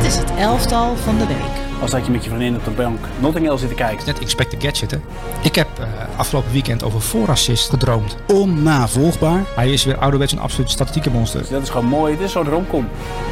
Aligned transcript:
Dit 0.00 0.08
is 0.10 0.16
het 0.16 0.30
elftal 0.30 0.96
van 0.96 1.18
de 1.18 1.26
week. 1.26 1.80
Als 1.80 1.90
dat 1.90 2.06
je 2.06 2.12
met 2.12 2.24
je 2.24 2.30
vriendin 2.30 2.56
op 2.56 2.64
de 2.64 2.70
bank 2.70 2.98
Notting 3.20 3.46
Hill 3.46 3.56
zit 3.58 3.68
te 3.68 3.74
kijken. 3.74 4.06
Net 4.06 4.20
Inspector 4.20 4.60
Gadget, 4.60 4.90
hè? 4.90 4.98
Ik 5.42 5.54
heb 5.54 5.68
uh, 5.80 6.18
afgelopen 6.18 6.52
weekend 6.52 6.82
over 6.82 7.00
voorassist 7.00 7.68
gedroomd. 7.68 8.16
Onnavolgbaar. 8.28 9.42
Hij 9.56 9.72
is 9.72 9.84
weer 9.84 9.98
ouderwets 9.98 10.32
een 10.32 10.38
absoluut 10.38 10.70
statistieke 10.70 11.10
monster. 11.10 11.40
Dus 11.40 11.48
dat 11.48 11.62
is 11.62 11.68
gewoon 11.68 11.86
mooi. 11.86 12.12
Het 12.12 12.22
is 12.22 12.32
zo'n 12.32 12.48
romcom. 12.48 12.88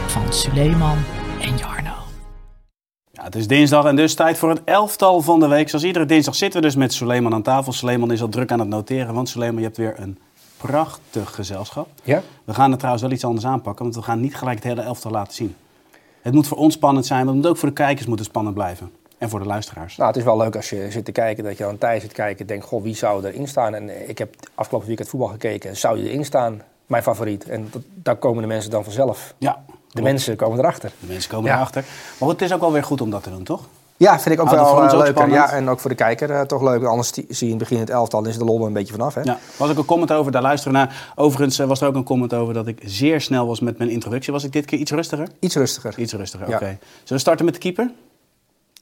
Van 0.07 0.33
Suleiman 0.33 0.97
en 1.41 1.57
Jarno. 1.57 1.93
Ja, 3.11 3.25
het 3.25 3.35
is 3.35 3.47
dinsdag 3.47 3.85
en 3.85 3.97
dus 3.97 4.15
tijd 4.15 4.39
voor 4.39 4.49
het 4.49 4.61
elftal 4.65 5.21
van 5.21 5.41
de 5.41 5.49
week. 5.49 5.69
Zoals 5.69 5.85
iedere 5.85 6.07
dinsdag 6.07 6.35
zitten 6.35 6.61
we 6.61 6.67
dus 6.67 6.77
met 6.77 6.93
Suleiman 6.93 7.35
aan 7.35 7.43
tafel. 7.43 7.73
Suleiman 7.73 8.13
is 8.13 8.23
al 8.23 8.29
druk 8.29 8.53
aan 8.53 8.59
het 8.59 8.69
noteren, 8.69 9.15
want 9.15 9.29
Suleiman, 9.29 9.59
je 9.59 9.65
hebt 9.65 9.77
weer 9.77 9.95
een 9.97 10.19
prachtig 10.57 11.35
gezelschap. 11.35 11.89
Ja. 12.05 12.23
We 12.45 12.55
gaan 12.55 12.69
het 12.71 12.79
trouwens 12.79 13.05
wel 13.05 13.15
iets 13.15 13.25
anders 13.25 13.47
aanpakken, 13.47 13.85
want 13.85 13.97
we 13.97 14.03
gaan 14.03 14.21
niet 14.21 14.37
gelijk 14.37 14.57
het 14.57 14.67
hele 14.67 14.83
elftal 14.83 15.11
laten 15.11 15.35
zien. 15.35 15.55
Het 16.29 16.37
moet 16.37 16.47
voor 16.47 16.59
ons 16.59 16.75
spannend 16.75 17.07
zijn, 17.07 17.19
maar 17.25 17.35
het 17.35 17.43
moet 17.43 17.51
ook 17.53 17.57
voor 17.57 17.69
de 17.69 17.75
kijkers 17.75 18.07
moet 18.07 18.19
het 18.19 18.29
spannend 18.29 18.55
blijven. 18.55 18.91
En 19.19 19.29
voor 19.29 19.39
de 19.41 19.47
luisteraars. 19.47 19.97
Nou, 19.97 20.09
het 20.09 20.19
is 20.19 20.25
wel 20.25 20.37
leuk 20.37 20.57
als 20.57 20.71
je 20.71 20.91
zit 20.91 21.05
te 21.05 21.13
kijken, 21.13 21.45
dat 21.45 21.59
je 21.59 21.67
aan 21.67 21.79
tijd 21.79 22.03
zit 22.03 22.13
kijken 22.13 22.41
en 22.41 22.47
denkt, 22.47 22.65
goh, 22.67 22.83
wie 22.83 22.95
zou 22.97 23.27
erin 23.27 23.49
staan? 23.49 23.75
En 23.75 23.89
eh, 23.89 24.09
ik 24.09 24.19
heb 24.19 24.35
afgelopen 24.55 24.87
weekend 24.89 25.09
voetbal 25.09 25.29
gekeken, 25.29 25.77
zou 25.77 25.99
je 25.99 26.09
erin 26.09 26.25
staan? 26.25 26.63
Mijn 26.87 27.03
favoriet. 27.03 27.49
En 27.49 27.69
dat, 27.71 27.83
daar 27.95 28.17
komen 28.17 28.43
de 28.43 28.49
mensen 28.49 28.71
dan 28.71 28.85
vanzelf. 28.85 29.35
Ja, 29.39 29.65
De 29.67 29.73
klopt. 29.93 30.07
mensen 30.09 30.37
komen 30.37 30.59
erachter. 30.59 30.93
De 31.01 31.07
mensen 31.07 31.31
komen 31.31 31.51
Ja. 31.51 31.57
erachter. 31.57 31.85
Maar 32.21 32.29
het 32.29 32.43
is 32.43 32.53
ook 32.53 32.61
wel 32.61 32.73
weer 32.73 32.85
goed 32.85 33.01
om 33.01 33.11
dat 33.11 33.23
te 33.23 33.31
doen, 33.31 33.43
toch? 33.45 33.69
Ja, 33.99 34.21
vind 34.21 34.35
ik 34.35 34.41
ook 34.41 34.51
wel 34.51 34.67
voor 34.67 34.83
ons 34.83 34.93
eh, 34.93 34.99
ook 34.99 35.05
leuker. 35.05 35.23
spannend? 35.23 35.51
Ja, 35.51 35.57
en 35.57 35.69
ook 35.69 35.81
voor 35.81 35.91
de 35.91 35.97
kijker 35.97 36.31
eh, 36.31 36.41
toch 36.41 36.63
leuk. 36.63 36.85
Anders 36.85 37.13
zie 37.13 37.25
je 37.29 37.45
in 37.45 37.49
het 37.51 37.59
begin 37.59 37.79
het 37.79 37.91
elftal, 37.91 38.27
is 38.27 38.39
de 38.39 38.45
lol 38.45 38.67
een 38.67 38.73
beetje 38.73 38.93
vanaf. 38.93 39.15
Hè? 39.15 39.21
Ja, 39.21 39.39
was 39.57 39.71
ook 39.71 39.79
een 39.79 39.85
comment 39.85 40.13
over, 40.13 40.33
daar 40.33 40.43
luisteren 40.43 40.73
we 40.73 40.79
naar. 40.85 41.13
Overigens 41.15 41.59
eh, 41.59 41.67
was 41.67 41.81
er 41.81 41.87
ook 41.89 41.95
een 41.95 42.05
comment 42.05 42.35
over 42.35 42.55
dat 42.55 42.67
ik 42.67 42.81
zeer 42.85 43.21
snel 43.21 43.47
was 43.47 43.61
met 43.61 43.79
mijn 43.79 43.91
introductie. 43.91 44.33
Was 44.33 44.45
ik 44.45 44.53
dit 44.53 44.65
keer 44.65 44.79
iets 44.79 44.91
rustiger? 44.91 45.29
Iets 45.39 45.55
rustiger. 45.57 45.99
Iets 45.99 46.13
rustiger, 46.13 46.49
Ja. 46.49 46.55
oké. 46.57 46.65
Zullen 46.65 46.79
we 47.07 47.19
starten 47.19 47.45
met 47.45 47.55
de 47.55 47.61
keeper? 47.61 47.91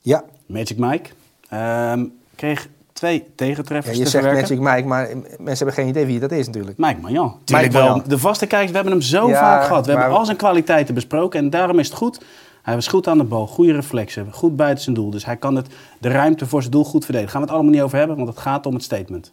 Ja, 0.03 0.25
Magic 0.47 0.79
Mike. 0.79 1.11
Ehm, 1.49 2.05
kreeg 2.35 2.69
twee 2.93 3.15
ja 3.19 3.25
tegentreffers 3.37 3.97
je 3.97 4.05
te 4.05 4.11
zegt 4.11 4.25
verwerken. 4.25 4.63
Magic 4.63 4.75
Mike, 4.77 4.89
maar 4.89 5.09
mensen 5.39 5.67
hebben 5.67 5.73
geen 5.75 5.89
idee 5.89 6.07
wie 6.07 6.19
dat 6.21 6.33
is 6.33 6.47
natuurlijk. 6.47 6.79
Mike 6.79 7.01
Magnan. 7.01 7.39
Tuurlijk 7.45 7.73
Magnan. 7.73 7.93
wel. 7.99 8.09
De 8.09 8.19
vaste 8.19 8.47
kijkers, 8.47 8.71
we 8.71 8.77
hebben 8.77 8.93
hem 8.95 9.03
zo 9.03 9.29
Ja, 9.29 9.41
vaak 9.41 9.65
gehad. 9.67 9.87
We 9.87 9.93
hebben 9.93 10.11
al 10.19 10.25
zijn 10.25 10.37
kwaliteiten 10.37 10.95
besproken 10.95 11.41
en 11.41 11.51
daarom 11.51 11.79
is 11.79 11.89
het 11.89 11.97
goed. 11.97 12.21
Hij 12.67 12.75
was 12.75 12.87
goed 12.87 13.07
aan 13.07 13.19
de 13.19 13.25
bal, 13.25 13.47
goede 13.47 13.73
reflexen, 13.73 14.33
goed 14.33 14.57
buiten 14.57 14.85
zijn 14.85 14.95
doel. 14.95 15.11
Dus 15.11 15.25
hij 15.25 15.37
kan 15.37 15.57
het, 15.57 15.67
de 15.99 16.09
ruimte 16.09 16.47
voor 16.47 16.61
zijn 16.61 16.73
doel 16.73 16.85
goed 16.85 17.05
verdedigen. 17.05 17.33
Gaan 17.33 17.41
we 17.41 17.47
het 17.47 17.57
allemaal 17.57 17.75
niet 17.75 17.83
over 17.83 17.99
hebben, 17.99 18.17
want 18.17 18.29
het 18.29 18.39
gaat 18.39 18.67
om 18.67 18.75
het 18.75 18.83
statement. 18.83 19.33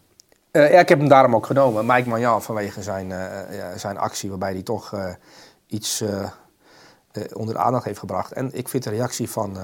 Eh, 0.52 0.72
ja, 0.72 0.80
ik 0.80 0.89
heb 0.89 1.00
hem 1.00 1.08
daarom 1.08 1.36
ook 1.36 1.45
genomen. 1.45 1.86
Mike 1.86 2.09
Magnan 2.09 2.42
vanwege 2.42 2.81
zijn, 2.81 3.11
eh, 3.11 3.67
zijn 3.76 3.98
actie 3.98 4.30
waarbij 4.30 4.52
hij 4.52 4.61
toch 4.61 4.94
eh, 4.94 5.14
iets 5.67 6.04
onder 7.34 7.56
de 7.56 7.61
aandacht 7.61 7.86
heeft 7.86 8.00
gebracht. 8.00 8.31
En 8.31 8.50
ik 8.54 8.70
vind 8.70 8.84
de 8.84 8.89
reactie 8.89 9.30
van, 9.30 9.58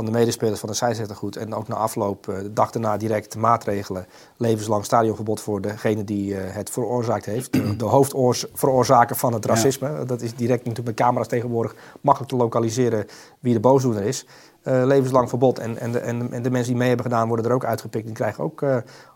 van 0.00 0.12
de 0.12 0.18
medespelers 0.18 0.60
van 0.60 0.68
de 0.68 0.74
scheidsrechter 0.74 1.16
goed. 1.16 1.36
En 1.36 1.54
ook 1.54 1.68
na 1.68 1.74
afloop, 1.74 2.28
eh, 2.28 2.36
de 2.38 2.52
dag 2.52 2.70
daarna 2.70 2.96
direct 2.96 3.36
maatregelen. 3.36 4.06
Levenslang 4.36 4.84
stadionverbod 4.84 5.40
voor 5.40 5.60
degene 5.60 6.04
die 6.04 6.36
eh, 6.36 6.54
het 6.54 6.70
veroorzaakt 6.70 7.24
heeft. 7.24 7.52
De, 7.60 7.76
de 7.76 7.84
hoofdveroorzaker 7.84 9.16
van 9.16 9.32
het 9.32 9.44
Ja. 9.44 9.50
racisme. 9.50 10.04
Dat 10.04 10.20
is 10.20 10.34
direct 10.34 10.58
natuurlijk 10.64 10.86
met 10.86 11.06
camera's 11.06 11.28
tegenwoordig 11.28 11.74
makkelijk 12.00 12.32
te 12.32 12.38
lokaliseren 12.38 13.06
wie 13.40 13.52
de 13.54 13.60
boosdoener 13.60 14.02
is. 14.02 14.26
Eh, 14.62 14.82
levenslang 14.84 15.28
verbod. 15.28 15.58
En, 15.58 15.78
en, 15.78 15.92
de, 15.92 15.98
en, 15.98 16.18
de, 16.18 16.28
en 16.34 16.42
de 16.42 16.50
mensen 16.50 16.68
die 16.70 16.78
mee 16.78 16.88
hebben 16.88 17.06
gedaan 17.06 17.28
worden 17.28 17.46
er 17.46 17.52
ook 17.52 17.64
uitgepikt. 17.64 18.06
Die 18.06 18.14
krijgen 18.14 18.44
ook 18.44 18.64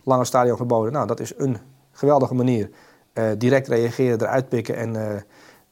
lange 0.03 0.25
stadion 0.25 0.57
verboden. 0.57 0.93
Nou, 0.93 1.07
dat 1.07 1.21
is 1.21 1.33
een 1.37 1.57
geweldige 1.93 2.35
manier. 2.35 2.71
Direct 3.39 3.69
reageren, 3.69 4.21
eruit 4.21 4.49
pikken 4.49 4.77
en 4.77 5.25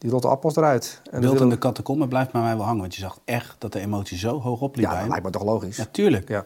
die 0.02 0.10
rotte 0.10 0.28
appels 0.28 0.56
eruit. 0.56 1.00
En 1.10 1.20
Beeld 1.20 1.40
in 1.40 1.48
de 1.48 1.54
we- 1.54 1.60
catacombe 1.60 2.08
blijft 2.08 2.32
bij 2.32 2.40
mij 2.42 2.56
wel 2.56 2.64
hangen. 2.64 2.80
Want 2.80 2.94
je 2.94 3.00
zag 3.00 3.18
echt 3.24 3.54
dat 3.58 3.72
de 3.72 3.80
emotie 3.80 4.18
zo 4.18 4.40
hoog 4.40 4.60
opliep 4.60 4.84
Ja, 4.84 4.90
bij 4.98 5.08
lijkt 5.08 5.24
me 5.24 5.30
toch 5.30 5.44
logisch. 5.44 5.76
Ja, 5.76 5.84
tuurlijk. 5.90 6.28
Ja. 6.28 6.44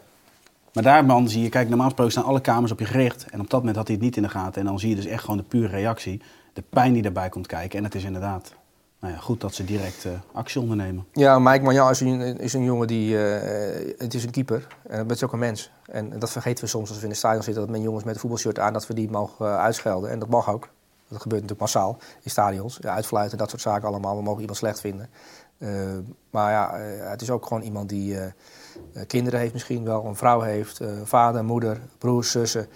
Maar 0.73 0.83
daar 0.83 1.05
man 1.05 1.29
zie 1.29 1.43
je, 1.43 1.49
kijk, 1.49 1.69
normaal 1.69 1.87
gesproken 1.87 2.13
staan 2.13 2.25
alle 2.25 2.41
kamers 2.41 2.73
op 2.73 2.79
je 2.79 2.85
gericht. 2.85 3.27
En 3.31 3.41
op 3.41 3.51
dat 3.51 3.59
moment 3.59 3.77
had 3.77 3.87
hij 3.87 3.97
het 3.97 4.05
niet 4.05 4.17
in 4.17 4.23
de 4.23 4.29
gaten. 4.29 4.61
En 4.61 4.67
dan 4.67 4.79
zie 4.79 4.89
je 4.89 4.97
dus 4.97 5.07
echt 5.07 5.21
gewoon 5.21 5.37
de 5.37 5.43
pure 5.43 5.69
reactie. 5.69 6.23
De 6.53 6.63
pijn 6.69 6.93
die 6.93 7.03
daarbij 7.03 7.29
komt 7.29 7.47
kijken. 7.47 7.79
En 7.79 7.85
het 7.85 7.95
is 7.95 8.05
inderdaad 8.05 8.55
nou 9.01 9.13
ja, 9.15 9.19
goed 9.21 9.41
dat 9.41 9.55
ze 9.55 9.65
direct 9.65 10.05
eh, 10.05 10.13
actie 10.33 10.61
ondernemen. 10.61 11.07
Ja, 11.13 11.39
Mike 11.39 11.65
Magnan 11.65 11.91
is 11.91 12.01
een, 12.01 12.39
is 12.39 12.53
een 12.53 12.65
jongen 12.65 12.87
die... 12.87 13.29
eh, 13.29 13.95
het 13.99 14.15
is 14.15 14.25
een 14.25 14.31
keeper. 14.31 14.67
En 14.89 14.99
het 14.99 15.11
is 15.11 15.25
ook 15.25 15.33
een 15.33 15.39
mens. 15.39 15.71
En 15.87 16.19
dat 16.19 16.31
vergeten 16.31 16.65
we 16.65 16.71
soms 16.71 16.89
als 16.89 16.99
we 16.99 17.05
in 17.05 17.11
de 17.11 17.17
stadion 17.17 17.43
zitten... 17.43 17.63
dat 17.63 17.73
men 17.73 17.81
jongens 17.83 18.05
met 18.05 18.15
een 18.15 18.21
voetbalshirt 18.21 18.59
aan... 18.59 18.73
dat 18.73 18.87
we 18.87 18.95
die 18.95 19.11
mogen 19.11 19.47
eh, 19.47 19.59
uitschelden. 19.59 20.11
En 20.11 20.19
dat 20.19 20.29
mag 20.29 20.51
ook. 20.51 20.69
Dat 21.09 21.23
gebeurt 21.23 21.43
natuurlijk 21.43 21.61
massaal 21.61 21.99
in 22.23 22.31
stadions. 22.31 22.79
Ja, 22.81 22.95
uitfluiten, 22.95 23.39
dat 23.39 23.51
soort 23.51 23.63
zaken 23.63 23.89
allemaal. 23.89 24.17
We 24.17 24.23
mogen 24.23 24.41
iemand 24.41 24.59
slecht 24.59 24.81
vinden. 24.81 25.11
Eh, 25.59 25.69
maar 26.31 26.51
ja, 26.51 26.79
eh, 26.79 27.11
het 27.11 27.23
is 27.23 27.31
ook 27.31 27.47
gewoon 27.47 27.63
iemand 27.63 27.89
die... 27.89 28.19
eh, 28.19 28.27
kinderen 29.07 29.41
heeft 29.41 29.53
misschien 29.53 29.85
wel, 29.85 30.05
een 30.05 30.17
vrouw 30.17 30.41
heeft, 30.41 30.81
vader, 31.05 31.45
moeder, 31.45 31.81
broers, 31.99 32.31
zussen. 32.31 32.69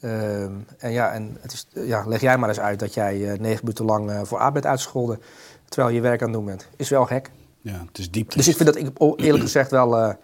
En 0.00 0.66
ja, 0.78 1.12
en 1.12 1.36
het 1.40 1.52
is, 1.52 1.66
ja, 1.74 2.04
leg 2.06 2.20
jij 2.20 2.38
maar 2.38 2.48
eens 2.48 2.60
uit 2.60 2.78
dat 2.78 2.94
jij 2.94 3.36
negen 3.40 3.60
minuten 3.60 3.84
lang 3.84 4.28
voor 4.28 4.38
aard 4.38 4.52
bent 4.52 4.66
uitgescholden... 4.66 5.20
terwijl 5.68 5.94
je 5.94 6.00
werk 6.00 6.20
aan 6.20 6.28
het 6.28 6.36
doen 6.36 6.44
bent. 6.44 6.68
Is 6.76 6.88
wel 6.88 7.06
gek. 7.06 7.30
Ja, 7.60 7.84
het 7.86 7.98
is 7.98 8.10
diep. 8.10 8.32
Dus 8.32 8.48
ik 8.48 8.56
vind 8.56 8.74
dat 8.74 8.76
ik, 8.76 8.90
eerlijk 9.16 9.42
gezegd 9.42 9.70
wel, 9.70 10.16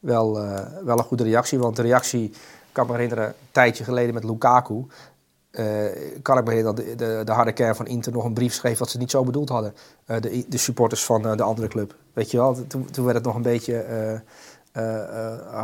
wel, 0.00 0.32
wel 0.84 0.98
een 0.98 1.04
goede 1.04 1.24
reactie. 1.24 1.58
Want 1.58 1.76
de 1.76 1.82
reactie, 1.82 2.24
ik 2.24 2.38
kan 2.72 2.86
me 2.86 2.92
herinneren, 2.92 3.26
een 3.26 3.34
tijdje 3.50 3.84
geleden 3.84 4.14
met 4.14 4.24
Lukaku... 4.24 4.86
eh, 5.58 6.20
kan 6.22 6.38
ik 6.38 6.44
me 6.44 6.50
herinneren 6.50 6.84
dat 6.84 6.98
de, 6.98 7.06
de, 7.06 7.22
de 7.24 7.32
harde 7.32 7.52
kern 7.52 7.74
van 7.76 7.86
Inter 7.86 8.12
nog 8.12 8.24
een 8.24 8.34
brief 8.34 8.54
schreef... 8.54 8.78
wat 8.78 8.90
ze 8.90 8.98
niet 8.98 9.10
zo 9.10 9.24
bedoeld 9.24 9.48
hadden. 9.48 9.74
Eh, 10.04 10.20
de, 10.20 10.44
de 10.48 10.56
supporters 10.56 11.04
van 11.04 11.26
eh, 11.26 11.36
de 11.36 11.42
andere 11.42 11.68
club. 11.68 11.94
Weet 12.12 12.30
je 12.30 12.36
wel, 12.36 12.66
toen, 12.66 12.90
toen 12.90 13.04
werd 13.04 13.16
het 13.16 13.24
nog 13.26 13.34
een 13.34 13.42
beetje 13.42 13.84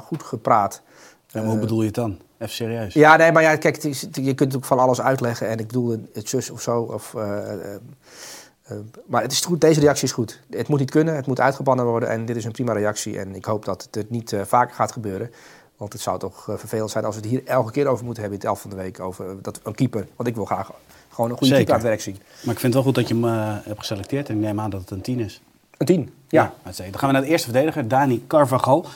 goed 0.03 0.23
gepraat. 0.23 0.83
Ja, 1.27 1.41
maar 1.41 1.51
hoe 1.51 1.59
bedoel 1.59 1.81
je 1.81 1.87
het 1.87 1.95
dan? 1.95 2.19
Even 2.39 2.55
serieus. 2.55 2.95
Ja, 2.95 3.17
nee, 3.17 3.33
maar 3.33 3.43
ja, 3.43 3.57
kijk, 3.57 3.75
het 3.75 3.85
is- 3.85 4.01
je 4.01 4.09
kunt 4.11 4.39
natuurlijk 4.39 4.65
van 4.65 4.79
alles 4.79 5.01
uitleggen. 5.01 5.49
En 5.49 5.59
ik 5.59 5.67
bedoel 5.67 5.97
het 6.13 6.29
zus 6.29 6.51
of 6.51 6.61
zo. 6.61 6.81
Of, 6.81 7.15
maar 9.07 9.23
het 9.23 9.33
is 9.33 9.41
goed, 9.41 9.61
deze 9.61 9.81
reactie 9.81 10.05
is 10.05 10.13
goed. 10.13 10.41
Het 10.51 10.69
moet 10.69 10.79
niet 10.79 10.91
kunnen, 10.91 11.17
het 11.17 11.27
moet 11.27 11.41
uitgebannen 11.41 11.85
worden. 11.87 12.09
En 12.09 12.25
dit 12.25 12.37
is 12.37 12.45
een 12.45 12.53
prima 12.53 12.73
reactie. 12.73 13.19
En 13.19 13.35
ik 13.35 13.45
hoop 13.45 13.65
dat 13.65 13.89
het 13.91 14.11
niet 14.11 14.37
vaker 14.45 14.75
gaat 14.75 14.93
gebeuren. 14.93 15.31
Want 15.77 15.93
het 15.93 16.03
zou 16.03 16.19
toch 16.19 16.49
eh, 16.49 16.57
vervelend 16.57 16.91
zijn 16.91 17.05
als 17.05 17.15
we 17.17 17.21
het 17.21 17.31
hier 17.31 17.43
elke 17.45 17.71
keer 17.73 17.87
over 17.87 18.05
moeten 18.05 18.23
hebben 18.23 18.41
in 18.41 18.47
het 18.47 18.57
elf 18.57 18.63
van 18.63 18.71
de 18.71 18.83
week. 18.83 19.01
Over 19.01 19.43
dat, 19.43 19.61
een 19.63 19.75
keeper. 19.75 20.07
Want 20.17 20.29
ik 20.29 20.35
wil 20.35 20.45
graag 20.45 20.71
gewoon 21.11 21.31
een 21.31 21.37
goede 21.37 21.55
Zeker. 21.55 21.57
keeper 21.57 21.73
aan 21.75 21.79
het 21.81 21.89
werk 21.89 22.01
zien. 22.01 22.17
Maar 22.45 22.55
ik 22.55 22.61
vind 22.61 22.63
het 22.63 22.73
wel 22.75 22.83
goed 22.83 22.95
dat 22.95 23.09
je 23.09 23.15
hem 23.15 23.25
eh, 23.25 23.67
hebt 23.67 23.79
geselecteerd. 23.79 24.29
En 24.29 24.35
ik 24.35 24.41
neem 24.41 24.61
aan 24.61 24.71
dat 24.71 24.81
het 24.81 24.91
een 24.91 25.01
10 25.01 25.19
is. 25.21 25.41
Een 25.79 25.87
tien. 25.87 26.15
Ja. 26.29 26.53
uitstekend. 26.63 26.93
Dan 26.93 27.01
gaan 27.01 27.09
we 27.09 27.15
naar 27.15 27.25
de 27.25 27.31
eerste 27.31 27.51
verdediger, 27.51 27.89
Dani 27.89 28.25
Carvajal. 28.27 28.87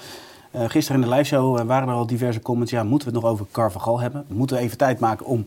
Eh, 0.51 0.65
gisteren 0.69 1.03
in 1.03 1.09
de 1.09 1.15
liveshow 1.15 1.59
eh, 1.59 1.65
waren 1.65 1.89
er 1.89 1.95
al 1.95 2.07
diverse 2.07 2.41
comments. 2.41 2.73
Ja, 2.73 2.83
moeten 2.85 3.09
we 3.09 3.15
het 3.15 3.23
nog 3.23 3.33
over 3.33 3.47
Carvajal 3.53 4.01
hebben? 4.01 4.25
Moeten 4.29 4.57
we 4.57 4.63
even 4.63 4.79
tijd 4.79 4.99
maken 4.99 5.27
om 5.27 5.47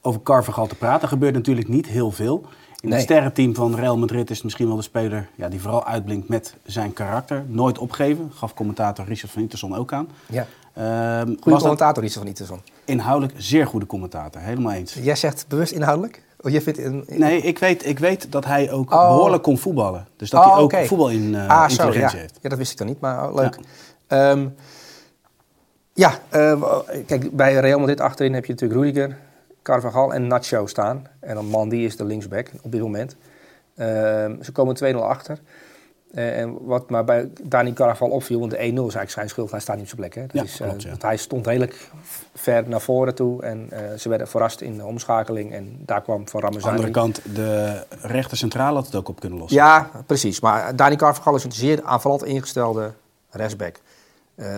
over 0.00 0.22
Carvajal 0.22 0.66
te 0.66 0.74
praten? 0.74 1.02
Er 1.02 1.08
gebeurt 1.08 1.34
natuurlijk 1.34 1.68
niet 1.68 1.86
heel 1.86 2.10
veel. 2.10 2.44
In 2.80 2.88
Nee. 2.88 2.98
het 2.98 3.02
sterrenteam 3.08 3.54
van 3.54 3.74
Real 3.74 3.98
Madrid 3.98 4.30
is 4.30 4.34
het 4.36 4.44
misschien 4.44 4.66
wel 4.66 4.76
de 4.76 4.82
speler 4.82 5.28
ja, 5.34 5.48
die 5.48 5.60
vooral 5.60 5.84
uitblinkt 5.84 6.28
met 6.28 6.56
zijn 6.64 6.92
karakter. 6.92 7.44
Nooit 7.48 7.78
opgeven, 7.78 8.30
gaf 8.34 8.54
commentator 8.54 9.04
Richard 9.04 9.32
van 9.32 9.42
Interson 9.42 9.76
ook 9.76 9.92
aan. 9.92 10.08
ja. 10.28 10.46
Ehm, 10.74 11.26
Goede 11.26 11.50
was 11.50 11.60
commentator 11.60 12.04
iets 12.04 12.16
van 12.16 12.26
Iterson. 12.26 12.60
inhoudelijk 12.84 13.34
zeer 13.38 13.66
goede 13.66 13.86
commentator, 13.86 14.40
helemaal 14.40 14.72
eens. 14.72 14.94
Jij 14.94 15.16
zegt 15.16 15.44
bewust 15.48 15.72
inhoudelijk? 15.72 16.22
Of 16.40 16.50
je 16.50 16.60
vindt 16.60 17.18
Nee, 17.18 17.40
ik 17.40 17.58
weet, 17.58 17.86
ik 17.86 17.98
weet 17.98 18.32
dat 18.32 18.44
hij 18.44 18.70
ook 18.70 18.92
Oh. 18.92 19.06
behoorlijk 19.08 19.42
kon 19.42 19.58
voetballen. 19.58 20.06
Dus 20.16 20.30
dat 20.30 20.44
Oh, 20.44 20.52
hij 20.52 20.62
ook 20.62 20.72
oké. 20.72 20.84
voetbal 20.84 21.08
in 21.10 21.34
ah, 21.34 21.68
ja. 21.68 21.92
heeft. 21.92 22.38
Ja, 22.40 22.48
dat 22.48 22.58
wist 22.58 22.72
ik 22.72 22.78
dan 22.78 22.86
niet, 22.86 23.00
maar 23.00 23.28
oh, 23.28 23.34
leuk. 23.34 23.58
Ja, 24.08 24.36
ja 25.94 26.18
eh, 26.28 26.78
kijk, 27.06 27.36
bij 27.36 27.54
Real 27.54 27.78
Madrid 27.78 28.00
achterin 28.00 28.34
heb 28.34 28.44
je 28.44 28.52
natuurlijk 28.52 28.80
Rudiger, 28.80 29.16
Carvajal 29.62 30.14
en 30.14 30.26
Nacho 30.26 30.66
staan. 30.66 31.06
En 31.20 31.34
dan 31.34 31.46
Mandy 31.46 31.76
is 31.76 31.96
de 31.96 32.04
linksback 32.04 32.50
op 32.62 32.72
dit 32.72 32.80
moment. 32.80 33.16
Ehm, 33.76 34.42
ze 34.42 34.52
komen 34.52 34.74
2-0 34.74 34.96
achter. 35.08 35.38
Eh, 36.12 36.38
en 36.40 36.56
wat 36.64 36.90
maar 36.90 37.04
bij 37.04 37.30
Dani 37.42 37.72
Carvajal 37.72 38.14
opviel, 38.14 38.38
want 38.38 38.50
de 38.50 38.56
1-0 38.56 38.60
is 38.60 38.76
eigenlijk 38.78 39.10
zijn 39.10 39.28
schuld, 39.28 39.50
hij 39.50 39.60
staat 39.60 39.76
niet 39.76 39.92
op 39.92 39.98
zijn 39.98 40.10
plek. 40.10 40.14
Hè? 40.14 40.22
Dat 40.22 40.32
Ja, 40.32 40.42
is, 40.42 40.60
eh, 40.60 40.66
klopt, 40.66 40.82
ja. 40.82 40.88
want 40.88 41.02
hij 41.02 41.16
stond 41.16 41.46
redelijk 41.46 41.90
ver 42.34 42.68
naar 42.68 42.80
voren 42.80 43.14
toe 43.14 43.42
en 43.42 43.66
eh, 43.70 43.98
ze 43.98 44.08
werden 44.08 44.28
verrast 44.28 44.60
in 44.60 44.76
de 44.76 44.84
omschakeling. 44.84 45.52
En 45.52 45.76
daar 45.78 46.02
kwam 46.02 46.28
Van 46.28 46.42
Aan 46.44 46.50
de 46.52 46.58
Ramazani. 46.58 46.74
andere 46.76 46.92
kant, 46.92 47.34
de 47.34 47.82
rechter 48.02 48.36
centraal 48.36 48.74
had 48.74 48.86
het 48.86 48.94
ook 48.94 49.08
op 49.08 49.20
kunnen 49.20 49.38
lossen. 49.38 49.56
Ja, 49.58 49.90
precies. 50.06 50.40
Maar 50.40 50.76
Dani 50.76 50.96
Carvajal 50.96 51.34
is 51.34 51.44
een 51.44 51.52
zeer 51.52 51.82
aanvallend 51.82 52.24
ingestelde 52.24 52.92
rechtsback. 53.30 53.76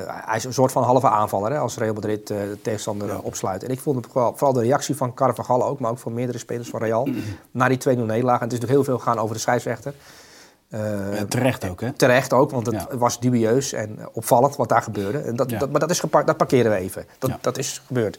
Hij 0.06 0.36
is 0.36 0.44
een 0.44 0.52
soort 0.52 0.72
van 0.72 0.82
halve 0.82 1.08
aanvaller 1.08 1.52
hè, 1.52 1.58
als 1.58 1.76
Real 1.76 1.94
Madrid 1.94 2.26
de 2.26 2.58
tegenstander 2.62 3.20
opsluit. 3.22 3.62
En 3.64 3.70
ik 3.70 3.80
vond 3.80 4.06
vooral, 4.10 4.32
vooral 4.36 4.52
de 4.52 4.60
reactie 4.60 4.96
van 4.96 5.14
Carvajal 5.14 5.64
ook, 5.64 5.80
maar 5.80 5.90
ook 5.90 5.98
van 5.98 6.14
meerdere 6.14 6.38
spelers 6.38 6.68
van 6.68 6.80
Real, 6.80 7.08
na 7.50 7.68
die 7.68 7.78
2-0 7.78 7.82
nederlaag. 7.82 8.38
En 8.40 8.44
het 8.44 8.52
is 8.52 8.60
natuurlijk 8.60 8.70
heel 8.70 8.84
veel 8.84 8.98
gaan 8.98 9.18
over 9.18 9.34
de 9.34 9.40
scheidsrechter. 9.40 9.94
Eh, 10.74 11.20
terecht 11.28 11.68
ook, 11.68 11.80
hè? 11.80 11.92
Terecht 11.92 12.32
ook, 12.32 12.50
want 12.50 12.66
het 12.66 12.86
Ja. 12.90 12.96
was 12.96 13.20
dubieus 13.20 13.72
en 13.72 13.98
opvallend 14.12 14.56
wat 14.56 14.68
daar 14.68 14.82
gebeurde. 14.82 15.18
En 15.18 15.36
dat, 15.36 15.50
Ja. 15.50 15.58
dat, 15.58 15.70
maar 15.70 15.80
dat, 15.80 15.90
is 15.90 16.00
dat 16.00 16.36
parkeren 16.36 16.70
we 16.70 16.76
even. 16.76 17.04
Dat, 17.18 17.30
Ja. 17.30 17.38
dat 17.40 17.58
is 17.58 17.82
gebeurd. 17.86 18.18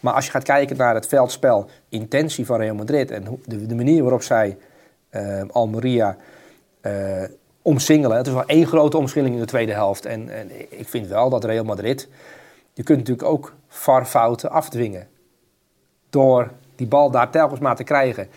Maar 0.00 0.14
als 0.14 0.24
je 0.24 0.30
gaat 0.30 0.42
kijken 0.42 0.76
naar 0.76 0.94
het 0.94 1.06
veldspel, 1.06 1.68
intentie 1.88 2.46
van 2.46 2.60
Real 2.60 2.74
Madrid 2.74 3.10
en 3.10 3.40
de, 3.44 3.66
de 3.66 3.74
manier 3.74 4.02
waarop 4.02 4.22
zij 4.22 4.56
eh, 5.10 5.42
Almeria 5.52 6.16
eh, 6.80 7.22
omsingelen. 7.62 8.16
Het 8.16 8.26
is 8.26 8.32
wel 8.32 8.46
één 8.46 8.66
grote 8.66 8.96
omsingeling 8.96 9.34
in 9.34 9.40
de 9.40 9.46
tweede 9.46 9.72
helft. 9.72 10.06
En, 10.06 10.28
en 10.28 10.78
ik 10.78 10.88
vind 10.88 11.06
wel 11.06 11.30
dat 11.30 11.44
Real 11.44 11.64
Madrid... 11.64 12.08
Je 12.72 12.82
kunt 12.82 12.98
natuurlijk 12.98 13.28
ook 13.28 13.54
varfouten 13.68 14.50
afdwingen. 14.50 15.06
Door 16.10 16.50
die 16.76 16.86
bal 16.86 17.10
daar 17.10 17.30
telkens 17.30 17.60
maar 17.60 17.76
te 17.76 17.84
krijgen. 17.84 18.28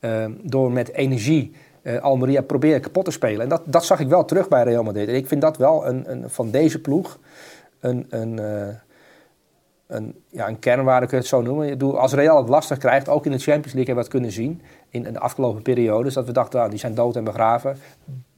Ehm, 0.00 0.32
door 0.42 0.72
met 0.72 0.92
energie 0.92 1.54
eh, 1.86 2.02
Almeria 2.02 2.42
proberen 2.42 2.80
kapot 2.80 3.04
te 3.04 3.10
spelen. 3.10 3.40
En 3.40 3.48
dat, 3.48 3.62
dat 3.64 3.84
zag 3.84 4.00
ik 4.00 4.08
wel 4.08 4.24
terug 4.24 4.48
bij 4.48 4.62
Real 4.62 4.82
Madrid. 4.82 5.08
En 5.08 5.14
ik 5.14 5.26
vind 5.26 5.40
dat 5.40 5.56
wel 5.56 5.86
een, 5.86 6.10
een, 6.10 6.30
van 6.30 6.50
deze 6.50 6.80
ploeg 6.80 7.18
een, 7.80 8.06
een, 8.08 8.38
eh, 8.38 8.74
een, 9.86 10.14
ja, 10.30 10.48
een 10.48 10.58
kernwaarde, 10.58 11.06
kun 11.06 11.16
je 11.16 11.22
het 11.22 11.32
zo 11.32 11.42
noemen. 11.42 11.64
Ik 11.66 11.72
bedoel, 11.72 11.98
Als 11.98 12.12
Real 12.12 12.36
het 12.36 12.48
lastig 12.48 12.78
krijgt, 12.78 13.08
ook 13.08 13.24
in 13.26 13.30
de 13.32 13.38
Champions 13.38 13.72
League 13.72 13.94
hebben 13.94 14.04
we 14.04 14.10
dat 14.10 14.20
kunnen 14.20 14.32
zien. 14.32 14.62
In, 14.90 15.06
in 15.06 15.12
de 15.12 15.18
afgelopen 15.18 15.62
periodes, 15.62 16.14
dat 16.14 16.26
we 16.26 16.32
dachten, 16.32 16.60
ah, 16.60 16.70
die 16.70 16.78
zijn 16.78 16.94
dood 16.94 17.16
en 17.16 17.24
begraven. 17.24 17.76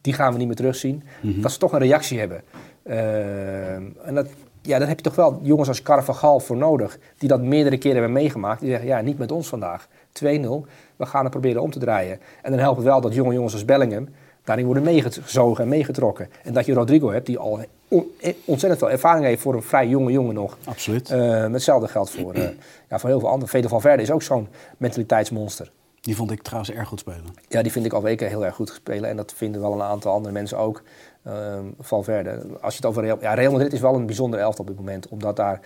Die 0.01 0.13
gaan 0.13 0.33
we 0.33 0.39
niet 0.39 0.47
meer 0.47 0.57
terugzien. 0.57 1.03
Dat 1.23 1.53
ze 1.53 1.59
toch 1.59 1.73
een 1.73 1.79
reactie 1.79 2.19
hebben. 2.19 2.43
Ehm, 2.83 3.83
en 4.05 4.15
dat, 4.15 4.27
ja, 4.63 4.79
daar 4.79 4.89
heb 4.89 4.97
je 4.97 5.05
toch 5.05 5.15
wel 5.15 5.39
jongens 5.43 5.69
als 5.69 5.83
Carvajal 5.83 6.41
voor 6.41 6.57
nodig. 6.57 6.99
Die 7.19 7.29
dat 7.29 7.43
meerdere 7.43 7.79
keren 7.79 7.97
hebben 7.97 8.13
meegemaakt. 8.13 8.61
Die 8.61 8.71
zeggen, 8.71 8.89
ja, 8.89 9.01
niet 9.01 9.19
met 9.19 9.33
ons 9.33 9.49
vandaag. 9.49 9.89
2-0, 10.13 10.67
we 10.99 11.07
gaan 11.07 11.23
het 11.23 11.31
proberen 11.31 11.63
om 11.63 11.71
te 11.71 11.79
draaien. 11.79 12.21
En 12.43 12.51
dan 12.51 12.61
helpt 12.61 12.77
het 12.77 12.87
wel 12.87 13.01
dat 13.01 13.15
jonge 13.15 13.35
jongens 13.35 13.53
als 13.53 13.65
Bellingham 13.65 14.09
daarin 14.45 14.65
worden 14.65 14.83
meegezogen 14.83 15.63
en 15.65 15.71
meegetrokken. 15.71 16.29
En 16.45 16.53
dat 16.53 16.67
je 16.67 16.75
Rodrigo 16.75 17.11
hebt, 17.11 17.27
die 17.27 17.39
al 17.39 17.61
on- 17.89 18.11
ontzettend 18.45 18.79
veel 18.79 18.91
ervaring 18.91 19.25
heeft 19.25 19.43
voor 19.43 19.55
een 19.55 19.63
vrij 19.63 19.89
jonge 19.89 20.13
jongen 20.13 20.35
nog. 20.35 20.59
Absoluut. 20.65 21.11
Eh, 21.11 21.53
hetzelfde 21.53 21.89
geldt 21.89 22.11
voor, 22.11 22.35
eh, 22.35 22.49
ja, 22.89 22.99
voor 22.99 23.09
heel 23.09 23.21
veel 23.21 23.29
anderen. 23.29 23.49
Vede 23.49 23.69
van 23.69 23.81
Verde 23.81 24.03
is 24.03 24.11
ook 24.11 24.23
zo'n 24.23 24.49
mentaliteitsmonster. 24.77 25.71
Die 26.01 26.17
vond 26.17 26.31
ik 26.31 26.43
trouwens 26.43 26.73
erg 26.73 26.89
goed 26.89 27.01
spelen. 27.01 27.25
Ja, 27.49 27.63
die 27.63 27.73
vind 27.73 27.85
ik 27.85 27.93
al 27.93 28.03
weken 28.03 28.29
heel 28.29 28.45
erg 28.45 28.55
goed 28.55 28.69
spelen. 28.69 29.11
En 29.11 29.17
dat 29.17 29.33
vinden 29.37 29.61
wel 29.61 29.73
een 29.73 29.83
aantal 29.83 30.13
andere 30.13 30.33
mensen 30.33 30.59
ook. 30.59 30.83
Ehm 31.25 31.65
Valverde. 31.81 32.31
Als 32.61 32.73
je 32.75 32.81
het 32.81 32.87
over 32.91 33.03
Real... 33.03 33.19
Ja, 33.21 33.35
Real 33.35 33.53
Madrid 33.53 33.73
is 33.73 33.81
wel 33.81 33.95
een 33.95 34.07
bijzonder 34.07 34.41
elftal 34.41 34.65
op 34.65 34.71
dit 34.71 34.79
moment. 34.79 35.09
Omdat 35.09 35.37
daar... 35.37 35.61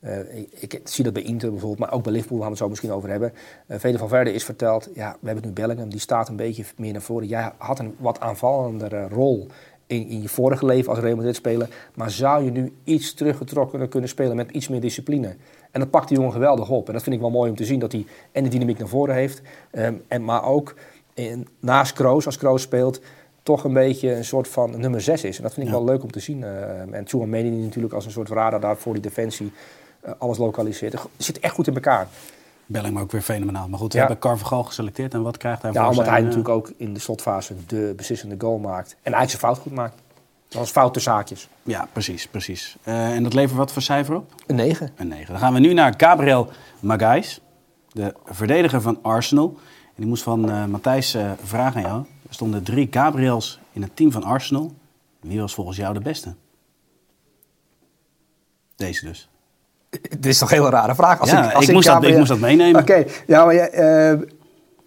eh, 0.00 0.36
ik, 0.36 0.74
ik 0.74 0.80
zie 0.84 1.04
dat 1.04 1.12
bij 1.12 1.22
Inter 1.22 1.50
bijvoorbeeld, 1.50 1.80
maar 1.80 1.92
ook 1.92 2.02
bij 2.02 2.12
Liverpool 2.12 2.38
gaan 2.38 2.46
we 2.46 2.52
het 2.52 2.62
zo 2.62 2.68
misschien 2.68 2.92
over 2.92 3.08
hebben. 3.10 3.32
Uh, 3.66 3.78
Vede 3.78 3.98
van 3.98 4.08
Verde 4.08 4.32
is 4.32 4.44
verteld, 4.44 4.88
ja, 4.94 5.16
we 5.20 5.26
hebben 5.26 5.46
nu 5.46 5.52
Bellingham, 5.52 5.88
die 5.88 6.00
staat 6.00 6.28
een 6.28 6.36
beetje 6.36 6.64
meer 6.76 6.92
naar 6.92 7.02
voren. 7.02 7.26
Jij 7.26 7.52
had 7.56 7.78
een 7.78 7.94
wat 7.98 8.20
aanvallendere 8.20 9.08
rol 9.08 9.46
in, 9.86 10.08
in 10.08 10.22
je 10.22 10.28
vorige 10.28 10.66
leven 10.66 10.90
als 10.90 10.98
Real 10.98 11.16
Madrid 11.16 11.36
speler. 11.36 11.68
Maar 11.94 12.10
zou 12.10 12.44
je 12.44 12.50
nu 12.50 12.72
iets 12.84 13.14
teruggetrokken 13.14 13.88
kunnen 13.88 14.08
spelen 14.08 14.36
met 14.36 14.50
iets 14.50 14.68
meer 14.68 14.80
discipline? 14.80 15.36
En 15.70 15.80
dat 15.80 15.90
pakt 15.90 16.08
die 16.08 16.16
jongen 16.16 16.32
geweldig 16.32 16.70
op. 16.70 16.86
En 16.86 16.92
dat 16.92 17.02
vind 17.02 17.14
ik 17.14 17.20
wel 17.20 17.30
mooi 17.30 17.50
om 17.50 17.56
te 17.56 17.64
zien 17.64 17.78
dat 17.80 17.92
hij 17.92 18.06
en 18.32 18.42
de 18.42 18.48
dynamiek 18.50 18.78
naar 18.78 18.88
voren 18.88 19.14
heeft. 19.14 19.42
ehm, 19.70 19.94
en, 20.08 20.24
maar 20.24 20.44
ook 20.44 20.74
in, 21.14 21.48
naast 21.60 21.92
Kroos, 21.92 22.26
als 22.26 22.36
Kroos 22.36 22.62
speelt, 22.62 23.00
toch 23.42 23.64
een 23.64 23.72
beetje 23.72 24.14
een 24.14 24.24
soort 24.24 24.48
van 24.48 24.80
nummer 24.80 25.00
6 25.00 25.24
is. 25.24 25.36
En 25.36 25.42
dat 25.42 25.54
vind 25.54 25.66
ik 25.66 25.72
Ja. 25.72 25.78
wel 25.78 25.86
leuk 25.88 26.02
om 26.02 26.10
te 26.10 26.20
zien. 26.20 26.44
ehm. 26.44 26.92
en 26.94 27.08
Chouameni 27.08 27.50
die 27.50 27.62
natuurlijk 27.64 27.94
als 27.94 28.04
een 28.04 28.10
soort 28.10 28.28
radar 28.28 28.60
daar 28.60 28.76
voor 28.76 28.92
die 28.92 29.02
defensie 29.02 29.52
alles 30.18 30.38
lokaliseert. 30.38 30.92
Het 30.92 31.02
zit 31.16 31.38
echt 31.40 31.54
goed 31.54 31.66
in 31.66 31.74
elkaar. 31.74 32.08
Bellingham 32.66 33.02
ook 33.02 33.12
weer 33.12 33.20
fenomenaal. 33.22 33.68
Maar 33.68 33.78
goed, 33.78 33.92
we 33.92 33.98
Ja. 33.98 34.04
hebben 34.06 34.22
Carvajal 34.22 34.64
geselecteerd. 34.64 35.14
En 35.14 35.22
wat 35.22 35.36
krijgt 35.36 35.62
hij 35.62 35.70
Ja, 35.72 35.78
voor 35.78 35.88
omdat 35.88 36.04
zijn, 36.04 36.16
hij 36.16 36.18
eh, 36.18 36.24
natuurlijk 36.28 36.54
ook 36.54 36.72
in 36.76 36.94
de 36.94 37.00
slotfase 37.00 37.54
de 37.66 37.92
beslissende 37.96 38.34
goal 38.38 38.58
maakt. 38.58 38.90
En 38.90 39.12
eigenlijk 39.12 39.30
zijn 39.30 39.42
fout 39.42 39.58
goed 39.58 39.72
maakt. 39.72 39.94
Dat 40.48 40.58
was 40.60 40.70
fout 40.70 40.92
tussen 40.92 41.12
haakjes. 41.12 41.48
Ja, 41.62 41.88
precies, 41.92 42.26
precies. 42.28 42.76
Eh, 42.82 43.14
en 43.14 43.22
dat 43.22 43.32
levert 43.34 43.58
wat 43.58 43.72
voor 43.72 43.82
cijfer 43.82 44.14
op? 44.16 44.34
Een 44.46 44.56
9. 44.56 44.90
Een 44.96 45.08
9. 45.08 45.26
Dan 45.32 45.38
gaan 45.38 45.52
we 45.52 45.58
nu 45.60 45.72
naar 45.72 45.94
Gabriel 45.96 46.48
Magalhaes, 46.80 47.40
de 47.92 48.14
verdediger 48.24 48.80
van 48.80 48.98
Arsenal. 49.02 49.54
En 49.86 49.94
die 49.96 50.06
moest 50.06 50.22
van 50.22 50.50
eh, 50.50 50.64
Matthijs 50.64 51.14
eh, 51.14 51.30
vragen 51.42 51.76
aan 51.84 51.88
jou. 51.88 52.04
Er 52.28 52.34
stonden 52.34 52.62
drie 52.62 52.88
Gabriels 52.90 53.60
in 53.72 53.82
het 53.82 53.96
team 53.96 54.12
van 54.12 54.22
Arsenal. 54.24 54.72
Wie 55.20 55.40
was 55.40 55.54
volgens 55.54 55.76
jou 55.76 55.94
de 55.94 56.00
beste? 56.00 56.34
Deze 58.76 59.04
dus. 59.06 59.28
Dit 59.90 60.26
is 60.26 60.38
toch 60.38 60.50
een 60.50 60.56
hele 60.56 60.70
rare 60.70 60.94
vraag. 60.94 61.20
Als 61.20 61.30
Ja, 61.30 61.48
ik, 61.50 61.54
als 61.54 61.68
ik 61.68 61.74
moest 61.74 61.86
dat- 61.86 62.04
ik 62.04 62.16
moest 62.16 62.28
dat 62.28 62.38
meenemen. 62.38 62.80
Oké, 62.80 63.04
ja, 63.26 63.44
maar 63.44 63.54
eh, 63.54 64.18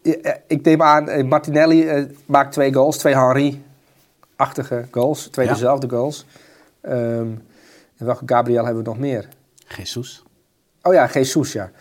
ja, 0.01 0.37
ik 0.47 0.61
neem 0.63 0.81
aan, 0.81 1.09
eh, 1.09 1.23
Martinelli 1.23 1.87
eh, 1.87 2.03
maakt 2.25 2.51
twee 2.51 2.73
goals, 2.73 2.97
twee 2.97 3.15
Henry-achtige 3.15 4.85
goals, 4.91 5.27
twee 5.27 5.45
Ja. 5.45 5.51
dezelfde 5.53 5.89
goals. 5.89 6.25
Ehm, 6.81 6.95
en 7.97 8.05
welke 8.05 8.23
Gabriel 8.25 8.65
hebben 8.65 8.83
we 8.83 8.89
nog 8.89 8.99
meer? 8.99 9.27
Jesus. 9.77 10.23
Oh 10.81 10.93
ja, 10.93 11.09
Jesus, 11.13 11.51
ja. 11.51 11.71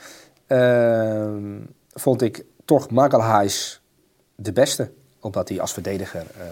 Ehm, 0.47 1.59
vond 1.93 2.23
ik 2.23 2.45
toch 2.65 2.91
Magalhaes 2.91 3.81
de 4.35 4.53
beste. 4.53 4.91
Omdat 5.21 5.49
hij 5.49 5.61
als 5.61 5.73
verdediger 5.73 6.21
eh, 6.39 6.47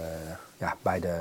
ja, 0.59 0.77
bij 0.83 1.01
de 1.01 1.15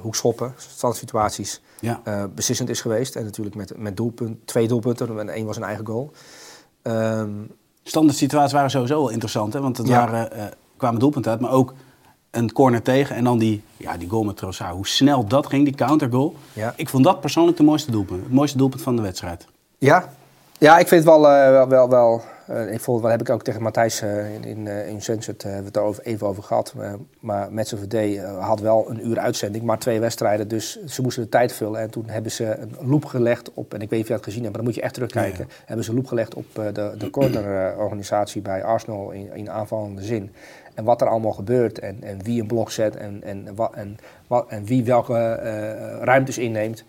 hoekschoppen, 0.00 0.54
standsituaties, 0.56 1.60
Ja. 1.80 2.00
eh, 2.04 2.24
beslissend 2.34 2.68
is 2.68 2.80
geweest. 2.80 3.16
En 3.16 3.24
natuurlijk 3.24 3.56
met, 3.56 3.72
met 3.78 3.96
doelpunt, 3.96 4.46
twee 4.46 4.68
doelpunten 4.68 5.18
en 5.18 5.28
één 5.28 5.46
was 5.46 5.56
een 5.56 5.62
eigen 5.62 5.86
goal. 5.86 6.10
Ehm, 6.82 7.30
Standaard 7.82 8.16
situaties 8.18 8.52
waren 8.52 8.70
sowieso 8.70 8.98
wel 8.98 9.08
interessant. 9.08 9.52
Hè? 9.52 9.60
Want 9.60 9.76
het 9.76 9.88
Ja. 9.88 9.98
waren, 9.98 10.32
eh, 10.32 10.44
kwamen 10.76 11.00
doelpunten 11.00 11.30
uit. 11.30 11.40
Maar 11.40 11.50
ook 11.50 11.74
een 12.30 12.52
corner 12.52 12.82
tegen. 12.82 13.16
En 13.16 13.24
dan 13.24 13.38
die, 13.38 13.62
ja, 13.76 13.96
die 13.96 14.08
goal 14.08 14.24
met 14.24 14.36
Trossard. 14.36 14.74
Hoe 14.74 14.86
snel 14.86 15.24
dat 15.26 15.46
ging, 15.46 15.64
die 15.64 15.74
countergoal. 15.74 16.34
Ja. 16.52 16.72
Ik 16.76 16.88
vond 16.88 17.04
dat 17.04 17.20
persoonlijk 17.20 17.56
de 17.56 17.62
mooiste 17.62 17.90
doelpunt. 17.90 18.22
Het 18.22 18.32
mooiste 18.32 18.58
doelpunt 18.58 18.82
van 18.82 18.96
de 18.96 19.02
wedstrijd. 19.02 19.46
Ja, 19.78 20.12
ja 20.58 20.78
ik 20.78 20.88
vind 20.88 21.04
het 21.04 21.10
wel. 21.14 21.28
eh, 21.28 21.50
wel, 21.50 21.68
wel, 21.68 21.88
wel 21.88 22.22
eh, 22.48 22.72
ik 22.72 22.80
vond, 22.80 23.02
wat 23.02 23.10
heb 23.10 23.20
ik 23.20 23.30
ook 23.30 23.42
tegen 23.42 23.62
Matthijs 23.62 24.00
eh, 24.00 24.34
in, 24.34 24.44
in, 24.44 24.66
in 24.66 25.02
Sunset 25.02 25.44
eh, 25.44 25.52
hebben 25.52 25.72
we 25.72 25.80
het 25.80 26.04
even 26.04 26.26
over 26.26 26.42
gehad. 26.42 26.74
Eh, 26.78 26.92
maar 27.20 27.52
met 27.52 27.68
z'n 27.68 27.76
VD 27.76 28.24
had 28.24 28.60
wel 28.60 28.90
een 28.90 29.06
uur 29.06 29.18
uitzending, 29.18 29.64
maar 29.64 29.78
twee 29.78 30.00
wedstrijden. 30.00 30.48
Dus 30.48 30.84
ze 30.84 31.02
moesten 31.02 31.22
de 31.22 31.28
tijd 31.28 31.52
vullen. 31.52 31.80
En 31.80 31.90
toen 31.90 32.04
hebben 32.06 32.32
ze 32.32 32.56
een 32.56 32.76
loop 32.88 33.04
gelegd 33.04 33.54
op. 33.54 33.74
En 33.74 33.80
ik 33.80 33.90
weet 33.90 33.98
niet 33.98 34.00
of 34.00 34.08
je 34.08 34.14
dat 34.14 34.24
gezien 34.24 34.42
hebt, 34.42 34.54
maar 34.54 34.62
dan 34.64 34.72
moet 34.72 34.80
je 34.80 34.84
echt 34.84 34.94
terugkijken. 34.94 35.48
Hebben 35.64 35.84
ze 35.84 35.90
een 35.90 35.96
loop 35.96 36.06
gelegd 36.06 36.34
op 36.34 36.46
de, 36.54 36.94
de 36.98 37.10
cornerorganisatie 37.10 38.42
bij 38.42 38.64
Arsenal 38.64 39.10
in, 39.10 39.30
in 39.34 39.50
aanvallende 39.50 40.02
zin. 40.02 40.32
En 40.74 40.84
wat 40.84 41.00
er 41.00 41.08
allemaal 41.08 41.32
gebeurt 41.32 41.78
en, 41.78 41.96
en 42.02 42.22
wie 42.22 42.40
een 42.40 42.46
blok 42.46 42.70
zet 42.70 42.96
en, 42.96 43.22
en, 43.22 43.54
wat, 43.54 43.72
en, 43.74 43.96
wat, 44.26 44.48
en 44.48 44.64
wie 44.64 44.84
welke 44.84 45.34
ruimtes 46.02 46.38
inneemt. 46.38 46.84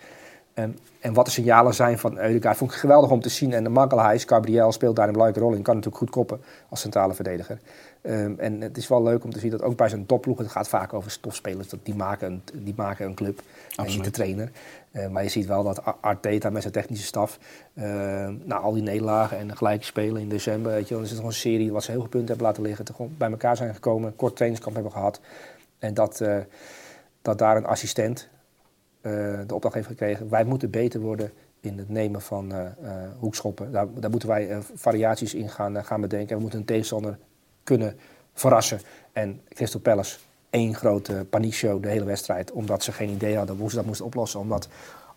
En, 0.60 0.78
en 1.00 1.14
wat 1.14 1.26
de 1.26 1.32
signalen 1.32 1.74
zijn 1.74 2.00
van 2.00 2.18
Eudegaard 2.18 2.58
vond 2.58 2.72
ik 2.72 2.78
geweldig 2.78 3.12
om 3.12 3.22
te 3.22 3.30
zien. 3.30 3.54
En 3.54 3.64
de 3.64 3.70
Magalhaes, 3.70 4.24
Gabriel 4.24 4.72
speelt 4.72 4.96
daar 4.96 5.08
een 5.08 5.14
belangrijke 5.14 5.48
rol 5.48 5.58
in. 5.58 5.64
Kan 5.64 5.76
natuurlijk 5.76 6.04
goed 6.04 6.12
koppen 6.12 6.42
als 6.70 6.82
centrale 6.82 7.14
verdediger. 7.14 7.60
Ehm, 8.02 8.34
en 8.38 8.62
het 8.62 8.78
is 8.78 8.88
wel 8.88 9.04
leuk 9.04 9.24
om 9.24 9.32
te 9.32 9.40
zien 9.40 9.52
dat 9.52 9.62
ook 9.62 9.76
bij 9.76 9.90
zijn 9.90 10.06
topploeg... 10.06 10.38
het 10.38 10.48
gaat 10.48 10.68
vaak 10.68 10.94
over 10.94 11.12
stofspelers, 11.12 11.70
dat 11.70 11.80
die 11.84 11.96
maken 11.96 12.32
een, 12.32 12.64
die 12.64 12.74
maken 12.78 13.06
een 13.06 13.14
club. 13.14 13.38
En 13.38 13.44
niet 13.68 13.78
Absoluut. 13.78 14.04
de 14.04 14.12
trainer. 14.12 14.52
Eh, 14.92 15.08
maar 15.08 15.24
je 15.24 15.30
ziet 15.30 15.46
wel 15.46 15.64
dat 15.64 15.86
Ar- 15.86 15.98
Arteta 16.02 16.50
met 16.50 16.62
zijn 16.62 16.74
technische 16.74 17.06
staf... 17.06 17.40
eh, 17.74 17.84
na 18.44 18.56
al 18.56 18.74
die 18.74 18.84
nederlagen 18.84 19.38
en 19.38 19.58
gelijk 19.58 19.84
spelen 19.84 20.22
in 20.22 20.30
december... 20.30 20.72
Weet 20.72 20.88
je, 20.88 20.94
dan 20.94 21.04
is 21.04 21.10
het 21.10 21.18
gewoon 21.18 21.34
een 21.34 21.40
serie 21.40 21.72
wat 21.72 21.84
ze 21.84 21.92
heel 21.92 22.00
veel 22.00 22.10
punten 22.10 22.30
hebben 22.30 22.46
laten 22.46 22.64
liggen. 22.64 22.86
Toch 22.86 22.98
bij 23.18 23.32
elkaar 23.32 23.58
zijn 23.58 23.74
gekomen, 23.74 24.16
kort 24.16 24.36
trainingskamp 24.36 24.76
hebben 24.76 24.94
gehad. 24.94 25.20
En 25.80 25.94
dat, 25.94 26.22
eh, 26.22 26.38
dat 27.22 27.38
daar 27.38 27.58
een 27.58 27.66
assistent 27.66 28.20
eh, 28.22 28.39
de 29.02 29.54
opdracht 29.54 29.76
heeft 29.76 29.88
gekregen. 29.88 30.30
Wij 30.30 30.44
moeten 30.44 30.70
beter 30.70 31.00
worden 31.00 31.32
in 31.62 31.78
het 31.78 31.90
nemen 31.90 32.22
van 32.22 32.52
eh, 32.52 32.66
eh, 32.66 33.10
hoekschoppen. 33.20 33.72
Daar, 33.72 33.88
daar 33.94 34.10
moeten 34.10 34.30
wij 34.30 34.50
eh, 34.50 34.58
variaties 34.74 35.34
in 35.34 35.50
gaan, 35.50 35.78
eh, 35.78 35.84
gaan 35.84 36.02
bedenken. 36.02 36.36
We 36.36 36.42
moeten 36.42 36.60
een 36.60 36.66
tegenstander 36.66 37.18
kunnen 37.64 37.98
verrassen. 38.34 38.80
En 39.12 39.42
Crystal 39.50 39.80
Palace, 39.80 40.18
één 40.50 40.76
grote 40.76 41.26
paniekshow 41.30 41.84
de 41.84 41.90
hele 41.90 42.06
wedstrijd. 42.06 42.52
Omdat 42.52 42.84
ze 42.84 42.92
geen 42.92 43.10
idee 43.10 43.38
hadden 43.38 43.58
hoe 43.58 43.70
ze 43.70 43.76
dat 43.76 43.86
moesten 43.86 44.06
oplossen. 44.06 44.40
Omdat 44.40 44.68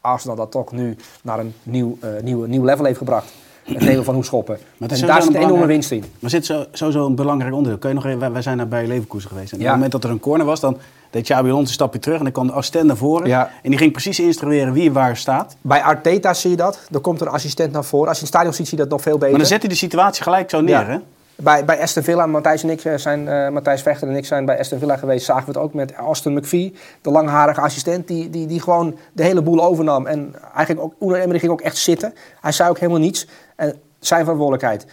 Arsenal 0.00 0.36
dat 0.36 0.50
toch 0.50 0.72
nu 0.72 0.96
naar 1.22 1.38
een 1.38 1.54
nieuw, 1.62 1.98
eh, 2.00 2.20
nieuw, 2.22 2.44
nieuw 2.44 2.64
level 2.64 2.84
heeft 2.84 2.98
gebracht. 2.98 3.32
Het 3.64 3.80
nemen 3.80 4.04
van 4.04 4.14
hoekschoppen. 4.14 4.54
het 4.78 4.90
En 4.90 4.96
is 4.96 5.02
daar 5.02 5.22
zit 5.22 5.34
een 5.34 5.40
enorme 5.40 5.66
winst 5.66 5.90
in. 5.90 6.04
Maar 6.18 6.30
zit 6.30 6.46
zo, 6.46 6.64
sowieso 6.72 7.06
een 7.06 7.14
belangrijk 7.14 7.54
onderdeel. 7.54 7.78
Kun 7.78 7.88
je 7.88 7.94
nog 7.94 8.06
even, 8.06 8.18
wij, 8.18 8.32
wij 8.32 8.42
zijn 8.42 8.56
daar 8.56 8.68
bij 8.68 8.86
Leverkusen 8.86 9.28
geweest. 9.28 9.52
En 9.52 9.58
op 9.58 9.64
het 9.64 9.72
moment 9.72 9.92
dat 9.92 10.04
er 10.04 10.10
een 10.10 10.20
corner 10.20 10.46
was, 10.46 10.60
dan 10.60 10.78
deed 11.10 11.22
Xabi 11.22 11.48
Alonso 11.48 11.60
een 11.60 11.68
stapje 11.68 11.98
terug. 11.98 12.16
En 12.18 12.22
dan 12.24 12.32
kwam 12.32 12.46
de 12.46 12.52
assistent 12.52 12.86
naar 12.86 12.96
voren. 12.96 13.28
Ja. 13.28 13.50
En 13.62 13.70
die 13.70 13.78
ging 13.78 13.92
precies 13.92 14.20
instrueren 14.20 14.72
wie 14.72 14.92
waar 14.92 15.16
staat. 15.16 15.56
Bij 15.60 15.82
Arteta 15.82 16.34
zie 16.34 16.50
je 16.50 16.56
dat. 16.56 16.78
Er 16.92 17.00
komt 17.00 17.20
een 17.20 17.28
assistent 17.28 17.72
naar 17.72 17.84
voren. 17.84 18.08
Als 18.08 18.16
je 18.18 18.22
in 18.24 18.26
het 18.28 18.34
stadion 18.36 18.54
ziet, 18.54 18.68
zie 18.68 18.76
je 18.76 18.82
dat 18.82 18.92
nog 18.92 19.02
veel 19.02 19.12
beter. 19.14 19.28
Maar 19.30 19.38
dan 19.38 19.48
zet 19.48 19.60
hij 19.60 19.68
de 19.68 19.76
situatie 19.76 20.22
gelijk 20.22 20.50
zo 20.50 20.60
neer, 20.60 20.70
Ja. 20.74 20.86
hè? 20.86 20.96
Bij, 21.42 21.64
bij 21.64 21.80
Aston 21.80 22.02
Villa, 22.02 22.26
Matthijs 22.26 22.62
en 22.62 22.70
ik 22.70 22.84
eh, 22.84 22.96
zijn, 22.96 23.28
eh, 23.28 23.48
Matthijs 23.48 23.82
Vechter 23.82 24.08
en 24.08 24.16
ik 24.16 24.24
zijn 24.26 24.44
bij 24.44 24.58
Aston 24.58 24.78
Villa 24.78 24.96
geweest. 24.96 25.24
Zagen 25.24 25.44
we 25.44 25.50
het 25.52 25.60
ook 25.60 25.74
met 25.74 25.92
Austin 25.92 26.32
McPhee, 26.34 26.74
de 27.00 27.10
langharige 27.10 27.60
assistent, 27.60 28.06
die, 28.08 28.30
die, 28.30 28.46
die 28.46 28.60
gewoon 28.60 28.96
de 29.12 29.22
hele 29.22 29.42
boel 29.42 29.64
overnam. 29.64 30.06
En 30.06 30.34
eigenlijk 30.54 30.80
ook, 30.80 30.94
Unai 31.08 31.22
Emery 31.22 31.38
ging 31.38 31.52
ook 31.52 31.60
echt 31.60 31.76
zitten. 31.76 32.14
Hij 32.40 32.52
zei 32.52 32.70
ook 32.70 32.78
helemaal 32.78 33.00
niets. 33.00 33.26
En 33.56 33.80
zijn 33.98 34.20
verantwoordelijkheid. 34.20 34.86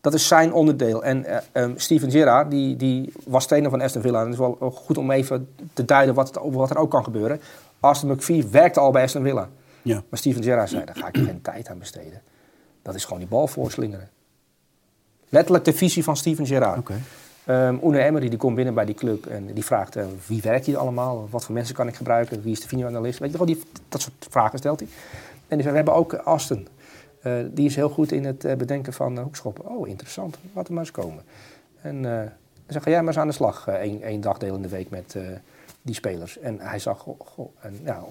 Dat 0.00 0.14
is 0.14 0.26
zijn 0.28 0.52
onderdeel. 0.52 1.04
En 1.04 1.26
ehm, 1.52 1.72
Steven 1.76 2.10
Gerrard, 2.10 2.50
die, 2.50 2.76
die 2.76 3.12
was 3.26 3.46
trainer 3.46 3.70
van 3.70 3.80
Aston 3.80 4.02
Villa. 4.02 4.18
En 4.18 4.24
het 4.24 4.32
is 4.32 4.38
wel 4.38 4.56
goed 4.74 4.98
om 4.98 5.10
even 5.10 5.48
te 5.72 5.84
duiden 5.84 6.14
wat, 6.14 6.28
het- 6.28 6.38
wat 6.54 6.70
er 6.70 6.76
ook 6.78 6.90
kan 6.90 7.04
gebeuren. 7.04 7.40
Austin 7.80 8.08
McPhee 8.10 8.46
werkte 8.50 8.80
al 8.80 8.90
bij 8.90 9.02
Aston 9.02 9.22
Villa. 9.22 9.48
Ja. 9.82 10.02
Maar 10.08 10.18
Steven 10.18 10.42
Gerrard 10.42 10.70
zei, 10.70 10.84
daar 10.84 10.96
ga 10.96 11.06
ik 11.08 11.16
geen 11.16 11.42
tijd 11.42 11.68
aan 11.68 11.78
besteden. 11.78 12.20
Dat 12.82 12.94
is 12.94 13.04
gewoon 13.04 13.18
die 13.18 13.28
bal 13.28 13.46
voorslingeren. 13.46 14.08
Letterlijk 15.32 15.64
de 15.64 15.72
visie 15.72 16.04
van 16.04 16.16
Steven 16.16 16.46
Gerrard. 16.46 16.78
Oké. 16.78 17.00
Um, 17.48 17.80
Unai 17.84 18.04
Emery 18.04 18.28
die 18.28 18.38
komt 18.38 18.54
binnen 18.54 18.74
bij 18.74 18.84
die 18.84 18.94
club 18.94 19.26
en 19.26 19.54
die 19.54 19.64
vraagt 19.64 19.96
uh, 19.96 20.04
wie 20.26 20.42
werkt 20.42 20.66
hier 20.66 20.76
allemaal, 20.76 21.28
wat 21.30 21.44
voor 21.44 21.54
mensen 21.54 21.74
kan 21.74 21.88
ik 21.88 21.94
gebruiken, 21.94 22.42
wie 22.42 22.52
is 22.52 22.60
de 22.60 22.68
videoanalist, 22.68 23.18
weet 23.18 23.30
je 23.30 23.36
wel, 23.36 23.46
die, 23.46 23.62
dat 23.88 24.00
soort 24.00 24.26
vragen 24.30 24.58
stelt 24.58 24.80
hij. 24.80 24.88
En 25.48 25.56
die 25.56 25.60
zei, 25.60 25.70
we 25.70 25.76
hebben 25.76 25.94
ook 25.94 26.14
Aston, 26.14 26.68
uh, 27.22 27.32
die 27.50 27.66
is 27.66 27.76
heel 27.76 27.88
goed 27.88 28.12
in 28.12 28.24
het 28.24 28.44
uh, 28.44 28.54
bedenken 28.54 28.92
van 28.92 29.18
hoekschoppen. 29.18 29.68
Oh, 29.68 29.88
interessant, 29.88 30.38
laat 30.54 30.66
hem 30.66 30.74
maar 30.74 30.84
eens 30.84 30.92
komen. 30.92 31.22
En 31.80 32.02
dan 32.02 32.30
zeg 32.66 32.82
ga 32.82 32.90
jij 32.90 32.98
maar 32.98 33.08
eens 33.08 33.18
aan 33.18 33.26
de 33.26 33.32
slag, 33.32 33.68
één, 33.68 34.02
één 34.02 34.20
dagdeel 34.20 34.54
in 34.54 34.62
de 34.62 34.68
week 34.68 34.90
met 34.90 35.16
die 35.82 35.94
spelers. 35.94 36.38
En 36.38 36.60
hij 36.60 36.78
zag, 36.78 36.98
goh, 36.98 37.20
goh, 37.20 37.48
en 37.60 37.80
ja, 37.84 38.04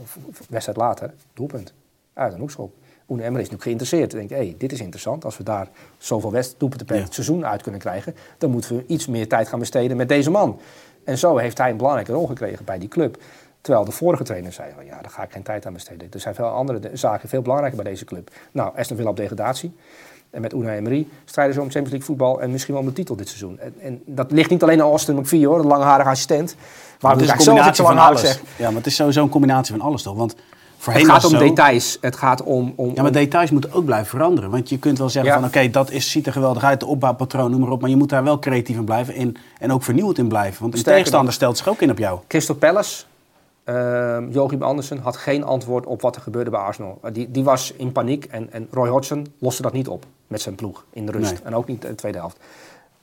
wedstrijd 0.50 0.78
later, 0.78 1.13
doelpunt, 1.34 1.74
uit 2.13 2.34
een 2.34 2.40
hoekschop. 2.40 2.74
Oene 3.12 3.24
Emmer 3.24 3.41
is 3.41 3.50
nu 3.50 3.58
geïnteresseerd. 3.60 4.12
Denk, 4.12 4.30
hé, 4.30 4.36
hey, 4.36 4.56
dit 4.58 4.72
is 4.72 4.80
interessant. 4.80 5.25
Als 5.25 5.38
we 5.38 5.44
daar 5.44 5.68
zoveel 5.98 6.32
doelpunten 6.58 6.88
per 6.88 6.98
ja. 6.98 7.06
seizoen 7.10 7.46
uit 7.46 7.62
kunnen 7.62 7.82
krijgen, 7.82 8.15
dan 8.38 8.51
moeten 8.51 8.75
we 8.75 8.84
iets 8.88 9.08
meer 9.08 9.27
tijd 9.27 9.48
gaan 9.48 9.60
besteden 9.60 9.98
met 9.98 10.10
deze 10.10 10.32
man. 10.32 10.60
En 11.03 11.18
zo 11.18 11.38
heeft 11.38 11.58
hij 11.58 11.70
een 11.70 11.77
belangrijke 11.77 12.12
rol 12.12 12.27
gekregen 12.27 12.65
bij 12.65 12.80
die 12.80 12.89
club. 12.89 13.18
Terwijl 13.62 13.86
de 13.86 13.91
vorige 13.91 14.24
trainer 14.24 14.53
zei, 14.53 14.72
oh 14.80 14.86
ja, 14.86 15.01
daar 15.01 15.12
ga 15.12 15.24
ik 15.24 15.32
geen 15.32 15.44
tijd 15.44 15.65
aan 15.65 15.74
besteden. 15.74 16.08
Er 16.12 16.20
zijn 16.20 16.36
veel 16.36 16.46
andere 16.46 16.89
zaken 16.94 17.30
veel 17.30 17.41
belangrijker 17.41 17.82
bij 17.84 17.91
deze 17.91 18.06
club. 18.06 18.32
Nou, 18.51 18.77
Aston 18.77 18.98
Villa 18.98 19.10
op 19.10 19.18
degradatie. 19.18 19.74
En 20.30 20.41
met 20.41 20.53
Unai 20.53 20.77
Emery 20.77 21.08
strijden 21.25 21.53
ze 21.53 21.62
om 21.62 21.65
Champions 21.65 21.91
League 21.91 22.08
voetbal 22.08 22.41
en 22.41 22.51
misschien 22.51 22.74
wel 22.74 22.84
om 22.84 22.89
de 22.89 22.96
titel 22.96 23.15
dit 23.15 23.27
seizoen. 23.27 23.60
En, 23.60 23.74
en 23.80 24.01
dat 24.06 24.32
ligt 24.32 24.50
niet 24.50 24.63
alleen 24.63 24.82
aan 24.82 24.89
Austin 24.89 25.15
McVie 25.15 25.48
hoor, 25.48 25.62
de 25.62 25.68
langharige 25.68 26.10
assistent. 26.10 26.56
Maar 27.00 27.12
het 27.12 27.22
is 27.22 27.30
een 27.30 27.38
combinatie 27.38 27.84
van 27.84 27.98
alles. 27.98 28.39
Ja, 28.58 28.68
maar 28.68 28.77
het 28.77 28.86
is 28.86 28.96
sowieso 28.96 29.24
een 29.24 29.30
combinatie 29.30 29.75
van 29.75 29.86
alles 29.86 30.01
toch? 30.01 30.15
Want 30.15 30.36
het 30.86 31.06
gaat 31.06 31.26
om 31.26 31.38
details. 31.38 31.98
Het 32.02 32.16
gaat 32.16 32.44
om, 32.44 32.74
om, 32.76 32.92
Ja, 32.94 33.02
maar 33.02 33.12
details 33.12 33.52
moeten 33.52 33.74
ook 33.74 33.86
blijven 33.86 34.08
veranderen. 34.08 34.50
Want 34.50 34.70
je 34.70 34.80
kunt 34.80 34.98
wel 34.98 35.10
zeggen 35.10 35.34
van 35.34 35.46
oké, 35.46 35.70
dat 35.70 35.92
is, 35.92 36.12
ziet 36.12 36.26
er 36.26 36.32
geweldig 36.32 36.64
uit, 36.64 36.80
de 36.80 36.86
opbouwpatroon, 36.86 37.52
noem 37.52 37.60
maar 37.60 37.70
op. 37.70 37.82
Maar 37.82 37.90
je 37.90 37.96
moet 37.96 38.10
daar 38.10 38.24
wel 38.24 38.40
creatief 38.40 38.78
in 38.78 38.86
blijven 38.86 39.14
en, 39.14 39.36
en 39.60 39.72
ook 39.72 39.84
vernieuwend 39.84 40.18
in 40.18 40.28
blijven. 40.28 40.62
Want 40.62 40.78
een 40.78 40.84
tegenstander 40.84 41.34
stelt 41.34 41.58
zich 41.58 41.68
ook 41.68 41.82
in 41.82 41.92
op 41.92 41.98
jou. 41.98 42.20
Crystal 42.28 42.56
Palace, 42.56 43.04
uh, 43.66 44.18
Joachim 44.30 44.62
Andersen 44.62 44.98
had 44.98 45.18
geen 45.18 45.44
antwoord 45.44 45.86
op 45.86 46.02
wat 46.02 46.16
er 46.16 46.22
gebeurde 46.22 46.50
bij 46.50 46.60
Arsenal. 46.60 47.00
Die, 47.12 47.32
die 47.32 47.44
was 47.44 47.74
in 47.78 47.92
paniek 47.92 48.26
en, 48.26 48.52
en 48.52 48.68
Roy 48.72 48.90
Hodgson 48.90 49.34
loste 49.38 49.62
dat 49.62 49.74
niet 49.74 49.88
op 49.88 50.06
met 50.28 50.42
zijn 50.42 50.56
ploeg 50.56 50.86
in 50.94 51.06
de 51.06 51.12
rust. 51.12 51.40
En 51.44 51.56
ook 51.56 51.68
niet 51.68 51.84
in 51.84 51.90
de 51.90 51.96
tweede 51.96 52.18
helft. 52.18 52.38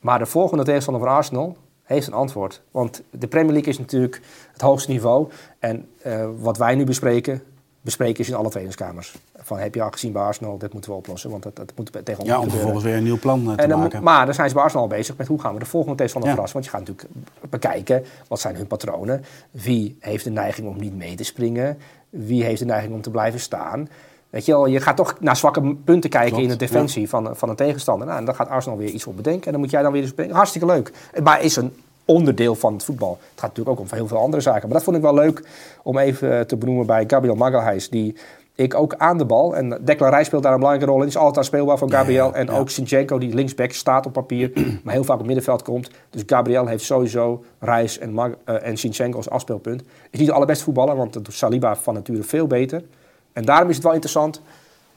Maar 0.01 0.19
de 0.19 0.27
volgende 0.27 0.65
tegenstander 0.65 1.03
van 1.03 1.13
Arsenal 1.13 1.57
heeft 1.83 2.07
een 2.07 2.13
antwoord. 2.13 2.61
Want 2.71 3.03
de 3.11 3.27
Premier 3.27 3.53
League 3.53 3.73
is 3.73 3.79
natuurlijk 3.79 4.21
het 4.53 4.61
hoogste 4.61 4.91
niveau. 4.91 5.29
En 5.59 5.89
uh, 6.07 6.29
wat 6.41 6.59
wij 6.59 6.75
nu 6.75 6.85
bespreken, 6.85 7.43
bespreken 7.89 8.21
is 8.21 8.29
in 8.29 8.35
alle 8.35 8.49
trainingskamers. 8.49 9.15
Van 9.37 9.59
heb 9.59 9.75
je 9.75 9.83
al 9.83 9.91
gezien 9.91 10.13
bij 10.13 10.23
Arsenal, 10.23 10.59
dit 10.59 10.73
moeten 10.73 10.91
we 10.91 10.97
oplossen, 10.97 11.31
want 11.31 11.43
dat, 11.43 11.57
dat 11.57 11.73
moet 11.77 11.93
tegen 11.93 12.19
ons 12.19 12.29
Ja, 12.29 12.41
om 12.41 12.51
vervolgens 12.51 12.85
weer 12.85 12.97
een 12.97 13.03
nieuw 13.03 13.19
plan 13.19 13.51
eh, 13.51 13.67
te 13.67 13.77
maken. 13.77 14.03
Maar 14.03 14.25
dan 14.25 14.35
zijn 14.35 14.49
ze 14.49 14.55
bij 14.55 14.63
Arsenal 14.63 14.85
al 14.85 14.97
bezig 14.97 15.17
met 15.17 15.27
hoe 15.27 15.41
gaan 15.41 15.53
we 15.53 15.59
de 15.59 15.67
volgende 15.67 15.97
tegenstander 15.97 16.31
ja. 16.31 16.37
verrassen. 16.37 16.61
Want 16.61 16.73
je 16.73 16.79
gaat 16.79 16.89
natuurlijk 16.89 17.31
bekijken, 17.51 18.05
wat 18.29 18.41
zijn 18.41 18.57
hun 18.57 18.67
patronen? 18.67 19.25
Wie 19.51 19.97
heeft 20.01 20.25
de 20.25 20.31
neiging 20.31 20.69
om 20.69 20.77
niet 20.79 20.97
mee 20.97 21.15
te 21.15 21.25
springen? 21.25 21.79
Wie 22.11 22.45
heeft 22.45 22.59
de 22.59 22.65
neiging 22.65 22.95
om 22.95 23.01
te 23.01 23.11
blijven 23.11 23.41
staan? 23.41 23.89
Weet 24.31 24.45
je 24.45 24.53
wel, 24.53 24.67
je 24.67 24.81
gaat 24.81 24.97
toch 24.97 25.17
naar 25.21 25.37
zwakke 25.37 25.77
punten 25.85 26.11
kijken 26.11 26.43
in 26.43 26.49
de 26.49 26.57
defensie 26.57 27.09
van, 27.09 27.37
van 27.37 27.49
een 27.49 27.57
tegenstander. 27.57 28.07
Nou, 28.07 28.19
en 28.19 28.25
dan 28.25 28.35
gaat 28.35 28.49
Arsenal 28.49 28.79
weer 28.79 28.89
iets 28.89 29.07
op 29.07 29.17
bedenken. 29.17 29.47
En 29.47 29.53
dan 29.53 29.61
moet 29.61 29.71
jij 29.71 29.83
dan 29.83 29.93
weer 29.93 30.03
eens 30.03 30.11
bedenken. 30.11 30.37
Hartstikke 30.37 30.67
leuk. 30.67 30.93
Maar 31.23 31.43
is 31.43 31.57
een 31.57 31.73
onderdeel 32.09 32.55
van 32.55 32.73
het 32.73 32.85
voetbal. 32.85 33.19
Het 33.21 33.41
gaat 33.41 33.49
natuurlijk 33.49 33.81
ook 33.81 33.91
om 33.91 33.97
heel 33.97 34.07
veel 34.07 34.19
andere 34.19 34.43
zaken. 34.43 34.63
Maar 34.63 34.77
dat 34.77 34.83
vond 34.83 34.97
ik 34.97 35.03
wel 35.03 35.15
leuk 35.15 35.43
om 35.83 35.99
even 35.99 36.47
te 36.47 36.57
benoemen 36.57 36.87
bij 36.87 37.05
Gabriel 37.07 37.35
Magalhaes. 37.35 37.89
Die 37.89 38.17
ik 38.55 38.75
ook 38.75 38.95
aan 38.95 39.19
de 39.19 39.25
bal. 39.25 39.57
En 39.57 39.79
Declan 39.85 40.25
speelt 40.25 40.43
daar 40.43 40.53
een 40.53 40.59
belangrijke 40.59 40.93
rol 40.93 41.03
in. 41.03 41.09
Is 41.09 41.17
altijd 41.17 41.47
speelbaar 41.47 41.79
voor 41.79 41.91
Gabriel. 41.91 42.35
en 42.35 42.51
ook 42.51 42.71
Sinchenko, 42.71 43.19
die 43.19 43.35
linksback 43.35 43.73
staat 43.73 44.07
op 44.07 44.13
papier. 44.13 44.53
maar 44.85 44.95
heel 44.95 45.05
vaak 45.05 45.19
op 45.19 45.27
middenveld 45.27 45.63
komt. 45.63 45.91
Dus 46.11 46.23
Gabriel 46.27 46.67
heeft 46.67 46.85
sowieso 46.85 47.45
Rice 47.59 48.01
en, 48.01 48.13
Mag 48.13 48.29
uh, 48.29 48.67
en 48.67 48.77
Sinchenko 48.77 49.17
als 49.17 49.31
afspeelpunt. 49.31 49.83
Is 50.11 50.19
niet 50.19 50.29
de 50.29 50.35
allerbeste 50.35 50.65
voetballer, 50.65 50.97
want 50.97 51.13
dat 51.13 51.25
doet 51.25 51.35
Saliba 51.35 51.77
van 51.77 51.95
nature 51.95 52.23
veel 52.23 52.47
beter. 52.47 52.85
En 53.33 53.45
daarom 53.45 53.69
is 53.69 53.75
het 53.75 53.85
wel 53.85 53.93
interessant 53.95 54.43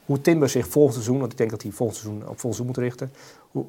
hoe 0.06 0.20
Timber 0.20 0.48
zich 0.48 0.68
volgend 0.68 0.94
seizoen... 0.94 1.18
want 1.18 1.32
ik 1.32 1.38
denk 1.38 1.50
dat 1.50 1.62
hij 1.62 1.70
volgend 1.70 1.98
seizoen 1.98 2.22
op 2.22 2.40
vol 2.40 2.52
seizoen 2.52 2.66
moet 2.66 2.76
richten... 2.76 3.12
Hoe, 3.50 3.64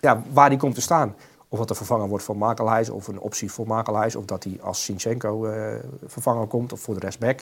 ja, 0.00 0.22
waar 0.32 0.48
hij 0.48 0.56
komt 0.56 0.74
te 0.74 0.80
staan. 0.80 1.14
Of 1.54 1.60
dat 1.60 1.70
er 1.70 1.76
vervangen 1.76 2.08
wordt 2.08 2.24
voor 2.24 2.36
Makelhuis 2.36 2.90
of 2.90 3.08
een 3.08 3.20
optie 3.20 3.52
voor 3.52 3.66
Makelhuis. 3.66 4.16
Of 4.16 4.24
dat 4.24 4.44
hij 4.44 4.58
als 4.62 4.84
Sinchenko 4.84 5.46
uh, 5.46 5.74
vervangen 6.06 6.48
komt 6.48 6.72
of 6.72 6.80
voor 6.80 6.94
de 6.94 7.00
rechtsback, 7.00 7.40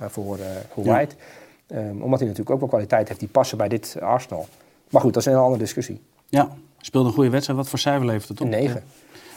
uh, 0.00 0.08
voor, 0.08 0.38
voor 0.72 0.84
White. 0.84 1.14
Um, 1.68 2.02
omdat 2.02 2.18
hij 2.18 2.28
natuurlijk 2.28 2.50
ook 2.50 2.60
wel 2.60 2.68
kwaliteit 2.68 3.08
heeft 3.08 3.20
die 3.20 3.28
passen 3.28 3.58
bij 3.58 3.68
dit 3.68 3.96
Arsenal. 4.00 4.46
Maar 4.90 5.00
goed, 5.00 5.14
dat 5.14 5.26
is 5.26 5.32
een 5.32 5.38
andere 5.38 5.58
discussie. 5.58 6.00
Ja, 6.28 6.50
speelde 6.80 7.08
een 7.08 7.14
goede 7.14 7.30
wedstrijd. 7.30 7.58
Wat 7.58 7.68
voor 7.68 7.78
cijfer 7.78 8.06
levert 8.06 8.28
het 8.28 8.40
op? 8.40 8.46
Een 8.46 8.52
9. 8.52 8.72
Want 8.72 8.82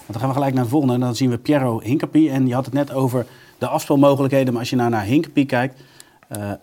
dan 0.08 0.20
gaan 0.20 0.28
we 0.28 0.36
gelijk 0.36 0.54
naar 0.54 0.63
de 0.63 0.70
volgende. 0.70 0.94
En 0.94 1.00
dan 1.00 1.16
zien 1.16 1.30
we 1.30 1.38
Piero 1.38 1.80
Hinkapie. 1.80 2.30
En 2.30 2.48
je 2.48 2.54
had 2.54 2.66
het 2.66 2.74
net 2.74 2.92
over 2.92 3.25
de 3.58 3.68
afspelmogelijkheden. 3.68 4.51
Maar 4.51 4.62
als 4.62 4.70
je 4.70 4.75
nou 4.75 4.89
naar 4.89 5.04
Hinkapie 5.04 5.46
kijkt, 5.46 5.82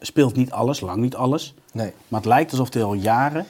speelt 0.00 0.36
niet 0.36 0.50
alles, 0.50 0.80
lang 0.80 1.00
niet 1.00 1.16
alles. 1.16 1.54
Nee. 1.72 1.92
Maar 2.08 2.20
het 2.20 2.28
lijkt 2.28 2.50
alsof 2.50 2.72
hij 2.72 2.82
al 2.82 2.94
jaren 2.94 3.46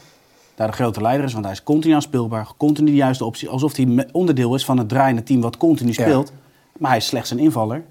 daar 0.57 0.67
de 0.67 0.73
grote 0.73 1.01
leider 1.01 1.27
is, 1.27 1.33
want 1.33 1.45
hij 1.45 1.55
is 1.55 1.63
continu 1.63 1.95
aanspeelbaar, 1.95 2.49
continu 2.57 2.91
de 2.91 2.97
juiste 2.97 3.25
optie. 3.25 3.49
Alsof 3.49 3.77
hij 3.77 4.09
onderdeel 4.13 4.55
is 4.55 4.65
van 4.65 4.79
het 4.79 4.89
draaiende 4.89 5.23
team 5.23 5.41
wat 5.41 5.57
continu 5.57 5.93
speelt. 5.93 6.33
Maar 6.79 6.91
hij 6.91 6.99
is 6.99 7.07
slechts 7.07 7.31
een 7.31 7.39
invaller. 7.39 7.85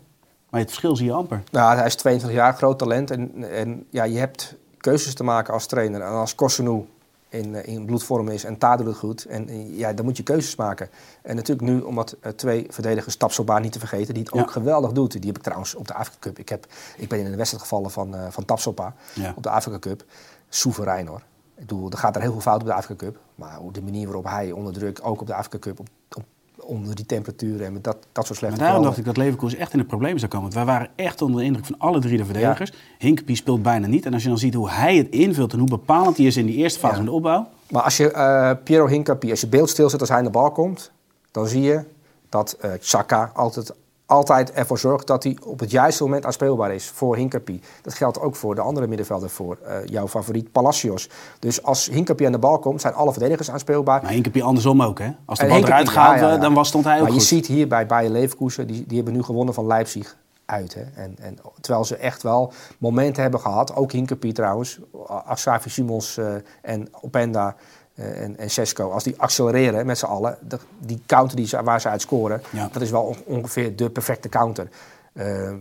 Maar 0.49 0.59
het 0.59 0.69
verschil 0.69 0.95
zie 0.95 1.05
je 1.05 1.11
amper. 1.11 1.43
Nou, 1.51 1.77
hij 1.77 1.85
is 1.85 1.95
22 1.95 2.39
jaar, 2.39 2.53
groot 2.53 2.79
talent. 2.79 3.11
En, 3.11 3.51
en 3.51 3.85
ja, 3.89 4.03
je 4.03 4.17
hebt 4.17 4.55
keuzes 4.77 5.13
te 5.13 5.23
maken 5.23 5.53
als 5.53 5.65
trainer. 5.65 6.01
En 6.01 6.11
als 6.11 6.35
Kossenu 6.35 6.85
in, 7.29 7.55
eh, 7.55 7.73
in 7.73 7.85
bloedvorm 7.85 8.29
is 8.29 8.43
en 8.43 8.57
Tade 8.57 8.83
doet 8.83 8.97
goed. 8.97 9.25
En 9.25 9.49
eh, 9.49 9.77
ja, 9.77 9.93
dan 9.93 10.05
moet 10.05 10.17
je 10.17 10.23
keuzes 10.23 10.55
maken. 10.55 10.89
En 11.21 11.35
natuurlijk 11.35 11.67
nu, 11.67 11.81
omdat 11.81 12.15
uh, 12.21 12.31
twee 12.31 12.65
verdedigers, 12.69 13.15
Tapsoba 13.15 13.59
niet 13.59 13.71
te 13.71 13.79
vergeten, 13.79 14.13
die 14.13 14.23
het 14.23 14.31
ook 14.31 14.51
geweldig 14.51 14.91
doet. 14.91 15.11
Die 15.11 15.25
heb 15.25 15.37
ik 15.37 15.43
trouwens 15.43 15.75
op 15.75 15.87
de 15.87 15.93
Afrika 15.93 16.19
Cup. 16.19 16.39
Ik, 16.39 16.49
heb, 16.49 16.67
ik 16.97 17.09
ben 17.09 17.19
in 17.19 17.25
een 17.25 17.35
wedstrijd 17.35 17.63
gevallen 17.63 17.91
van, 17.91 18.15
uh, 18.15 18.27
van 18.29 18.45
Tapsoba 18.45 18.93
op 19.35 19.43
de 19.43 19.49
Afrika 19.49 19.79
Cup. 19.79 20.03
Soeverein 20.49 21.07
hoor. 21.07 21.21
Ik 21.55 21.67
bedoel, 21.67 21.91
er 21.91 21.97
gaat 21.97 22.15
er 22.15 22.21
heel 22.21 22.31
veel 22.31 22.41
fout 22.41 22.61
op 22.61 22.67
de 22.67 22.73
Afrika 22.73 23.05
Cup. 23.05 23.17
Maar 23.35 23.59
de 23.71 23.81
manier 23.81 24.05
waarop 24.05 24.25
hij 24.25 24.51
onder 24.51 24.73
druk, 24.73 24.99
ook 25.03 25.21
op 25.21 25.27
de 25.27 25.33
Afrika 25.33 25.59
Cup, 25.59 25.79
op, 25.79 25.87
op, 26.15 26.23
onder 26.59 26.95
die 26.95 27.05
temperaturen 27.05 27.65
en 27.65 27.73
met 27.73 27.83
dat, 27.83 27.97
dat 28.11 28.25
soort 28.25 28.37
slechte 28.37 28.57
Maar 28.57 28.65
daarom 28.65 28.85
dacht 28.85 28.97
ik 28.97 29.05
dat 29.05 29.17
Leverkusen 29.17 29.59
echt 29.59 29.73
in 29.73 29.79
de 29.79 29.85
problemen 29.85 30.19
zou 30.19 30.31
komen. 30.31 30.51
Want 30.51 30.65
wij 30.65 30.73
waren 30.73 30.89
echt 30.95 31.21
onder 31.21 31.39
de 31.39 31.45
indruk 31.45 31.65
van 31.65 31.75
alle 31.77 31.99
drie 31.99 32.17
de 32.17 32.25
verdedigers. 32.25 32.69
Ja. 32.69 32.75
Hinkepie 32.97 33.35
speelt 33.35 33.63
bijna 33.63 33.87
niet. 33.87 34.05
En 34.05 34.13
als 34.13 34.23
je 34.23 34.29
dan 34.29 34.37
ziet 34.37 34.53
hoe 34.53 34.69
hij 34.69 34.97
het 34.97 35.09
invult 35.09 35.53
en 35.53 35.59
hoe 35.59 35.69
bepalend 35.69 36.17
hij 36.17 36.25
is 36.25 36.37
in 36.37 36.45
die 36.45 36.55
eerste 36.55 36.79
fase 36.79 36.91
ja. 36.93 36.97
van 36.97 37.05
de 37.05 37.15
opbouw. 37.15 37.47
Maar 37.69 37.81
als 37.81 37.97
je 37.97 38.11
uh, 38.11 38.51
Piero 38.63 38.87
Hinkepie, 38.87 39.31
als 39.31 39.41
je 39.41 39.47
beeld 39.47 39.69
stilzet 39.69 39.99
als 39.99 40.09
hij 40.09 40.17
aan 40.17 40.23
de 40.23 40.29
bal 40.29 40.51
komt, 40.51 40.91
dan 41.31 41.47
zie 41.47 41.61
je 41.61 41.83
dat 42.29 42.57
uh, 42.65 42.71
Chaka 42.79 43.31
altijd 43.33 43.73
altijd 44.05 44.51
ervoor 44.51 44.77
zorgt 44.77 45.07
dat 45.07 45.23
hij 45.23 45.37
op 45.43 45.59
het 45.59 45.71
juiste 45.71 46.03
moment 46.03 46.25
aanspeelbaar 46.25 46.73
is 46.73 46.89
voor 46.89 47.15
Hinkapie. 47.15 47.61
Dat 47.81 47.93
geldt 47.93 48.19
ook 48.19 48.35
voor 48.35 48.55
de 48.55 48.61
andere 48.61 48.87
middenvelder, 48.87 49.29
voor 49.29 49.57
uh, 49.63 49.75
jouw 49.85 50.07
favoriet 50.07 50.51
Palacios. 50.51 51.09
Dus 51.39 51.63
als 51.63 51.89
Hinkapie 51.89 52.25
aan 52.25 52.31
de 52.31 52.39
bal 52.39 52.59
komt, 52.59 52.81
zijn 52.81 52.93
alle 52.93 53.11
verdedigers 53.11 53.51
aanspeelbaar. 53.51 54.01
Maar 54.01 54.11
Hinkapie 54.11 54.43
andersom 54.43 54.81
ook, 54.81 54.99
hè? 54.99 55.11
Als 55.25 55.39
de 55.39 55.47
bal 55.47 55.57
eruit 55.57 55.89
gaat, 55.89 56.19
ja, 56.19 56.31
ja, 56.31 56.37
dan 56.37 56.53
was, 56.53 56.67
stond 56.67 56.83
hij 56.83 56.95
ook 56.95 57.01
maar 57.01 57.11
goed. 57.11 57.21
je 57.21 57.27
ziet 57.27 57.47
hier 57.47 57.67
bij 57.67 57.85
Bayer 57.85 58.11
Leverkusen, 58.11 58.67
die, 58.67 58.83
die 58.87 58.95
hebben 58.95 59.13
nu 59.13 59.23
gewonnen 59.23 59.53
van 59.53 59.67
Leipzig 59.67 60.17
uit. 60.45 60.73
Hè? 60.73 60.83
En, 60.95 61.15
en, 61.19 61.37
terwijl 61.61 61.85
ze 61.85 61.95
echt 61.95 62.23
wel 62.23 62.53
momenten 62.77 63.21
hebben 63.21 63.39
gehad, 63.39 63.75
ook 63.75 63.91
Hinkapie 63.91 64.33
trouwens, 64.33 64.79
Asafi 65.25 65.69
Simons 65.69 66.17
uh, 66.17 66.33
en 66.61 66.87
Openda... 67.01 67.55
Uh, 67.95 68.21
en, 68.21 68.37
en 68.37 68.49
Sesco, 68.49 68.89
als 68.89 69.03
die 69.03 69.13
accelereren 69.17 69.85
met 69.85 69.97
z'n 69.97 70.05
allen, 70.05 70.37
de, 70.47 70.59
die 70.79 71.01
counter 71.05 71.35
die 71.35 71.47
ze, 71.47 71.63
waar 71.63 71.81
ze 71.81 71.89
uit 71.89 72.01
scoren, 72.01 72.41
ja. 72.49 72.69
dat 72.71 72.81
is 72.81 72.91
wel 72.91 73.15
ongeveer 73.25 73.75
de 73.75 73.89
perfecte 73.89 74.29
counter. 74.29 74.69
Uh, 75.13 75.51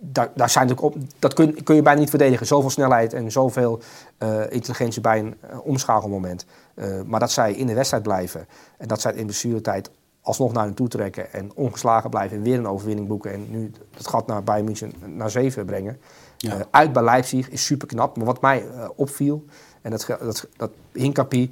daar, 0.00 0.30
daar 0.34 0.50
zijn 0.50 0.78
op, 0.78 0.94
dat 1.18 1.34
kun, 1.34 1.62
kun, 1.62 1.74
je 1.74 1.82
bijna 1.82 2.00
niet 2.00 2.10
verdedigen. 2.10 2.46
Zoveel 2.46 2.70
snelheid 2.70 3.12
en 3.12 3.32
zoveel 3.32 3.80
uh, 4.18 4.40
intelligentie 4.48 5.00
bij 5.00 5.18
een 5.18 5.36
omschakelmoment. 5.62 6.44
maar 7.06 7.20
dat 7.20 7.30
zij 7.30 7.52
in 7.52 7.66
de 7.66 7.74
wedstrijd 7.74 8.02
blijven 8.02 8.46
en 8.78 8.88
dat 8.88 9.00
zij 9.00 9.12
in 9.12 9.24
blessuretijd 9.24 9.90
alsnog 10.20 10.52
naar 10.52 10.64
hen 10.64 10.74
toe 10.74 10.88
trekken 10.88 11.32
en 11.32 11.50
ongeslagen 11.54 12.10
blijven 12.10 12.36
en 12.36 12.42
weer 12.42 12.58
een 12.58 12.68
overwinning 12.68 13.08
boeken 13.08 13.32
en 13.32 13.46
nu 13.50 13.70
het 13.96 14.06
gat 14.08 14.26
naar 14.26 14.44
Bayern 14.44 14.64
München 14.64 14.92
naar 15.04 15.30
zeven 15.30 15.66
brengen. 15.66 16.00
Ja. 16.36 16.66
uit 16.70 16.92
bij 16.92 17.02
Leipzig 17.02 17.48
is 17.48 17.64
super 17.64 17.86
knap. 17.86 18.16
Maar 18.16 18.26
wat 18.26 18.40
mij 18.40 18.64
opviel, 18.96 19.44
en 19.82 19.90
dat, 19.90 20.06
dat, 20.06 20.48
dat 20.56 20.70
Hinkapie 20.92 21.50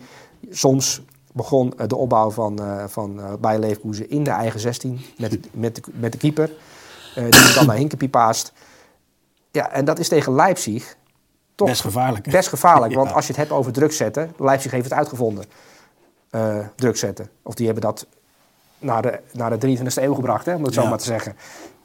soms 0.50 1.02
begon 1.32 1.72
de 1.86 1.96
opbouw 1.96 2.30
van, 2.30 2.62
uh, 2.62 2.84
van 2.86 3.18
uh, 3.18 3.32
Bayer 3.40 3.60
Leverkusen 3.60 4.10
in 4.10 4.24
de 4.24 4.30
eigen 4.30 4.60
16 4.60 5.00
met, 5.18 5.38
met, 5.52 5.74
de, 5.74 5.82
met 5.92 6.12
de 6.12 6.18
keeper. 6.18 6.50
Die 7.14 7.54
dan 7.54 7.66
naar 7.66 7.76
Hinkepie 7.76 8.08
paast. 8.08 8.52
Ja, 9.50 9.70
en 9.70 9.84
dat 9.84 9.98
is 9.98 10.08
tegen 10.08 10.34
Leipzig 10.34 10.96
toch 11.54 11.68
best 11.68 11.80
gevaarlijk. 11.80 12.30
Best 12.30 12.48
gevaarlijk, 12.48 12.92
ja. 12.94 12.98
want 12.98 13.12
als 13.12 13.26
je 13.26 13.32
het 13.32 13.40
hebt 13.40 13.52
over 13.52 13.72
druk 13.72 13.92
zetten, 13.92 14.32
Leipzig 14.38 14.70
heeft 14.70 14.84
het 14.84 14.92
uitgevonden. 14.92 15.44
druk 16.76 16.96
zetten. 16.96 17.30
Of 17.42 17.54
die 17.54 17.66
hebben 17.66 17.84
dat 17.84 18.06
naar 18.78 19.02
de, 19.02 19.20
naar 19.32 19.58
de 19.58 19.78
23e 19.78 20.02
eeuw 20.02 20.14
gebracht, 20.14 20.46
hè, 20.46 20.54
om 20.54 20.64
het 20.64 20.74
ja. 20.74 20.82
zo 20.82 20.88
maar 20.88 20.98
te 20.98 21.04
zeggen. 21.04 21.36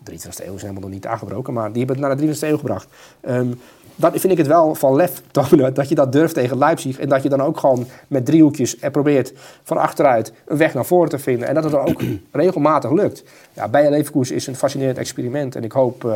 23e 0.09 0.45
eeuw 0.45 0.55
is 0.55 0.61
helemaal 0.61 0.81
nog 0.81 0.89
niet 0.91 1.07
aangebroken, 1.07 1.53
maar 1.53 1.71
die 1.71 1.85
hebben 1.85 2.03
het 2.03 2.17
naar 2.17 2.27
de 2.27 2.35
23e 2.35 2.39
eeuw 2.39 2.57
gebracht. 2.57 2.87
Ehm, 3.21 3.53
dat 3.95 4.11
vind 4.11 4.31
ik 4.31 4.37
het 4.37 4.47
wel 4.47 4.75
van 4.75 4.95
lef 4.95 5.21
tonen, 5.31 5.73
dat 5.73 5.89
je 5.89 5.95
dat 5.95 6.11
durft 6.11 6.33
tegen 6.33 6.57
Leipzig. 6.57 6.99
En 6.99 7.09
dat 7.09 7.23
je 7.23 7.29
dan 7.29 7.41
ook 7.41 7.57
gewoon 7.57 7.87
met 8.07 8.25
driehoekjes 8.25 8.75
er 8.79 8.91
probeert 8.91 9.33
van 9.63 9.77
achteruit 9.77 10.33
een 10.45 10.57
weg 10.57 10.73
naar 10.73 10.85
voren 10.85 11.09
te 11.09 11.19
vinden. 11.19 11.47
En 11.47 11.53
dat 11.53 11.63
het 11.63 11.73
dan 11.73 11.87
ook 11.87 12.01
regelmatig 12.31 12.91
lukt. 12.91 13.23
Ja, 13.53 13.67
Bayer 13.67 13.91
Leverkusen 13.91 14.35
is 14.35 14.47
een 14.47 14.55
fascinerend 14.55 14.97
experiment. 14.97 15.55
En 15.55 15.63
ik 15.63 15.71
hoop 15.71 16.05
eh, 16.05 16.15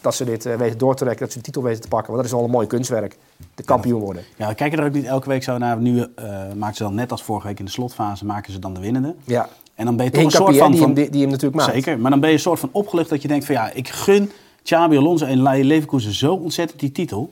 dat 0.00 0.14
ze 0.14 0.24
dit 0.24 0.46
eh, 0.46 0.54
weten 0.54 0.78
door 0.78 0.94
te 0.94 1.04
trekken, 1.04 1.24
dat 1.24 1.32
ze 1.32 1.38
de 1.38 1.44
titel 1.44 1.62
weten 1.62 1.80
te 1.80 1.88
pakken. 1.88 2.12
Want 2.12 2.22
dat 2.22 2.32
is 2.32 2.38
al 2.38 2.44
een 2.44 2.50
mooi 2.50 2.66
kunstwerk. 2.66 3.16
De 3.54 3.62
kampioen 3.62 4.00
worden. 4.00 4.22
Ja, 4.36 4.48
we 4.48 4.54
kijken 4.54 4.78
er 4.78 4.86
ook 4.86 4.92
niet 4.92 5.04
elke 5.04 5.28
week 5.28 5.42
zo 5.42 5.58
naar. 5.58 5.76
Nu 5.76 6.06
eh 6.14 6.24
maken 6.54 6.76
ze 6.76 6.82
dan 6.82 6.94
net 6.94 7.10
als 7.10 7.22
vorige 7.22 7.46
week 7.46 7.58
in 7.58 7.64
de 7.64 7.70
slotfase, 7.70 8.24
maken 8.24 8.52
ze 8.52 8.58
dan 8.58 8.74
de 8.74 8.80
winnende. 8.80 9.14
Ja. 9.24 9.48
En 9.74 9.84
dan 9.84 9.96
ben 9.96 10.04
je 10.04 10.10
toch 10.10 10.24
een 10.24 10.30
soort 10.30 10.56
van... 10.56 10.72
die, 10.72 10.80
hem, 10.80 10.94
die 10.94 11.20
hem 11.20 11.30
natuurlijk 11.30 11.54
maakt. 11.54 11.72
Zeker, 11.72 11.98
maar 11.98 12.10
dan 12.10 12.20
ben 12.20 12.28
je 12.28 12.34
een 12.34 12.40
soort 12.40 12.60
van 12.60 12.68
opgelucht 12.72 13.08
dat 13.08 13.22
je 13.22 13.28
denkt 13.28 13.44
van 13.44 13.54
ja, 13.54 13.70
ik 13.70 13.88
gun 13.88 14.30
Xabi 14.66 14.96
Alonso 14.96 15.24
en 15.26 15.42
Leverkusen 15.64 16.12
zo 16.12 16.34
ontzettend 16.34 16.80
die 16.80 16.92
titel. 16.92 17.30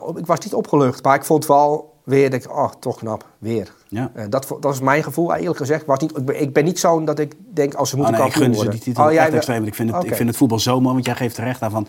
Op- 0.00 0.18
ik 0.18 0.26
was 0.26 0.38
niet 0.38 0.54
opgelucht, 0.54 1.04
maar 1.04 1.14
ik 1.16 1.24
vond 1.24 1.46
wel 1.46 1.94
weer, 2.04 2.30
denk, 2.30 2.44
ik, 2.44 2.50
oh, 2.56 2.70
toch 2.80 2.96
knap, 2.96 3.26
weer. 3.38 3.72
Ja. 3.88 4.10
Eh, 4.14 4.24
dat, 4.28 4.56
dat 4.60 4.74
is 4.74 4.80
mijn 4.80 5.02
gevoel, 5.02 5.34
eerlijk 5.34 5.56
gezegd. 5.56 5.86
Was 5.86 5.98
niet, 5.98 6.16
ik, 6.16 6.24
ben, 6.24 6.40
ik 6.40 6.52
ben 6.52 6.64
niet 6.64 6.78
zo'n 6.78 7.04
dat 7.04 7.18
ik 7.18 7.34
denk, 7.54 7.74
als 7.74 7.88
ze 7.90 7.96
Oh, 7.96 8.00
moeten 8.02 8.18
nee, 8.20 8.28
ik 8.28 8.32
kampioen 8.34 8.54
gun 8.54 8.58
ze 8.58 8.64
worden. 8.64 8.84
die 8.84 8.94
titel 8.94 9.04
Oh, 9.04 9.10
jij 9.12 9.18
echt 9.20 9.28
wel- 9.28 9.36
extreem. 9.36 9.64
Ik 9.64 9.74
vind, 9.74 9.92
het, 9.92 10.04
ik 10.04 10.14
vind 10.14 10.28
het 10.28 10.38
voetbal 10.38 10.58
zo 10.58 10.80
mooi, 10.80 10.92
want 10.94 11.06
jij 11.06 11.14
geeft 11.14 11.34
terecht 11.34 11.62
aan 11.62 11.70
van 11.70 11.86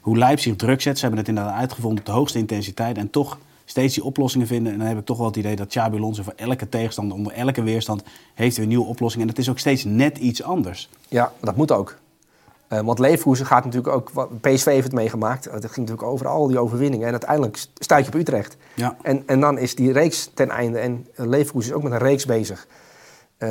hoe 0.00 0.18
Leipzig 0.18 0.56
druk 0.56 0.80
zet. 0.80 0.94
Ze 0.96 1.00
hebben 1.00 1.18
het 1.18 1.28
inderdaad 1.28 1.54
uitgevonden 1.58 1.98
op 2.00 2.06
de 2.06 2.12
hoogste 2.12 2.38
intensiteit 2.38 2.96
en 2.96 3.10
toch 3.10 3.38
steeds 3.64 3.94
die 3.94 4.04
oplossingen 4.04 4.46
vinden. 4.46 4.72
En 4.72 4.78
dan 4.78 4.86
heb 4.88 4.98
ik 4.98 5.04
toch 5.04 5.16
wel 5.18 5.26
het 5.26 5.36
idee 5.36 5.56
dat 5.56 5.66
Xabi 5.68 5.96
Alonso 5.96 6.22
voor 6.22 6.32
elke 6.36 6.68
tegenstander, 6.68 7.16
onder 7.16 7.32
elke 7.32 7.62
weerstand, 7.62 8.02
heeft 8.34 8.54
hij 8.54 8.64
een 8.64 8.70
nieuwe 8.70 8.86
oplossing. 8.86 9.22
En 9.22 9.28
het 9.28 9.38
is 9.38 9.48
ook 9.50 9.58
steeds 9.58 9.84
net 9.84 10.18
iets 10.18 10.42
anders. 10.42 10.88
Ja, 11.08 11.32
dat 11.40 11.56
moet 11.56 11.72
ook. 11.72 11.96
Eh, 12.70 12.80
want 12.80 12.98
Leverkusen 12.98 13.46
gaat 13.46 13.64
natuurlijk 13.64 13.94
ook... 13.94 14.10
PSV 14.40 14.64
heeft 14.64 14.84
het 14.84 14.92
meegemaakt. 14.92 15.44
Het 15.44 15.52
ging 15.52 15.76
natuurlijk 15.76 16.02
over 16.02 16.26
al 16.26 16.46
die 16.46 16.58
overwinningen. 16.58 17.06
En 17.06 17.12
uiteindelijk 17.12 17.56
st- 17.56 17.70
stuit 17.74 18.04
je 18.06 18.12
op 18.12 18.18
Utrecht. 18.18 18.56
Ja. 18.74 18.96
En, 19.02 19.22
en 19.26 19.40
dan 19.40 19.58
is 19.58 19.74
die 19.74 19.92
reeks 19.92 20.30
ten 20.34 20.50
einde. 20.50 20.78
En 20.78 21.06
Leverkusen 21.14 21.70
is 21.70 21.76
ook 21.76 21.82
met 21.82 21.92
een 21.92 21.98
reeks 21.98 22.24
bezig. 22.26 22.66
eh, 23.38 23.48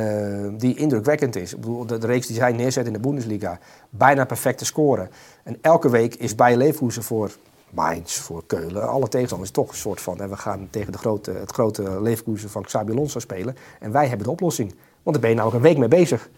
die 0.58 0.74
indrukwekkend 0.76 1.36
is. 1.36 1.52
Ik 1.54 1.60
bedoel, 1.60 1.86
de, 1.86 1.98
de 1.98 2.06
reeks 2.06 2.26
die 2.26 2.36
zij 2.36 2.52
neerzet 2.52 2.86
in 2.86 2.92
de 2.92 3.00
Bundesliga. 3.00 3.58
Bijna 3.90 4.24
perfecte 4.24 4.64
scoren. 4.64 5.10
En 5.44 5.58
elke 5.60 5.90
week 5.90 6.14
is 6.14 6.34
bij 6.34 6.56
Leverkusen 6.56 7.02
voor 7.02 7.30
Mainz, 7.70 8.16
voor 8.18 8.42
Keulen... 8.46 8.88
alle 8.88 9.08
tegenstanders 9.08 9.50
toch 9.50 9.68
een 9.68 9.74
soort 9.76 10.00
van... 10.00 10.20
hè, 10.20 10.28
we 10.28 10.36
gaan 10.36 10.68
tegen 10.70 10.92
de 10.92 10.98
grote, 10.98 11.30
het 11.30 11.52
grote 11.52 12.02
Leverkusen 12.02 12.50
van 12.50 12.62
Xabi 12.62 12.92
Alonso 12.92 13.18
spelen. 13.18 13.56
En 13.80 13.92
wij 13.92 14.06
hebben 14.08 14.26
de 14.26 14.32
oplossing. 14.32 14.68
Want 15.02 15.12
daar 15.16 15.20
ben 15.20 15.30
je 15.30 15.36
namelijk 15.36 15.64
een 15.64 15.68
week 15.70 15.78
mee 15.78 15.88
bezig. 16.00 16.28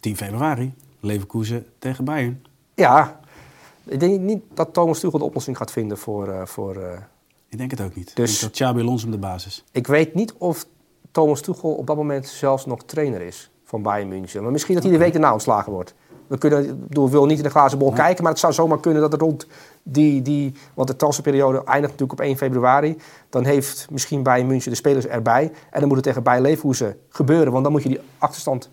10 0.00 0.16
februari, 0.16 0.74
Leverkusen 1.00 1.66
tegen 1.78 2.04
Bayern. 2.04 2.42
Ja, 2.74 3.20
ik 3.84 4.00
denk 4.00 4.20
niet 4.20 4.42
dat 4.54 4.72
Thomas 4.72 5.00
Tuchel 5.00 5.18
de 5.18 5.24
oplossing 5.24 5.56
gaat 5.56 5.70
vinden 5.72 5.98
voor... 5.98 6.28
eh, 6.28 6.46
voor 6.46 6.76
eh, 6.76 6.98
Ik 7.48 7.58
denk 7.58 7.70
het 7.70 7.80
ook 7.80 7.94
niet. 7.94 8.16
Dus- 8.16 8.32
Ik 8.34 8.40
denk 8.40 8.40
dat 8.40 8.50
Xabi 8.50 8.80
Alonso 8.80 9.10
de 9.10 9.18
basis. 9.18 9.64
ik 9.72 9.86
weet 9.86 10.14
niet 10.14 10.32
of 10.38 10.66
Thomas 11.10 11.40
Tuchel 11.40 11.70
op 11.74 11.86
dat 11.86 11.96
moment 11.96 12.26
zelfs 12.28 12.66
nog 12.66 12.82
trainer 12.84 13.20
is 13.20 13.50
van 13.64 13.82
Bayern 13.82 14.08
München. 14.08 14.42
Maar 14.42 14.52
misschien 14.52 14.74
dat 14.74 14.82
hij 14.82 14.92
de 14.92 14.98
week 14.98 15.14
erna 15.14 15.32
ontslagen 15.32 15.72
wordt. 15.72 15.94
We, 16.26 16.38
kunnen, 16.38 16.86
ik 16.90 16.96
we 16.96 17.08
willen 17.10 17.28
niet 17.28 17.36
in 17.36 17.42
de 17.42 17.50
glazen 17.50 17.78
bol 17.78 17.92
kijken, 17.92 18.22
maar 18.22 18.32
het 18.32 18.40
zou 18.40 18.52
zomaar 18.52 18.80
kunnen 18.80 19.00
dat 19.02 19.12
er 19.12 19.18
rond 19.18 19.46
die... 19.82 20.22
die 20.22 20.54
want 20.74 20.88
de 20.88 20.96
transferperiode 20.96 21.56
eindigt 21.64 21.92
natuurlijk 21.92 22.12
op 22.12 22.20
1 22.20 22.36
februari. 22.36 22.96
Dan 23.30 23.44
heeft 23.44 23.86
misschien 23.90 24.22
Bayern 24.22 24.46
München 24.46 24.70
de 24.70 24.76
spelers 24.76 25.06
erbij. 25.06 25.52
En 25.70 25.78
dan 25.78 25.86
moet 25.88 25.96
het 25.96 26.06
tegen 26.06 26.22
Bayern 26.22 26.42
Leverkusen 26.42 26.96
gebeuren, 27.08 27.52
want 27.52 27.64
dan 27.64 27.72
moet 27.72 27.82
je 27.82 27.88
die 27.88 28.00
achterstand 28.18 28.70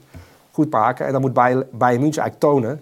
goed 0.56 0.72
maken. 0.72 1.06
En 1.06 1.12
dan 1.12 1.22
moet 1.22 1.34
Bayern, 1.34 1.66
Bayern 1.72 2.02
München 2.02 2.22
eigenlijk 2.22 2.54
tonen 2.54 2.82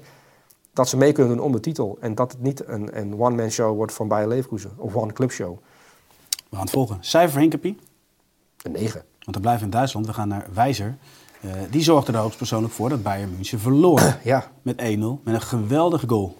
dat 0.73 0.89
ze 0.89 0.97
mee 0.97 1.11
kunnen 1.11 1.35
doen 1.35 1.45
om 1.45 1.51
de 1.51 1.59
titel. 1.59 1.97
En 2.01 2.15
dat 2.15 2.31
het 2.31 2.41
niet 2.41 2.67
een, 2.67 2.99
een 2.99 3.19
one-man 3.19 3.49
show 3.51 3.75
wordt 3.75 3.93
van 3.93 4.07
Bayern 4.07 4.29
Leverkusen. 4.29 4.71
Of 4.77 4.95
one-club 4.95 5.31
show. 5.31 5.57
We 6.29 6.55
gaan 6.55 6.61
het 6.61 6.69
volgen. 6.69 6.97
Cijfer 6.99 7.39
Hinkepie. 7.39 7.77
Een 8.61 8.71
9. 8.71 9.03
Want 9.19 9.35
we 9.35 9.41
blijven 9.41 9.63
in 9.63 9.69
Duitsland. 9.69 10.05
We 10.05 10.13
gaan 10.13 10.27
naar 10.27 10.47
Wijzer. 10.53 10.97
Eh, 11.41 11.51
die 11.69 11.83
zorgde 11.83 12.11
er 12.11 12.17
hoogstpersoonlijk 12.17 12.73
voor 12.73 12.89
dat 12.89 13.03
Bayern 13.03 13.31
München 13.31 13.59
verloor. 13.59 14.01
Ja, 14.23 14.47
Met 14.61 14.75
1-0. 14.75 14.81
Met 15.23 15.33
een 15.33 15.41
geweldige 15.41 16.07
goal. 16.09 16.37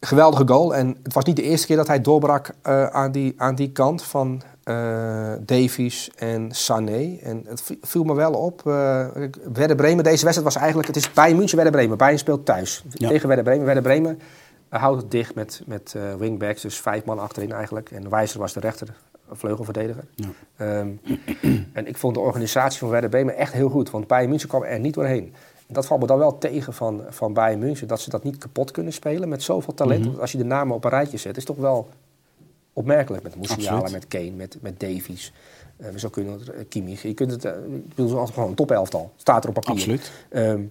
geweldige 0.00 0.48
goal. 0.48 0.74
En 0.74 0.96
het 1.02 1.12
was 1.14 1.24
niet 1.24 1.36
de 1.36 1.42
eerste 1.42 1.66
keer 1.66 1.76
dat 1.76 1.86
hij 1.86 2.00
doorbrak 2.00 2.54
eh, 2.62 2.86
aan, 2.86 3.12
die, 3.12 3.34
aan 3.36 3.54
die 3.54 3.70
kant 3.72 4.02
van 4.02 4.42
eh 4.68 5.32
Davies 5.40 6.10
en 6.16 6.52
Sané. 6.52 7.16
En 7.22 7.42
het 7.46 7.62
vi- 7.62 7.78
viel 7.82 8.04
me 8.04 8.14
wel 8.14 8.32
op. 8.32 8.66
eh 8.66 9.06
Werder 9.52 9.76
Bremen, 9.76 10.04
deze 10.04 10.24
wedstrijd 10.24 10.42
was 10.52 10.56
eigenlijk... 10.56 10.86
Het 10.86 10.96
is 10.96 11.12
Bayern 11.12 11.36
München, 11.36 11.56
Werder 11.56 11.74
Bremen. 11.74 11.98
Bayern 11.98 12.18
speelt 12.18 12.44
thuis 12.44 12.84
Ja. 12.92 13.08
tegen 13.08 13.26
Werder 13.26 13.44
Bremen. 13.44 13.64
Werder 13.64 13.82
Bremen 13.82 14.20
eh, 14.68 14.80
houdt 14.80 15.02
het 15.02 15.10
dicht 15.10 15.34
met, 15.34 15.62
met 15.66 15.94
wingbacks. 16.18 16.62
Dus 16.62 16.76
vijf 16.80 17.04
man 17.04 17.18
achterin 17.18 17.52
eigenlijk. 17.52 17.90
En 17.90 18.08
Wijzer 18.10 18.40
was 18.40 18.52
de 18.52 18.60
rechter 18.60 18.88
vleugelverdediger. 19.32 20.04
Ja. 20.14 20.28
Ehm, 20.56 20.88
en 21.72 21.86
ik 21.86 21.96
vond 21.96 22.14
de 22.14 22.20
organisatie 22.20 22.78
van 22.78 22.88
Werder 22.88 23.10
Bremen 23.10 23.36
echt 23.36 23.52
heel 23.52 23.68
goed. 23.68 23.90
Want 23.90 24.06
Bayern 24.06 24.28
München 24.28 24.48
kwam 24.48 24.62
er 24.62 24.78
niet 24.80 24.94
doorheen. 24.94 25.34
En 25.66 25.74
dat 25.74 25.86
valt 25.86 26.00
me 26.00 26.06
dan 26.06 26.18
wel 26.18 26.38
tegen 26.38 26.72
van, 26.72 27.02
van 27.08 27.32
Bayern 27.32 27.58
München. 27.58 27.88
Dat 27.88 28.00
ze 28.00 28.10
dat 28.10 28.22
niet 28.24 28.38
kapot 28.38 28.70
kunnen 28.70 28.92
spelen 28.92 29.28
met 29.28 29.42
zoveel 29.42 29.74
talent. 29.74 29.98
Mhm. 30.00 30.08
Want 30.08 30.20
als 30.20 30.32
je 30.32 30.38
de 30.38 30.44
namen 30.44 30.74
op 30.76 30.84
een 30.84 30.90
rijtje 30.90 31.16
zet, 31.16 31.36
is 31.36 31.44
toch 31.44 31.56
wel 31.56 31.88
opmerkelijk. 32.78 33.22
Met 33.22 33.36
Musiala, 33.36 33.88
met 33.90 34.08
Kane, 34.08 34.30
met, 34.30 34.58
met 34.60 34.80
Davies. 34.80 35.32
Eh 35.76 35.90
we 35.90 35.98
zo 35.98 36.08
kunnen 36.08 36.32
het, 36.32 36.68
Kimmich. 36.68 37.02
Je 37.02 37.14
kunt 37.14 37.30
het, 37.30 37.44
eh, 37.44 37.52
ik 37.52 37.88
bedoel, 37.88 38.18
altijd 38.18 38.34
gewoon 38.34 38.48
een 38.48 38.54
topelftal. 38.54 39.12
Staat 39.16 39.42
er 39.42 39.48
op 39.48 39.54
papier. 39.54 39.72
Absoluut. 39.72 40.12
Ehm, 40.28 40.62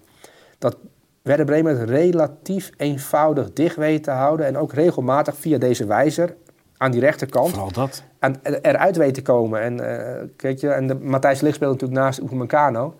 dat 0.58 0.76
Werder 1.22 1.46
Bremen 1.46 1.78
het 1.78 1.88
relatief 1.88 2.70
eenvoudig 2.76 3.52
dicht 3.52 3.76
weet 3.76 4.02
te 4.02 4.10
houden. 4.10 4.46
En 4.46 4.56
ook 4.56 4.72
regelmatig 4.72 5.36
via 5.36 5.58
deze 5.58 5.86
wijzer 5.86 6.34
aan 6.76 6.90
die 6.90 7.00
rechterkant 7.00 7.50
Vooral 7.50 7.72
dat. 7.72 8.02
aan, 8.18 8.40
eruit 8.42 8.96
weet 8.96 9.14
te 9.14 9.22
komen. 9.22 9.60
En, 9.60 9.80
eh, 9.80 10.24
kijk 10.36 10.58
je, 10.58 10.68
en 10.68 10.86
de, 10.86 10.94
Matthijs 10.94 11.40
Ligt 11.40 11.54
speelt 11.54 11.72
natuurlijk 11.72 12.00
naast 12.00 12.20
Upamecano. 12.20 12.94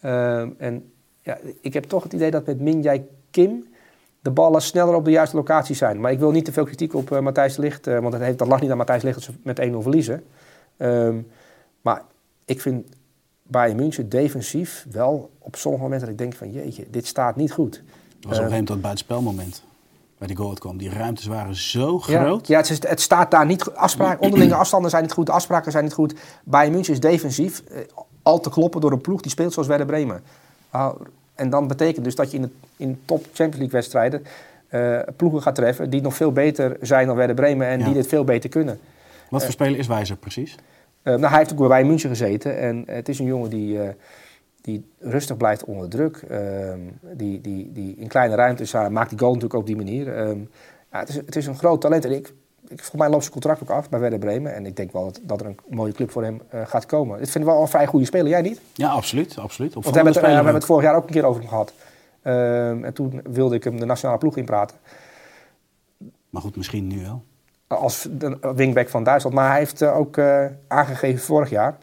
Ehm 0.00 0.50
en 0.58 0.92
ja, 1.20 1.38
ik 1.60 1.74
heb 1.74 1.84
toch 1.84 2.02
het 2.02 2.12
idee 2.12 2.30
dat 2.30 2.46
met 2.46 2.60
Minjai 2.60 3.06
Kim 3.30 3.66
de 4.20 4.30
ballen 4.30 4.62
sneller 4.62 4.94
op 4.94 5.04
de 5.04 5.10
juiste 5.10 5.36
locatie 5.36 5.74
zijn. 5.74 6.00
Maar 6.00 6.12
ik 6.12 6.18
wil 6.18 6.30
niet 6.30 6.44
te 6.44 6.52
veel 6.52 6.64
kritiek 6.64 6.94
op 6.94 7.12
eh, 7.12 7.20
Matthijs 7.20 7.56
Ligt, 7.56 7.86
eh, 7.86 7.98
want 7.98 8.12
dat, 8.12 8.20
heeft, 8.20 8.38
dat 8.38 8.48
lag 8.48 8.60
niet 8.60 8.70
aan 8.70 8.76
Matthijs 8.76 9.02
Ligt 9.02 9.14
dat 9.14 9.24
ze 9.24 9.32
met 9.42 9.60
1-0 9.60 9.82
verliezen. 9.82 10.24
Ehm, 10.76 11.16
maar 11.80 12.02
ik 12.44 12.60
vind 12.60 12.86
Bayern 13.42 13.76
München 13.76 14.08
defensief 14.08 14.86
wel 14.90 15.30
op 15.38 15.56
sommige 15.56 15.82
momenten 15.82 16.08
dat 16.08 16.18
ik 16.18 16.22
denk 16.22 16.34
van 16.34 16.52
jeetje, 16.52 16.86
dit 16.90 17.06
staat 17.06 17.36
niet 17.36 17.52
goed. 17.52 17.72
Dat 17.72 17.82
was 17.82 17.84
op 18.22 18.22
een 18.22 18.30
gegeven 18.30 18.50
moment 18.50 18.68
dat 18.68 18.80
buitenspelmoment. 18.80 19.62
Bij 20.18 20.28
die 20.28 20.36
goal 20.36 20.54
kwam. 20.54 20.78
Die 20.78 20.90
ruimtes 20.90 21.26
waren 21.26 21.54
zo 21.54 21.98
groot. 21.98 22.46
Ja, 22.46 22.56
het, 22.56 22.70
is, 22.70 22.88
het 22.88 23.00
staat 23.00 23.30
daar 23.30 23.46
niet 23.46 23.62
goed. 23.62 23.96
Onderlinge 24.18 24.54
afstanden 24.54 24.90
zijn 24.90 25.02
niet 25.02 25.12
goed, 25.12 25.26
de 25.26 25.32
afspraken 25.32 25.72
zijn 25.72 25.84
niet 25.84 25.92
goed. 25.92 26.14
Bayern 26.44 26.72
München 26.72 26.92
is 26.92 27.00
defensief 27.00 27.60
eh, 27.60 27.80
al 28.22 28.40
te 28.40 28.50
kloppen 28.50 28.80
door 28.80 28.92
een 28.92 29.00
ploeg 29.00 29.20
die 29.20 29.30
speelt 29.30 29.52
zoals 29.52 29.68
Werder 29.68 29.86
Bremen. 29.86 30.22
Ah, 30.70 30.94
en 31.38 31.50
dan 31.50 31.66
betekent 31.66 32.04
dus 32.04 32.14
dat 32.14 32.30
je 32.30 32.36
in, 32.36 32.42
de, 32.42 32.50
in 32.76 33.00
top 33.04 33.20
Champions 33.24 33.56
League 33.56 33.70
wedstrijden 33.70 34.22
eh, 34.68 34.98
ploegen 35.16 35.42
gaat 35.42 35.54
treffen 35.54 35.90
die 35.90 36.00
nog 36.00 36.14
veel 36.14 36.32
beter 36.32 36.76
zijn 36.80 37.06
dan 37.06 37.16
Werder 37.16 37.36
Bremen 37.36 37.66
en 37.66 37.78
Ja. 37.78 37.84
die 37.84 37.94
dit 37.94 38.06
veel 38.06 38.24
beter 38.24 38.50
kunnen. 38.50 38.78
Wat 39.30 39.42
voor 39.42 39.52
speler 39.52 39.78
is 39.78 39.86
Wijzer 39.86 40.16
precies? 40.16 40.56
Eh, 41.02 41.14
nou, 41.14 41.26
hij 41.26 41.38
heeft 41.38 41.52
ook 41.52 41.58
bij 41.58 41.68
Bayern 41.68 41.86
München 41.88 42.08
gezeten 42.08 42.58
en 42.58 42.82
het 42.86 43.08
is 43.08 43.18
een 43.18 43.26
jongen 43.26 43.50
die, 43.50 43.82
eh, 43.82 43.88
die 44.60 44.84
rustig 44.98 45.36
blijft 45.36 45.64
onder 45.64 45.88
druk. 45.88 46.16
Ehm, 46.16 46.80
die, 47.12 47.40
die, 47.40 47.72
die 47.72 47.94
in 47.96 48.08
kleine 48.08 48.34
ruimtes 48.34 48.72
uh, 48.72 48.88
maakt 48.88 49.10
die 49.10 49.18
goal 49.18 49.32
natuurlijk 49.32 49.60
op 49.60 49.66
die 49.66 49.76
manier. 49.76 50.14
Ehm, 50.16 50.38
ja, 50.92 50.98
het, 50.98 51.08
is, 51.08 51.14
het 51.14 51.36
is 51.36 51.46
een 51.46 51.58
groot 51.58 51.80
talent 51.80 52.04
en 52.04 52.12
ik, 52.12 52.32
volgens 52.66 52.90
mij 52.90 53.08
loopt 53.08 53.22
zijn 53.22 53.32
contract 53.32 53.62
ook 53.62 53.70
af 53.70 53.88
bij 53.88 54.00
Werder 54.00 54.18
Bremen. 54.18 54.54
En 54.54 54.66
ik 54.66 54.76
denk 54.76 54.92
wel 54.92 55.04
dat, 55.04 55.20
dat 55.22 55.40
er 55.40 55.46
een 55.46 55.58
mooie 55.68 55.92
club 55.92 56.10
voor 56.10 56.22
hem 56.22 56.42
eh, 56.48 56.60
gaat 56.66 56.86
komen. 56.86 57.14
Ik 57.20 57.28
vind 57.28 57.44
het 57.44 57.52
wel 57.52 57.62
een 57.62 57.68
vrij 57.68 57.86
goede 57.86 58.04
speler, 58.04 58.28
jij 58.28 58.40
niet? 58.40 58.60
Ja, 58.74 58.88
absoluut. 58.88 59.38
absoluut. 59.38 59.74
Want 59.74 59.86
we 59.86 59.92
hebben, 59.92 60.12
het, 60.12 60.22
eh, 60.22 60.28
we 60.28 60.34
hebben 60.34 60.54
het 60.54 60.64
vorig 60.64 60.84
jaar 60.84 60.96
ook 60.96 61.06
een 61.06 61.12
keer 61.12 61.24
over 61.24 61.40
hem 61.40 61.50
gehad. 61.50 61.72
Ehm, 62.22 62.84
en 62.84 62.92
toen 62.92 63.20
wilde 63.24 63.54
ik 63.54 63.64
hem 63.64 63.78
de 63.78 63.84
nationale 63.84 64.18
ploeg 64.18 64.36
inpraten. 64.36 64.76
Maar 66.30 66.42
goed, 66.42 66.56
misschien 66.56 66.86
nu 66.86 67.02
wel. 67.02 67.22
Als 67.66 68.08
de 68.10 68.38
wingback 68.54 68.88
van 68.88 69.04
Duitsland. 69.04 69.36
Maar 69.36 69.48
hij 69.48 69.58
heeft 69.58 69.82
eh, 69.82 69.96
ook 69.96 70.18
aangegeven 70.68 71.24
vorig 71.24 71.50
jaar. 71.50 71.76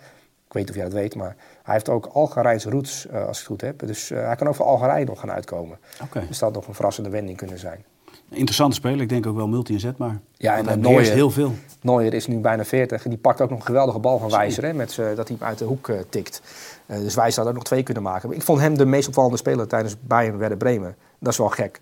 Ik 0.47 0.53
weet 0.53 0.63
niet 0.63 0.69
of 0.69 0.75
jij 0.75 0.83
dat 0.83 0.93
weet, 0.93 1.15
maar 1.15 1.35
hij 1.63 1.73
heeft 1.73 1.89
ook 1.89 2.05
Algerijnse 2.05 2.69
roots, 2.69 3.09
als 3.11 3.21
ik 3.21 3.27
het 3.27 3.45
goed 3.45 3.61
heb. 3.61 3.88
Dus 3.88 4.09
hij 4.09 4.35
kan 4.35 4.47
ook 4.47 4.55
voor 4.55 4.65
Algerije 4.65 5.05
nog 5.05 5.19
gaan 5.19 5.31
uitkomen. 5.31 5.77
Oké. 6.03 6.19
Dus 6.19 6.39
dat 6.39 6.39
had 6.39 6.53
nog 6.53 6.67
een 6.67 6.73
verrassende 6.73 7.09
wending 7.09 7.38
kunnen 7.38 7.59
zijn. 7.59 7.85
Interessante 8.29 8.75
speler. 8.75 9.01
Ik 9.01 9.09
denk 9.09 9.25
ook 9.25 9.35
wel 9.35 9.47
multi-inzetbaar. 9.47 10.19
Ja, 10.38 10.57
en 10.57 10.65
Neuer- 10.65 10.79
beheerst 10.79 11.11
heel 11.11 11.31
veel. 11.31 11.53
Neuer 11.81 12.13
is 12.13 12.27
nu 12.27 12.38
bijna 12.39 12.65
40 12.65 13.03
en 13.03 13.09
die 13.09 13.19
pakt 13.19 13.41
ook 13.41 13.49
nog 13.49 13.59
een 13.59 13.65
geweldige 13.65 13.99
bal 13.99 14.19
van 14.19 14.29
Wijzer. 14.29 14.63
Hè, 14.65 14.73
met 14.73 14.91
z'n- 14.91 15.01
dat 15.15 15.27
hij 15.27 15.38
hem 15.39 15.47
uit 15.47 15.57
de 15.57 15.65
hoek 15.65 15.88
eh, 15.89 15.99
tikt. 16.09 16.41
Eh, 16.85 16.97
dus 16.99 17.15
Wijzer 17.15 17.39
had 17.39 17.49
ook 17.49 17.55
nog 17.55 17.63
twee 17.63 17.83
kunnen 17.83 18.03
maken. 18.03 18.27
Maar 18.27 18.38
ik 18.38 18.43
vond 18.43 18.59
hem 18.59 18.77
de 18.77 18.85
meest 18.85 19.07
opvallende 19.07 19.38
speler 19.38 19.67
tijdens 19.67 19.95
Bayern 20.01 20.38
Werder 20.38 20.57
Bremen. 20.57 20.95
Dat 21.19 21.31
is 21.31 21.38
wel 21.38 21.49
gek. 21.49 21.81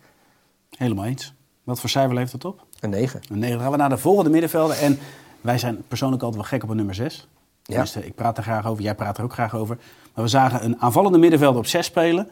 Helemaal 0.78 1.06
eens. 1.06 1.34
Wat 1.64 1.80
voor 1.80 1.90
cijfer 1.90 2.14
levert 2.16 2.42
dat 2.42 2.52
op? 2.52 2.66
Een 2.80 2.90
9. 2.90 3.20
Een 3.32 3.40
9. 3.40 3.54
Dan 3.54 3.62
gaan 3.64 3.72
we 3.72 3.78
naar 3.78 3.90
de 3.90 3.98
volgende 3.98 4.30
middenvelden. 4.30 4.78
En 4.78 5.00
wij 5.42 5.58
zijn 5.58 5.84
persoonlijk 5.88 6.24
altijd 6.24 6.42
wel 6.42 6.50
gek 6.52 6.64
op 6.64 6.70
een 6.70 6.76
nummer 6.76 6.96
6. 6.96 7.28
Ja. 7.64 7.86
ik 8.04 8.16
praat 8.16 8.38
er 8.38 8.44
graag 8.44 8.68
over. 8.68 8.84
Jij 8.84 8.96
praat 8.96 9.18
er 9.18 9.24
ook 9.24 9.34
graag 9.34 9.56
over. 9.56 9.78
Maar 10.16 10.24
we 10.24 10.30
zagen 10.30 10.64
een 10.66 10.82
aanvallende 10.82 11.18
middenvelder 11.18 11.60
op 11.60 11.66
6 11.68 11.86
spelen. 11.86 12.30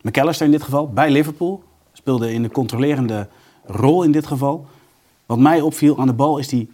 McAllister 0.00 0.46
in 0.46 0.52
dit 0.52 0.62
geval, 0.62 0.88
bij 0.92 1.10
Liverpool. 1.10 1.62
Speelde 1.92 2.32
in 2.32 2.42
de 2.42 2.50
controlerende 2.50 3.28
rol 3.72 4.02
in 4.02 4.12
dit 4.12 4.26
geval. 4.26 4.66
Wat 5.26 5.38
mij 5.38 5.60
opviel 5.60 5.98
aan 5.98 6.06
de 6.06 6.12
bal 6.12 6.38
is 6.38 6.50
hij 6.50 6.68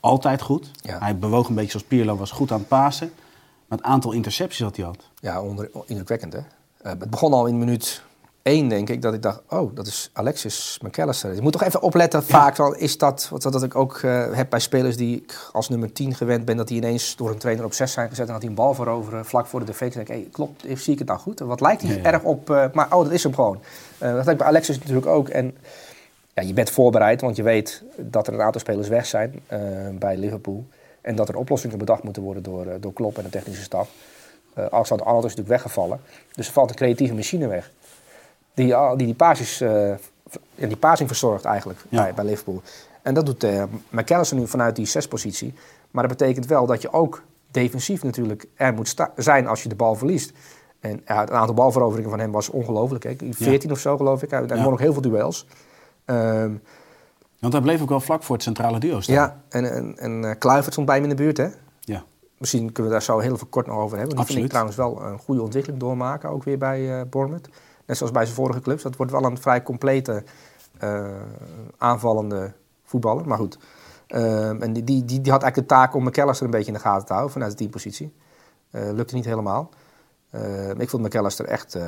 altijd 0.00 0.42
goed. 0.42 0.70
Ja. 0.74 0.98
Hij 0.98 1.18
bewoog 1.18 1.48
een 1.48 1.54
beetje 1.54 1.70
zoals 1.70 1.86
Pierlo, 1.86 2.16
was 2.16 2.30
goed 2.30 2.52
aan 2.52 2.58
het 2.58 2.68
pasen. 2.68 3.12
Maar 3.66 3.78
het 3.78 3.86
aantal 3.86 4.12
intercepties 4.12 4.58
dat 4.58 4.76
hij 4.76 4.84
had. 4.84 4.98
Ja, 5.20 5.42
onder, 5.42 5.70
indrukwekkend 5.86 6.32
hè. 6.32 6.38
Eh, 6.82 6.92
het 6.98 7.10
begon 7.10 7.32
al 7.32 7.46
in 7.46 7.58
minuut 7.58 8.02
één, 8.42 8.68
denk 8.68 8.88
ik, 8.88 9.02
dat 9.02 9.14
ik 9.14 9.22
dacht, 9.22 9.40
oh, 9.48 9.74
dat 9.74 9.86
is 9.86 10.10
Alexis 10.12 10.78
McAllister. 10.82 11.34
Je 11.34 11.42
moet 11.42 11.52
toch 11.52 11.62
even 11.62 11.82
opletten, 11.82 12.24
vaak 12.24 12.58
is 12.58 12.98
dat, 12.98 13.28
wat 13.30 13.42
dat 13.42 13.62
ik 13.62 13.74
ook 13.74 13.98
eh, 13.98 14.32
heb 14.32 14.50
bij 14.50 14.60
spelers 14.60 14.96
die 14.96 15.16
ik 15.16 15.48
als 15.52 15.68
nummer 15.68 15.92
10 15.92 16.14
gewend 16.14 16.44
ben, 16.44 16.56
dat 16.56 16.68
die 16.68 16.76
ineens 16.76 17.16
door 17.16 17.30
een 17.30 17.38
trainer 17.38 17.64
op 17.64 17.72
6 17.72 17.92
zijn 17.92 18.08
gezet 18.08 18.26
en 18.26 18.32
dat 18.32 18.40
die 18.40 18.50
een 18.50 18.56
bal 18.56 18.74
veroveren 18.74 19.24
vlak 19.24 19.46
voor 19.46 19.60
de 19.60 19.66
defensie. 19.66 20.04
denk 20.04 20.08
ik, 20.08 20.22
hey, 20.22 20.32
klopt, 20.32 20.64
eh, 20.64 20.76
zie 20.76 20.92
ik 20.92 20.98
het 20.98 21.08
nou 21.08 21.20
goed? 21.20 21.38
Wat 21.38 21.60
lijkt 21.60 21.82
hij 21.82 21.90
Ja, 21.90 21.96
ja. 21.96 22.02
erg 22.02 22.22
op, 22.22 22.48
maar 22.72 22.94
oh, 22.94 23.02
dat 23.02 23.12
is 23.12 23.22
hem 23.22 23.34
gewoon. 23.34 23.60
Dat 23.98 24.24
heb 24.24 24.28
ik 24.28 24.38
bij 24.38 24.46
Alexis 24.46 24.78
natuurlijk 24.78 25.06
ook. 25.06 25.28
En 25.28 25.56
ja, 26.34 26.42
je 26.42 26.52
bent 26.52 26.70
voorbereid, 26.70 27.20
want 27.20 27.36
je 27.36 27.42
weet 27.42 27.82
dat 27.96 28.26
er 28.26 28.34
een 28.34 28.40
aantal 28.42 28.60
spelers 28.60 28.88
weg 28.88 29.06
zijn 29.06 29.40
eh, 29.46 29.60
bij 29.92 30.16
Liverpool. 30.16 30.64
En 31.00 31.14
dat 31.14 31.28
er 31.28 31.36
oplossingen 31.36 31.78
bedacht 31.78 32.02
moeten 32.02 32.22
worden 32.22 32.42
door, 32.42 32.66
eh, 32.66 32.74
door 32.80 32.92
Klopp 32.92 33.16
en 33.18 33.22
de 33.24 33.28
technische 33.30 33.62
staf. 33.62 33.90
Uh, 34.58 34.64
Alexander 34.70 35.06
Arnold 35.06 35.24
is 35.24 35.30
natuurlijk 35.34 35.62
weggevallen. 35.62 36.00
Dus 36.32 36.46
er 36.46 36.52
valt 36.52 36.70
een 36.70 36.76
creatieve 36.76 37.14
machine 37.14 37.46
weg. 37.46 37.70
Die 38.54 38.66
die, 38.66 38.96
die, 38.96 39.14
ja, 39.58 40.66
die 40.66 40.76
passing 40.76 41.08
verzorgt 41.08 41.44
eigenlijk 41.44 41.78
Ja. 41.88 42.02
bij, 42.02 42.14
bij 42.14 42.24
Liverpool. 42.24 42.62
En 43.02 43.14
dat 43.14 43.26
doet 43.26 43.44
uh, 43.44 43.62
McAllister 43.90 44.36
nu 44.36 44.46
vanuit 44.46 44.76
die 44.76 44.86
zespositie. 44.86 45.54
Maar 45.90 46.08
dat 46.08 46.18
betekent 46.18 46.46
wel 46.46 46.66
dat 46.66 46.82
je 46.82 46.92
ook 46.92 47.22
defensief 47.50 48.02
natuurlijk 48.02 48.46
er 48.54 48.74
moet 48.74 48.94
zijn 49.16 49.46
als 49.46 49.62
je 49.62 49.68
de 49.68 49.74
bal 49.74 49.94
verliest. 49.94 50.32
En 50.80 51.02
ja, 51.06 51.20
het 51.20 51.30
aantal 51.30 51.54
balveroveringen 51.54 52.10
van 52.10 52.18
hem 52.20 52.32
was 52.32 52.48
ongelooflijk. 52.48 53.04
hè. 53.04 53.16
14 53.30 53.70
of 53.70 53.78
zo 53.78 53.96
geloof 53.96 54.22
ik. 54.22 54.30
Hij 54.30 54.44
Ja. 54.46 54.62
won 54.62 54.72
ook 54.72 54.80
heel 54.80 54.92
veel 54.92 55.02
duels. 55.02 55.46
Ehm, 56.04 56.54
Want 57.38 57.52
hij 57.52 57.62
bleef 57.62 57.82
ook 57.82 57.88
wel 57.88 58.00
vlak 58.00 58.22
voor 58.22 58.34
het 58.34 58.44
centrale 58.44 58.78
duo 58.78 59.00
staan. 59.00 59.14
ja, 59.14 59.42
en, 59.48 59.72
en, 59.72 59.98
en 59.98 60.24
eh, 60.24 60.38
Kluivert 60.38 60.72
stond 60.72 60.86
bij 60.86 60.94
hem 60.96 61.04
in 61.04 61.10
de 61.10 61.22
buurt, 61.22 61.36
hè? 61.36 61.48
Ja. 61.80 62.04
Misschien 62.38 62.72
kunnen 62.72 62.92
we 62.92 62.98
daar 62.98 63.06
zo 63.06 63.18
heel 63.18 63.32
even 63.34 63.48
kort 63.48 63.66
nog 63.66 63.76
over 63.76 63.98
hebben. 63.98 64.16
Die 64.16 64.24
vind 64.24 64.38
ik 64.38 64.48
trouwens 64.48 64.76
wel 64.76 65.02
een 65.02 65.18
goede 65.18 65.42
ontwikkeling 65.42 65.80
doormaken, 65.80 66.30
ook 66.30 66.44
weer 66.44 66.58
bij 66.58 67.00
eh 67.00 67.06
Bournemouth. 67.10 67.48
Net 67.86 67.96
zoals 67.96 68.12
bij 68.12 68.24
zijn 68.24 68.36
vorige 68.36 68.60
clubs. 68.60 68.82
Dat 68.82 68.96
wordt 68.96 69.12
wel 69.12 69.24
een 69.24 69.38
vrij 69.38 69.62
complete 69.62 70.24
eh, 70.78 71.04
aanvallende 71.78 72.52
voetballer. 72.84 73.28
Maar 73.28 73.38
goed. 73.38 73.58
Ehm, 74.06 74.62
en 74.62 74.72
die, 74.72 74.84
die, 74.84 75.04
die, 75.04 75.20
die 75.20 75.32
had 75.32 75.42
eigenlijk 75.42 75.68
de 75.68 75.74
taak 75.74 75.94
om 75.94 76.04
McAllister 76.04 76.44
een 76.44 76.50
beetje 76.52 76.66
in 76.66 76.74
de 76.74 76.80
gaten 76.80 77.06
te 77.06 77.12
houden 77.12 77.32
vanuit 77.32 77.50
de 77.50 77.58
teampositie. 77.58 78.14
Eh 78.70 78.90
lukte 78.92 79.14
niet 79.14 79.24
helemaal. 79.24 79.70
Ehm, 80.30 80.80
ik 80.80 80.88
vond 80.88 81.02
McAllister 81.02 81.44
echt... 81.44 81.78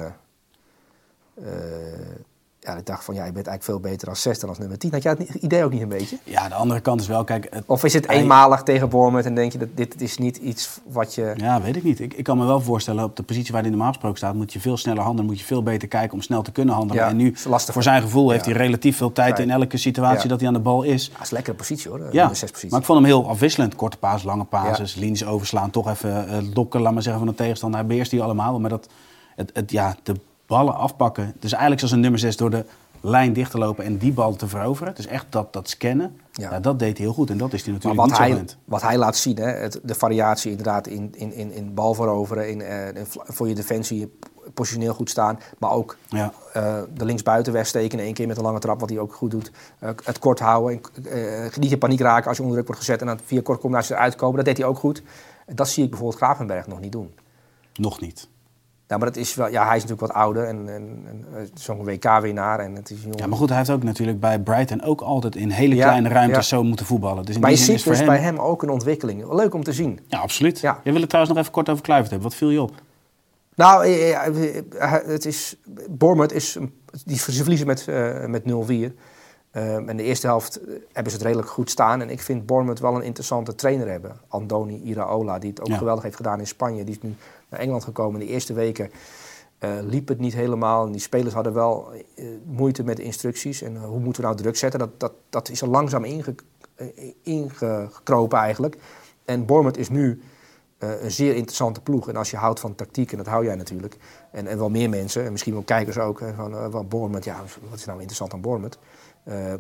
ja, 2.65 2.77
ik 2.77 2.87
dacht 2.87 3.05
van, 3.05 3.15
ja, 3.15 3.25
je 3.25 3.33
bent 3.33 3.47
eigenlijk 3.47 3.65
veel 3.65 3.91
beter 3.91 4.09
als 4.09 4.23
zes 4.23 4.39
dan 4.39 4.49
als 4.49 4.59
nummer 4.59 4.79
10. 4.79 4.93
Had 4.93 5.03
jij 5.03 5.15
het 5.19 5.35
idee 5.35 5.65
ook 5.65 5.73
niet 5.73 5.83
een 5.83 5.89
beetje? 5.89 6.19
ja, 6.25 6.49
de 6.49 6.55
andere 6.55 6.81
kant 6.81 7.01
is 7.01 7.07
wel, 7.07 7.25
kijk... 7.25 7.47
Het, 7.51 7.63
Of 7.67 7.85
is 7.85 7.93
het 7.93 8.09
eenmalig 8.09 8.63
tegen 8.63 8.89
Bournemouth 8.89 9.27
en 9.27 9.35
denk 9.35 9.53
je 9.53 9.59
dat 9.59 9.69
dit 9.75 10.01
is 10.01 10.19
niet 10.19 10.37
iets 10.37 10.81
wat 10.89 11.15
je... 11.15 11.33
Ja, 11.37 11.61
weet 11.61 11.77
ik 11.77 11.83
niet. 11.83 12.01
Ik, 12.01 12.15
ik 12.15 12.25
kan 12.25 12.39
me 12.39 12.47
wel 12.47 12.61
voorstellen, 12.61 13.05
op 13.05 13.17
de 13.17 13.23
positie 13.23 13.53
waar 13.53 13.61
hij 13.61 13.71
normaal 13.71 13.89
gesproken 13.89 14.17
staat, 14.17 14.35
moet 14.35 14.53
je 14.53 14.61
veel 14.61 14.77
sneller 14.77 15.03
handelen, 15.03 15.27
moet 15.31 15.39
je 15.39 15.45
veel 15.45 15.63
beter 15.63 15.89
kijken 15.89 16.13
om 16.13 16.21
snel 16.21 16.43
te 16.43 16.53
kunnen 16.53 16.75
handelen. 16.75 17.03
Ja, 17.03 17.09
en 17.09 17.17
nu, 17.17 17.33
voor 17.37 17.83
zijn 17.83 18.03
gevoel, 18.03 18.31
heeft 18.31 18.45
hij 18.45 18.55
relatief 18.55 18.97
veel 18.97 19.13
tijd 19.13 19.39
in 19.39 19.51
elke 19.51 19.77
situatie 19.77 20.29
dat 20.29 20.39
hij 20.39 20.49
aan 20.49 20.55
de 20.55 20.61
bal 20.61 20.83
is. 20.83 21.07
Ja, 21.07 21.13
dat 21.13 21.23
is 21.23 21.29
een 21.29 21.35
lekkere 21.35 21.57
positie 21.57 21.91
hoor, 21.91 21.99
de 21.99 22.09
Ja, 22.13 22.35
6 22.35 22.51
positie. 22.51 22.71
maar 22.71 22.81
ik 22.81 22.87
vond 22.87 22.99
hem 22.99 23.09
heel 23.09 23.29
afwisselend. 23.29 23.75
Korte 23.75 23.97
paas, 23.97 24.23
lange 24.23 24.45
pases, 24.45 24.95
linies 24.95 25.25
overslaan, 25.25 25.71
toch 25.71 25.89
even 25.89 26.29
eh, 26.29 26.39
lokken, 26.55 26.81
laat 26.81 26.93
maar 26.93 27.03
zeggen, 27.03 27.23
van 27.23 27.31
de 27.31 27.37
tegenstander. 27.39 27.79
Hij 27.79 27.89
beheerst 27.89 28.11
die 28.11 28.23
allemaal, 28.23 28.61
maar 28.61 28.71
dat, 28.71 28.89
het, 29.37 29.51
het, 29.55 29.71
ja, 29.71 29.97
de 30.03 30.15
ballen 30.57 30.75
afpakken. 30.75 31.35
Dus 31.39 31.51
eigenlijk 31.51 31.81
zoals 31.81 31.95
een 31.95 32.01
nummer 32.01 32.21
6 32.21 32.37
door 32.37 32.51
de 32.51 32.65
lijn 33.01 33.33
dicht 33.33 33.51
te 33.51 33.59
lopen 33.59 33.85
en 33.85 33.99
die 33.99 34.13
bal 34.13 34.37
te 34.37 34.49
veroveren. 34.49 34.95
Dus 34.95 35.07
echt 35.07 35.27
dat, 35.29 35.53
dat 35.53 35.69
scannen, 35.69 36.17
Ja. 36.33 36.51
ja. 36.51 36.61
dat 36.61 36.79
deed 36.79 36.97
hij 36.97 37.07
heel 37.07 37.15
goed. 37.15 37.31
En 37.31 37.39
dat 37.39 37.53
is 37.53 37.63
hij 37.65 37.73
Maar 37.73 37.83
natuurlijk 37.83 38.19
wat 38.19 38.29
niet 38.29 38.37
zo 38.37 38.55
hij, 38.55 38.59
wat 38.65 38.83
hij 38.83 38.99
laat 38.99 39.17
zien, 39.17 39.37
hè, 39.37 39.47
het, 39.47 39.81
de 39.83 39.95
variatie 39.95 40.51
inderdaad 40.51 40.87
in, 40.87 41.13
in, 41.17 41.33
in, 41.35 41.53
in 41.53 41.75
bal 41.75 41.95
veroveren, 41.95 42.51
in, 42.51 42.63
eh, 42.63 42.87
in 42.87 43.07
voor 43.09 43.49
je 43.49 43.55
defensie 43.55 44.19
positioneel 44.55 44.95
goed 44.95 45.11
staan, 45.11 45.39
maar 45.59 45.71
ook 45.71 45.97
Ja. 46.09 46.33
eh, 46.53 46.77
de 46.95 47.05
linksbuiten 47.05 47.53
wegsteken 47.53 47.99
in 47.99 48.05
één 48.05 48.15
keer 48.15 48.27
met 48.27 48.37
een 48.37 48.43
lange 48.43 48.59
trap, 48.59 48.81
wat 48.81 48.89
hij 48.89 48.99
ook 48.99 49.15
goed 49.15 49.31
doet. 49.31 49.51
Eh, 49.79 49.91
het 50.05 50.19
kort 50.19 50.39
houden, 50.39 50.81
en, 51.05 51.51
niet 51.61 51.73
in 51.73 51.79
paniek 51.79 52.01
raken 52.01 52.29
als 52.29 52.37
je 52.37 52.43
onder 52.43 52.59
druk 52.59 52.69
wordt 52.69 52.85
gezet 52.85 53.01
en 53.01 53.07
dan 53.07 53.19
via 53.25 53.41
korte 53.43 53.61
combinaties 53.61 53.95
eruit 53.95 54.15
komen, 54.17 54.37
dat 54.37 54.45
deed 54.45 54.57
hij 54.57 54.67
ook 54.67 54.79
goed. 54.79 55.03
Dat 55.47 55.69
zie 55.69 55.85
ik 55.85 55.91
bijvoorbeeld 55.91 56.21
Gravenberg 56.23 56.67
nog 56.67 56.81
niet 56.81 56.93
doen. 56.93 57.15
Nog 57.75 58.01
niet. 58.01 58.29
Ja, 58.87 58.97
maar 58.97 59.07
dat 59.07 59.17
is 59.17 59.35
wel, 59.35 59.49
ja, 59.49 59.67
hij 59.67 59.77
is 59.77 59.83
natuurlijk 59.83 60.13
wat 60.13 60.23
ouder 60.23 60.45
en, 60.45 60.69
en, 60.69 61.05
en 61.09 61.25
eh, 61.35 61.43
zo'n 61.55 61.85
WK-winnaar 61.85 62.59
en 62.61 62.75
het 62.75 62.91
is. 62.91 62.99
Ja, 63.11 63.27
maar 63.27 63.39
goed, 63.39 63.49
hij 63.49 63.59
heeft 63.59 63.71
ook 63.71 63.83
natuurlijk 63.83 64.21
bij 64.21 64.39
Brighton 64.39 64.83
ook 64.83 65.01
altijd 65.01 65.37
in 65.37 65.51
hele 65.51 65.75
Ja, 65.75 65.87
kleine 65.87 66.09
ruimtes 66.09 66.49
ja. 66.51 66.57
zo 66.57 66.63
moeten 66.63 66.87
voetballen. 66.87 67.25
Dus 67.25 67.35
in 67.35 67.41
maar 67.41 67.51
je 67.51 67.57
ziet 67.57 67.85
dus 67.85 67.99
hem... 67.99 68.07
bij 68.07 68.19
hem 68.19 68.39
ook 68.39 68.63
een 68.63 68.69
ontwikkeling. 68.71 69.33
Leuk 69.33 69.55
om 69.55 69.65
te 69.65 69.73
zien. 69.73 70.01
Ja, 70.07 70.19
absoluut. 70.19 70.61
Ja. 70.61 70.81
Je 70.85 70.91
wil 70.93 71.01
het 71.01 71.09
trouwens 71.09 71.35
nog 71.35 71.43
even 71.45 71.55
kort 71.57 71.69
over 71.69 71.83
Kluivert 71.83 72.11
hebben. 72.11 72.29
Wat 72.29 72.39
viel 72.39 72.51
je 72.51 72.63
op? 72.63 72.73
Nou, 73.55 73.85
eh, 73.85 74.27
eh, 74.27 74.57
eh, 74.79 74.93
het 75.07 75.25
is, 75.25 75.57
Bournemouth 75.91 76.33
is, 76.33 76.57
die, 77.05 77.19
ze 77.19 77.33
verliezen 77.33 77.67
met, 77.67 77.89
eh, 77.89 78.25
met 78.25 78.45
0-4. 78.45 78.95
Ehm, 79.55 79.89
en 79.89 79.97
de 79.97 80.03
eerste 80.03 80.27
helft 80.27 80.57
eh, 80.61 80.75
hebben 80.93 81.13
ze 81.13 81.19
het 81.19 81.27
redelijk 81.27 81.49
goed 81.49 81.71
staan. 81.71 82.01
En 82.01 82.11
ik 82.11 82.21
vind 82.21 82.47
Bournemouth 82.47 82.81
wel 82.81 82.95
een 82.95 83.03
interessante 83.03 83.55
trainer 83.55 83.89
hebben. 83.89 84.17
Andoni 84.29 84.83
Iraola, 84.83 85.39
die 85.39 85.51
het 85.51 85.61
ook 85.61 85.67
Ja. 85.67 85.77
geweldig 85.77 86.03
heeft 86.05 86.17
gedaan 86.17 86.39
in 86.39 86.47
Spanje. 86.47 86.85
Die 86.85 86.95
is 86.95 87.03
nu 87.03 87.15
naar 87.55 87.63
Engeland 87.63 87.85
gekomen. 87.85 88.21
De 88.21 88.27
eerste 88.27 88.53
weken 88.53 88.91
eh, 89.59 89.71
liep 89.81 90.09
het 90.09 90.19
niet 90.19 90.35
helemaal. 90.35 90.87
En 90.87 90.93
die 90.93 91.01
spelers 91.01 91.35
hadden 91.35 91.53
wel 91.53 91.93
eh, 92.17 92.25
moeite 92.45 92.85
met 92.85 92.97
de 92.97 93.03
instructies. 93.03 93.63
En 93.63 93.77
eh, 93.77 93.83
hoe 93.83 94.01
moeten 94.01 94.23
we 94.23 94.29
nou 94.29 94.41
druk 94.41 94.57
zetten? 94.57 94.79
Dat, 94.81 95.01
dat, 95.01 95.13
dat 95.31 95.49
is 95.49 95.61
er 95.61 95.69
langzaam 95.69 96.05
inge, 96.05 96.35
ingekropen 97.23 98.39
eigenlijk. 98.39 98.77
En 99.25 99.47
Bournemouth 99.47 99.79
is 99.79 99.89
nu 99.89 100.23
een 100.79 101.11
zeer 101.11 101.35
interessante 101.35 101.81
ploeg. 101.81 102.09
En 102.09 102.17
als 102.17 102.31
je 102.31 102.37
houdt 102.37 102.61
van 102.61 102.75
tactiek, 102.75 103.13
en 103.13 103.17
dat 103.17 103.27
hou 103.27 103.45
jij 103.45 103.55
natuurlijk, 103.55 103.97
en, 104.31 104.47
en 104.47 104.59
wel 104.59 104.71
meer 104.71 104.89
mensen, 104.89 105.25
en 105.25 105.33
misschien 105.33 105.53
wel 105.53 105.63
kijkers 105.63 105.99
ook, 105.99 106.23
van 106.37 106.71
van 106.71 106.89
Bournemouth, 106.89 107.25
ja, 107.25 107.37
wat 107.71 107.79
is 107.79 107.85
nou 107.85 107.99
interessant 107.99 108.33
aan 108.33 108.41
Bournemouth? 108.41 108.79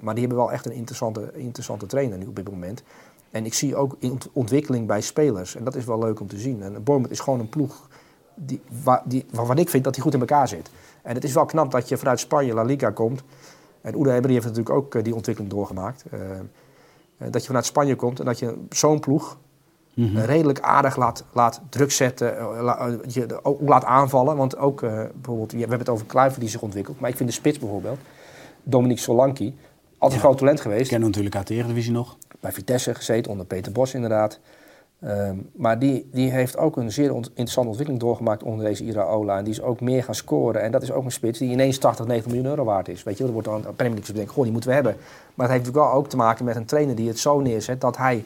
Maar 0.01 0.15
die 0.15 0.27
hebben 0.27 0.37
wel 0.37 0.53
echt 0.53 0.67
een 0.67 0.73
interessante, 0.73 1.31
interessante 1.35 1.87
trainer 1.87 2.19
nu 2.19 2.27
op 2.27 2.37
dit 2.37 2.51
moment. 2.51 2.83
En 3.35 3.44
ik 3.44 3.55
zie 3.55 3.77
ook 3.77 3.97
in- 3.99 4.20
ontwikkeling 4.33 4.87
bij 4.87 5.01
spelers. 5.01 5.57
En 5.57 5.64
dat 5.64 5.75
is 5.75 5.85
wel 5.85 5.99
leuk 5.99 6.20
om 6.20 6.27
te 6.29 6.38
zien. 6.38 6.62
En 6.62 6.73
Bournemouth 6.73 7.11
is 7.11 7.20
gewoon 7.20 7.40
een 7.40 7.49
ploeg 7.49 7.88
die, 8.35 8.61
waar, 8.83 9.03
die, 9.05 9.25
waarvan 9.31 9.59
ik 9.59 9.68
vind 9.68 9.85
dat 9.85 9.94
die 9.94 10.03
goed 10.03 10.14
in 10.14 10.20
elkaar 10.20 10.49
zit. 10.49 10.70
En 11.03 11.14
het 11.14 11.25
is 11.25 11.33
wel 11.33 11.44
knap 11.44 11.70
dat 11.70 11.88
je 11.88 11.97
vanuit 11.97 12.20
Spanje 12.20 12.55
La 12.55 12.62
Liga 12.62 12.90
komt. 12.90 13.23
En 13.81 13.94
Emery 13.94 14.33
heeft 14.33 14.44
natuurlijk 14.44 14.70
ook 14.77 14.94
eh, 14.94 15.03
die 15.03 15.14
ontwikkeling 15.14 15.53
doorgemaakt. 15.55 16.05
Eh, 16.11 16.20
eh, 16.31 16.38
dat 17.31 17.40
je 17.40 17.47
vanuit 17.47 17.64
Spanje 17.66 17.97
komt 17.97 18.18
en 18.18 18.25
dat 18.25 18.38
je 18.38 18.57
zo'n 18.70 19.01
ploeg 19.01 19.38
Mhm. 19.94 20.18
redelijk 20.18 20.61
aardig 20.61 20.97
laat, 20.97 21.25
laat 21.33 21.61
druk 21.68 21.90
zetten, 21.92 22.37
la- 22.61 22.97
je 23.07 23.38
ook 23.44 23.61
laat 23.61 23.85
aanvallen. 23.85 24.37
Want 24.37 24.57
ook 24.57 24.81
bijvoorbeeld, 24.81 25.51
ja, 25.51 25.57
we 25.57 25.61
hebben 25.61 25.79
het 25.79 25.88
over 25.88 26.07
Kluivert 26.07 26.40
die 26.40 26.49
zich 26.49 26.62
ontwikkelt. 26.62 27.01
Maar 27.01 27.11
ik 27.11 27.16
vind 27.16 27.29
de 27.29 27.35
spits 27.35 27.59
bijvoorbeeld, 27.59 27.99
Dominique 28.62 29.03
Solanki, 29.03 29.57
altijd 29.99 30.20
een 30.20 30.27
groot 30.27 30.38
talent 30.38 30.61
geweest. 30.61 30.88
kennen 30.88 31.01
we 31.01 31.07
natuurlijk 31.07 31.37
uit 31.37 31.47
de 31.47 31.55
Eredivisie 31.55 31.92
nog. 31.92 32.16
Bij 32.45 32.53
Vitesse 32.53 32.95
gezeten, 32.95 33.31
onder 33.31 33.47
Peter 33.47 33.73
Bos 33.73 33.95
inderdaad. 33.95 34.39
Ehm, 35.01 35.37
maar 35.53 35.79
die, 35.79 36.09
die 36.13 36.31
heeft 36.31 36.57
ook 36.57 36.77
een 36.77 36.93
zeer 36.93 37.13
ont- 37.15 37.27
interessante 37.29 37.69
ontwikkeling 37.69 38.03
doorgemaakt 38.05 38.43
onder 38.43 38.65
deze 38.67 38.85
Iraola. 38.85 39.39
En 39.39 39.45
die 39.45 39.53
is 39.53 39.63
ook 39.63 39.81
meer 39.81 40.03
gaan 40.05 40.15
scoren. 40.15 40.63
En 40.63 40.71
dat 40.73 40.83
is 40.83 40.93
ook 40.93 41.05
een 41.05 41.11
spits 41.13 41.39
die 41.39 41.51
ineens 41.51 41.79
80, 41.79 42.07
90 42.07 42.33
miljoen 42.33 42.51
euro 42.51 42.65
waard 42.65 42.89
is. 42.89 43.03
Weet 43.03 43.15
je, 43.19 43.19
wel, 43.19 43.27
er 43.27 43.33
wordt 43.33 43.49
dan 43.49 43.71
een 43.71 43.77
Premier 43.77 43.95
League 43.97 44.15
denken, 44.15 44.33
goh, 44.35 44.43
die 44.43 44.53
moeten 44.53 44.71
we 44.71 44.75
hebben. 44.77 44.93
Maar 45.35 45.47
het 45.47 45.57
heeft 45.57 45.65
natuurlijk 45.67 45.93
wel 45.93 46.03
ook 46.03 46.09
te 46.09 46.17
maken 46.17 46.45
met 46.45 46.57
een 46.57 46.65
trainer 46.65 46.95
die 46.95 47.09
het 47.09 47.19
zo 47.19 47.41
neerzet 47.41 47.81
dat 47.81 47.97
hij 47.97 48.25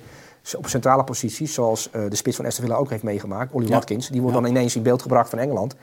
op 0.57 0.67
centrale 0.67 1.05
posities, 1.05 1.55
zoals 1.55 1.91
eh, 1.91 2.03
de 2.09 2.17
spits 2.17 2.37
van 2.37 2.47
Aston 2.47 2.65
Villa 2.65 2.77
ook 2.79 2.91
heeft 2.91 3.03
meegemaakt, 3.03 3.53
Ollie 3.53 3.69
Ja. 3.69 3.75
Watkins, 3.75 4.09
die 4.09 4.21
wordt 4.23 4.37
Ja. 4.37 4.43
dan 4.43 4.51
ineens 4.51 4.77
in 4.77 4.83
beeld 4.83 5.03
gebracht 5.03 5.31
van 5.31 5.39
Engeland. 5.39 5.75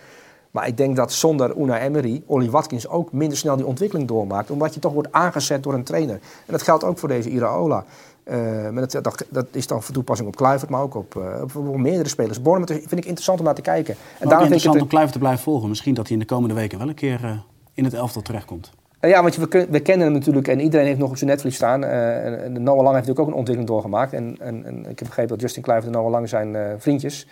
Maar 0.51 0.67
ik 0.67 0.77
denk 0.77 0.95
dat 0.95 1.11
zonder 1.13 1.57
Una 1.59 1.79
Emery, 1.79 2.23
Ollie 2.25 2.51
Watkins 2.51 2.87
ook 2.87 3.11
minder 3.11 3.37
snel 3.37 3.55
die 3.55 3.65
ontwikkeling 3.65 4.07
doormaakt. 4.07 4.51
Omdat 4.51 4.73
je 4.73 4.79
toch 4.79 4.93
wordt 4.93 5.11
aangezet 5.11 5.63
door 5.63 5.73
een 5.73 5.83
trainer. 5.83 6.15
En 6.15 6.51
dat 6.51 6.61
geldt 6.61 6.83
ook 6.83 6.97
voor 6.97 7.09
deze 7.09 7.29
Iraola. 7.29 7.83
Eh 8.25 8.69
maar 8.69 8.87
dat, 8.87 9.03
dat, 9.03 9.25
dat 9.29 9.45
is 9.51 9.67
dan 9.67 9.83
voor 9.83 9.93
toepassing 9.93 10.29
op 10.29 10.35
Kluivert, 10.35 10.69
maar 10.69 10.81
ook 10.81 10.95
op, 10.95 11.15
eh, 11.15 11.69
op, 11.69 11.77
meerdere 11.77 12.09
spelers. 12.09 12.41
Bournemouth 12.41 12.79
vind 12.79 12.91
ik 12.91 13.05
interessant 13.05 13.39
om 13.39 13.45
naar 13.45 13.55
te 13.55 13.61
kijken. 13.61 13.95
En 14.19 14.29
daarom 14.29 14.47
vind 14.47 14.63
ik 14.63 14.71
het, 14.71 14.81
om 14.81 14.87
Kluivert 14.87 15.13
te 15.13 15.19
blijven 15.19 15.43
volgen. 15.43 15.69
Misschien 15.69 15.93
dat 15.93 16.07
hij 16.07 16.13
in 16.13 16.21
de 16.21 16.27
komende 16.27 16.55
weken 16.55 16.77
wel 16.77 16.87
een 16.87 16.93
keer 16.93 17.23
eh, 17.23 17.31
in 17.73 17.83
het 17.83 17.93
elftal 17.93 18.21
terechtkomt. 18.21 18.71
Ja, 19.01 19.21
want 19.21 19.35
we, 19.35 19.67
we 19.69 19.79
kennen 19.79 20.05
hem 20.05 20.15
natuurlijk 20.15 20.47
en 20.47 20.59
iedereen 20.59 20.85
heeft 20.85 20.99
nog 20.99 21.09
op 21.09 21.17
zijn 21.17 21.29
netvlies 21.29 21.55
staan. 21.55 21.83
En, 21.83 22.43
en 22.43 22.63
Noah 22.63 22.83
Lang 22.83 22.95
heeft 22.95 23.07
natuurlijk 23.07 23.19
ook 23.19 23.27
een 23.27 23.33
ontwikkeling 23.33 23.67
doorgemaakt. 23.67 24.13
En, 24.13 24.35
en, 24.39 24.65
en 24.65 24.79
ik 24.79 24.99
heb 24.99 25.07
begrepen 25.07 25.27
dat 25.27 25.41
Justin 25.41 25.63
Kluivert 25.63 25.93
en 25.93 25.99
Noah 25.99 26.11
Lang 26.11 26.29
zijn 26.29 26.75
vriendjes. 26.77 27.27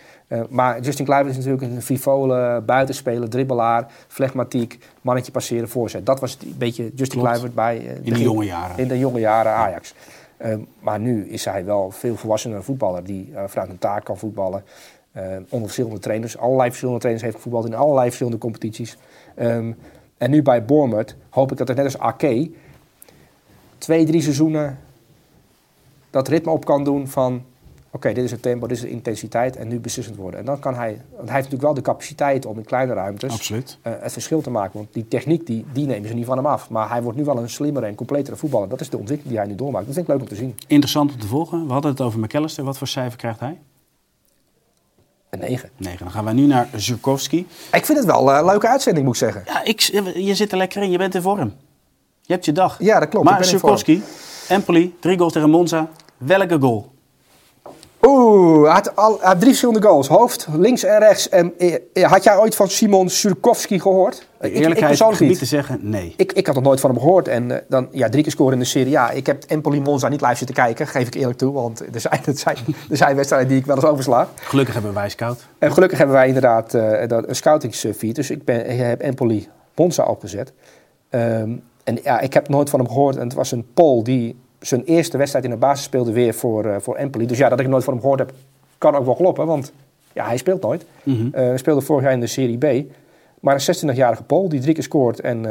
Maar 0.48 0.80
Justin 0.80 1.04
Kluivert 1.04 1.36
is 1.36 1.44
natuurlijk 1.44 1.72
een 1.72 1.82
frivole 1.82 2.62
buitenspeler, 2.66 3.28
dribbelaar, 3.28 3.86
flegmatiek, 4.08 4.78
mannetje 5.00 5.32
passeren, 5.32 5.68
voorzet. 5.68 6.06
Dat 6.06 6.20
was 6.20 6.38
een 6.42 6.54
beetje 6.58 6.82
Justin 6.82 7.20
Klopt. 7.20 7.26
Kluivert 7.26 7.54
bij 7.54 7.78
eh, 7.78 7.96
In 8.02 8.12
de 8.12 8.22
jonge 8.22 8.44
jaren. 8.44 8.78
in 8.78 8.88
de 8.88 8.98
jonge 8.98 9.20
jaren 9.20 9.52
Ajax. 9.52 9.94
Maar 10.80 11.00
nu 11.00 11.28
is 11.28 11.44
hij 11.44 11.64
wel 11.64 11.90
veel 11.90 12.16
volwassener 12.16 12.62
voetballer 12.62 13.04
die 13.04 13.30
eh, 13.34 13.42
vanuit 13.46 13.70
een 13.70 13.78
taak 13.78 14.04
kan 14.04 14.18
voetballen. 14.18 14.64
Eh, 15.12 15.22
onder 15.32 15.60
verschillende 15.60 15.98
trainers. 15.98 16.38
Allerlei 16.38 16.68
verschillende 16.68 17.00
trainers 17.00 17.24
heeft 17.24 17.36
gevoetbald 17.36 17.66
in 17.66 17.74
allerlei 17.74 18.06
verschillende 18.06 18.38
competities. 18.38 18.96
Ehm, 19.34 19.48
en 19.48 19.76
En 20.18 20.30
nu 20.30 20.42
bij 20.42 20.64
Bournemouth 20.64 21.16
hoop 21.30 21.52
ik 21.52 21.58
dat 21.58 21.68
het 21.68 21.76
net 21.76 21.86
als 21.86 21.98
Ake 21.98 22.50
twee, 23.78 24.04
drie 24.04 24.22
seizoenen 24.22 24.78
dat 26.10 26.28
ritme 26.28 26.50
op 26.52 26.64
kan 26.64 26.84
doen 26.84 27.08
van... 27.08 27.44
Oké, 27.94 28.12
dit 28.12 28.24
is 28.24 28.30
het 28.30 28.42
tempo, 28.42 28.66
dit 28.66 28.76
is 28.76 28.82
de 28.82 28.90
intensiteit 28.90 29.56
en 29.56 29.68
nu 29.68 29.80
beslissend 29.80 30.16
worden. 30.16 30.40
En 30.40 30.46
dan 30.46 30.58
kan 30.58 30.74
hij... 30.74 30.88
Want 30.88 31.28
hij 31.28 31.34
heeft 31.34 31.34
natuurlijk 31.34 31.62
wel 31.62 31.74
de 31.74 31.80
capaciteit 31.80 32.46
om 32.46 32.58
in 32.58 32.64
kleine 32.64 32.92
ruimtes 32.92 33.50
eh, 33.50 33.58
het 33.82 34.12
verschil 34.12 34.40
te 34.40 34.50
maken. 34.50 34.78
Want 34.78 34.92
die 34.92 35.08
techniek, 35.08 35.46
die, 35.46 35.64
die 35.72 35.86
nemen 35.86 36.08
ze 36.08 36.14
niet 36.14 36.26
van 36.26 36.36
hem 36.36 36.46
af. 36.46 36.70
Maar 36.70 36.88
hij 36.88 37.02
wordt 37.02 37.18
nu 37.18 37.24
wel 37.24 37.38
een 37.38 37.50
slimmere 37.50 37.86
en 37.86 37.94
completere 37.94 38.36
voetballer. 38.36 38.68
Dat 38.68 38.80
is 38.80 38.90
de 38.90 38.98
ontwikkeling 38.98 39.34
die 39.34 39.44
hij 39.44 39.52
nu 39.52 39.54
doormaakt. 39.54 39.86
Dat 39.86 39.94
vind 39.94 40.08
ik 40.08 40.12
leuk 40.12 40.22
om 40.22 40.28
te 40.28 40.34
zien. 40.34 40.56
Interessant 40.66 41.12
om 41.12 41.18
te 41.18 41.26
volgen. 41.26 41.66
We 41.66 41.72
hadden 41.72 41.90
het 41.90 42.00
over 42.00 42.20
McAllister. 42.20 42.64
Wat 42.64 42.78
voor 42.78 42.86
cijfer 42.86 43.18
krijgt 43.18 43.40
hij? 43.40 43.58
Een 45.30 45.38
9. 45.38 45.70
9. 45.76 45.98
Dan 45.98 46.10
gaan 46.10 46.24
we 46.24 46.32
nu 46.32 46.46
naar 46.46 46.68
Zurkowski. 46.76 47.46
Ik 47.72 47.84
vind 47.84 47.98
het 47.98 48.06
wel 48.06 48.30
een 48.30 48.44
leuke 48.44 48.68
uitzending, 48.68 49.06
moet 49.06 49.14
ik 49.14 49.20
zeggen. 49.20 49.42
Ja, 49.46 49.64
ik, 49.64 49.80
je 50.14 50.34
zit 50.34 50.52
er 50.52 50.58
lekker 50.58 50.82
in. 50.82 50.90
Je 50.90 50.98
bent 50.98 51.14
in 51.14 51.22
vorm. 51.22 51.52
Je 52.20 52.32
hebt 52.32 52.44
je 52.44 52.52
dag. 52.52 52.76
Ja, 52.78 53.00
dat 53.00 53.08
klopt. 53.08 53.24
Maar. 53.24 53.44
Zurkowski, 53.44 54.02
Empoli, 54.48 54.94
drie 55.00 55.18
goals 55.18 55.32
tegen 55.32 55.50
Monza. 55.50 55.88
Welke 56.18 56.60
goal? 56.60 56.93
Oeh, 58.06 58.62
hij 58.64 58.72
had, 58.72 58.96
al, 58.96 59.16
hij 59.18 59.28
had 59.28 59.36
drie 59.36 59.48
verschillende 59.48 59.82
goals. 59.88 60.08
Hoofd, 60.08 60.46
links 60.56 60.84
en 60.84 60.98
rechts. 60.98 61.28
En, 61.28 61.54
eh, 61.58 62.02
had 62.10 62.24
jij 62.24 62.36
ooit 62.38 62.54
van 62.56 62.68
Simon 62.68 63.08
Surkowski 63.08 63.80
gehoord? 63.80 64.26
De 64.40 64.46
Ik- 64.48 64.54
ik 64.54 64.60
eerlijkheid 64.62 65.02
gebied 65.02 65.28
niet. 65.28 65.38
te 65.38 65.44
zeggen, 65.44 65.78
nee. 65.82 66.14
Ik, 66.16 66.32
ik 66.32 66.46
had 66.46 66.54
nog 66.54 66.64
nooit 66.64 66.80
van 66.80 66.90
hem 66.90 66.98
gehoord. 66.98 67.28
En 67.28 67.50
eh, 67.50 67.58
dan 67.68 67.88
ja, 67.90 68.08
drie 68.08 68.22
keer 68.22 68.32
scoren 68.32 68.52
in 68.52 68.58
de 68.58 68.64
Serie 68.64 68.98
A. 68.98 69.10
Ik 69.10 69.26
heb 69.26 69.44
Empoli 69.46 69.80
Monza 69.80 70.08
niet 70.08 70.20
live 70.20 70.34
zitten 70.36 70.56
kijken, 70.56 70.86
geef 70.86 71.06
ik 71.06 71.14
eerlijk 71.14 71.38
toe. 71.38 71.52
Want 71.52 71.80
er 71.94 72.00
zijn, 72.00 72.20
er 72.26 72.36
zijn, 72.38 72.56
er 72.90 72.96
zijn 72.96 73.16
wedstrijden 73.16 73.48
die 73.48 73.58
ik 73.58 73.66
wel 73.66 73.76
eens 73.76 73.84
oversla. 73.84 74.28
Gelukkig 74.34 74.74
hebben 74.74 74.94
wij 74.94 75.08
scout. 75.08 75.46
En 75.58 75.72
gelukkig 75.72 75.98
hebben 75.98 76.16
wij 76.16 76.26
inderdaad 76.26 76.74
eh, 76.74 77.08
dat, 77.08 77.28
een 77.28 77.36
scoutingsfeed. 77.36 78.14
Dus 78.14 78.30
ik, 78.30 78.44
ben, 78.44 78.70
ik 78.70 78.78
heb 78.78 79.00
Empoli 79.00 79.48
Monza 79.76 80.04
opgezet. 80.04 80.52
Ehm, 81.10 81.50
en 81.84 81.98
ja, 82.02 82.20
ik 82.20 82.34
heb 82.34 82.48
nooit 82.48 82.70
van 82.70 82.78
hem 82.80 82.88
gehoord. 82.88 83.16
En 83.16 83.22
het 83.24 83.34
was 83.34 83.52
een 83.52 83.66
Pool 83.74 84.02
die 84.02 84.36
zijn 84.66 84.84
eerste 84.84 85.16
wedstrijd 85.16 85.44
in 85.44 85.50
de 85.50 85.56
basis 85.56 85.84
speelde 85.84 86.12
weer 86.12 86.34
voor, 86.34 86.64
eh, 86.64 86.76
voor 86.80 86.96
Empoli. 86.96 87.26
Dus 87.26 87.38
ja, 87.38 87.48
dat 87.48 87.60
ik 87.60 87.68
nooit 87.68 87.84
van 87.84 87.92
hem 87.92 88.02
gehoord 88.02 88.18
heb, 88.18 88.32
kan 88.78 88.94
ook 88.94 89.04
wel 89.04 89.14
kloppen. 89.14 89.46
Want 89.46 89.72
ja, 90.12 90.26
hij 90.26 90.36
speelt 90.36 90.62
nooit. 90.62 90.84
Hij 91.32 91.58
speelde 91.58 91.80
vorig 91.80 92.02
jaar 92.02 92.12
in 92.12 92.20
de 92.20 92.26
Serie 92.26 92.58
B. 92.58 92.92
Maar 93.40 93.54
een 93.54 93.76
26-jarige 93.76 94.22
Pool 94.22 94.48
die 94.48 94.60
drie 94.60 94.74
keer 94.74 94.82
scoort. 94.82 95.20
En 95.20 95.44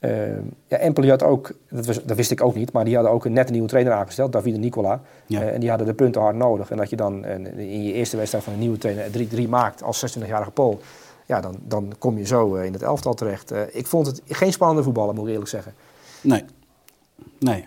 eh, 0.00 0.10
ja, 0.66 0.76
Empoli 0.76 1.08
had 1.08 1.22
ook, 1.22 1.52
dat, 1.68 1.86
was, 1.86 2.04
dat 2.04 2.16
wist 2.16 2.30
ik 2.30 2.42
ook 2.42 2.54
niet, 2.54 2.72
maar 2.72 2.84
die 2.84 2.94
hadden 2.94 3.12
ook 3.12 3.24
een 3.24 3.32
net 3.32 3.46
een 3.46 3.52
nieuwe 3.52 3.68
trainer 3.68 3.92
aangesteld, 3.92 4.32
Davide 4.32 4.58
Nicola. 4.58 5.00
Ja. 5.26 5.42
En 5.42 5.60
die 5.60 5.68
hadden 5.68 5.86
de 5.86 5.94
punten 5.94 6.20
hard 6.20 6.36
nodig. 6.36 6.70
En 6.70 6.76
dat 6.76 6.90
je 6.90 6.96
dan 6.96 7.24
in 7.24 7.82
je 7.82 7.92
eerste 7.92 8.16
wedstrijd 8.16 8.44
van 8.44 8.52
een 8.52 8.58
nieuwe 8.58 8.78
trainer 8.78 9.06
3-3 9.46 9.48
maakt 9.48 9.82
als 9.82 10.16
26-jarige 10.18 10.50
Pool. 10.50 10.80
Ja, 11.26 11.40
dan, 11.40 11.56
dan 11.60 11.92
kom 11.98 12.18
je 12.18 12.26
zo 12.26 12.54
in 12.54 12.72
het 12.72 12.82
elftal 12.82 13.14
terecht. 13.14 13.52
Ik 13.70 13.86
vond 13.86 14.06
het 14.06 14.22
geen 14.26 14.52
spannende 14.52 14.82
voetballen, 14.82 15.14
moet 15.14 15.24
ik 15.24 15.30
eerlijk 15.30 15.50
zeggen. 15.50 15.74
Nee. 16.20 16.44
Nee. 17.38 17.64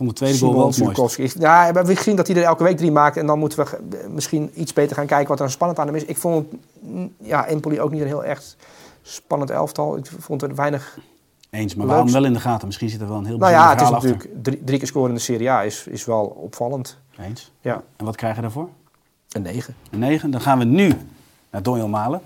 Vond 0.00 0.12
de 0.12 0.18
tweede 0.18 0.38
goal 0.38 0.54
wel 0.54 0.72
Simon 0.72 0.88
het 0.88 0.98
mooiste. 0.98 1.22
Surkowski. 1.22 1.46
Ja, 1.46 1.72
we 1.84 1.96
gezien 1.96 2.16
dat 2.16 2.26
hij 2.26 2.36
er 2.36 2.42
elke 2.42 2.62
week 2.62 2.76
drie 2.76 2.90
maakt. 2.90 3.16
En 3.16 3.26
dan 3.26 3.38
moeten 3.38 3.58
we 3.58 3.78
misschien 4.08 4.50
iets 4.54 4.72
beter 4.72 4.96
gaan 4.96 5.06
kijken 5.06 5.28
wat 5.28 5.40
er 5.40 5.50
spannend 5.50 5.78
aan 5.78 5.86
hem 5.86 5.96
is. 5.96 6.04
Ik 6.04 6.16
vond 6.16 6.46
mm, 6.80 7.14
ja, 7.18 7.46
Empoli 7.46 7.80
ook 7.80 7.90
niet 7.90 8.00
een 8.00 8.06
heel 8.06 8.24
echt 8.24 8.56
spannend 9.02 9.50
elftal. 9.50 9.96
Ik 9.96 10.10
vond 10.18 10.42
er 10.42 10.54
weinig... 10.54 10.98
Eens, 11.50 11.74
maar 11.74 11.86
we 11.86 11.92
hem 11.92 12.12
wel 12.12 12.24
in 12.24 12.32
de 12.32 12.40
gaten. 12.40 12.66
Misschien 12.66 12.88
zit 12.88 13.00
er 13.00 13.08
wel 13.08 13.16
een 13.16 13.24
heel 13.24 13.38
Nou 13.38 13.52
ja, 13.52 13.70
het 13.70 13.80
is 13.80 13.90
natuurlijk 13.90 14.28
drie, 14.42 14.64
drie 14.64 14.78
keer 14.78 14.86
scoren 14.86 15.08
in 15.08 15.14
de 15.14 15.20
Serie 15.20 15.50
A 15.50 15.64
is, 15.64 15.86
is 15.86 16.04
wel 16.04 16.24
opvallend. 16.24 16.98
Eens. 17.18 17.52
Ja, 17.60 17.82
En 17.96 18.04
wat 18.04 18.16
krijg 18.16 18.36
je 18.36 18.42
daarvoor? 18.42 18.68
een 19.30 19.42
negen. 19.42 19.74
Een 19.90 19.98
9. 19.98 20.30
Dan 20.30 20.40
gaan 20.40 20.58
we 20.58 20.64
nu 20.64 20.92
naar 21.50 21.62
Donjel 21.62 21.88
Malen. 21.88 22.20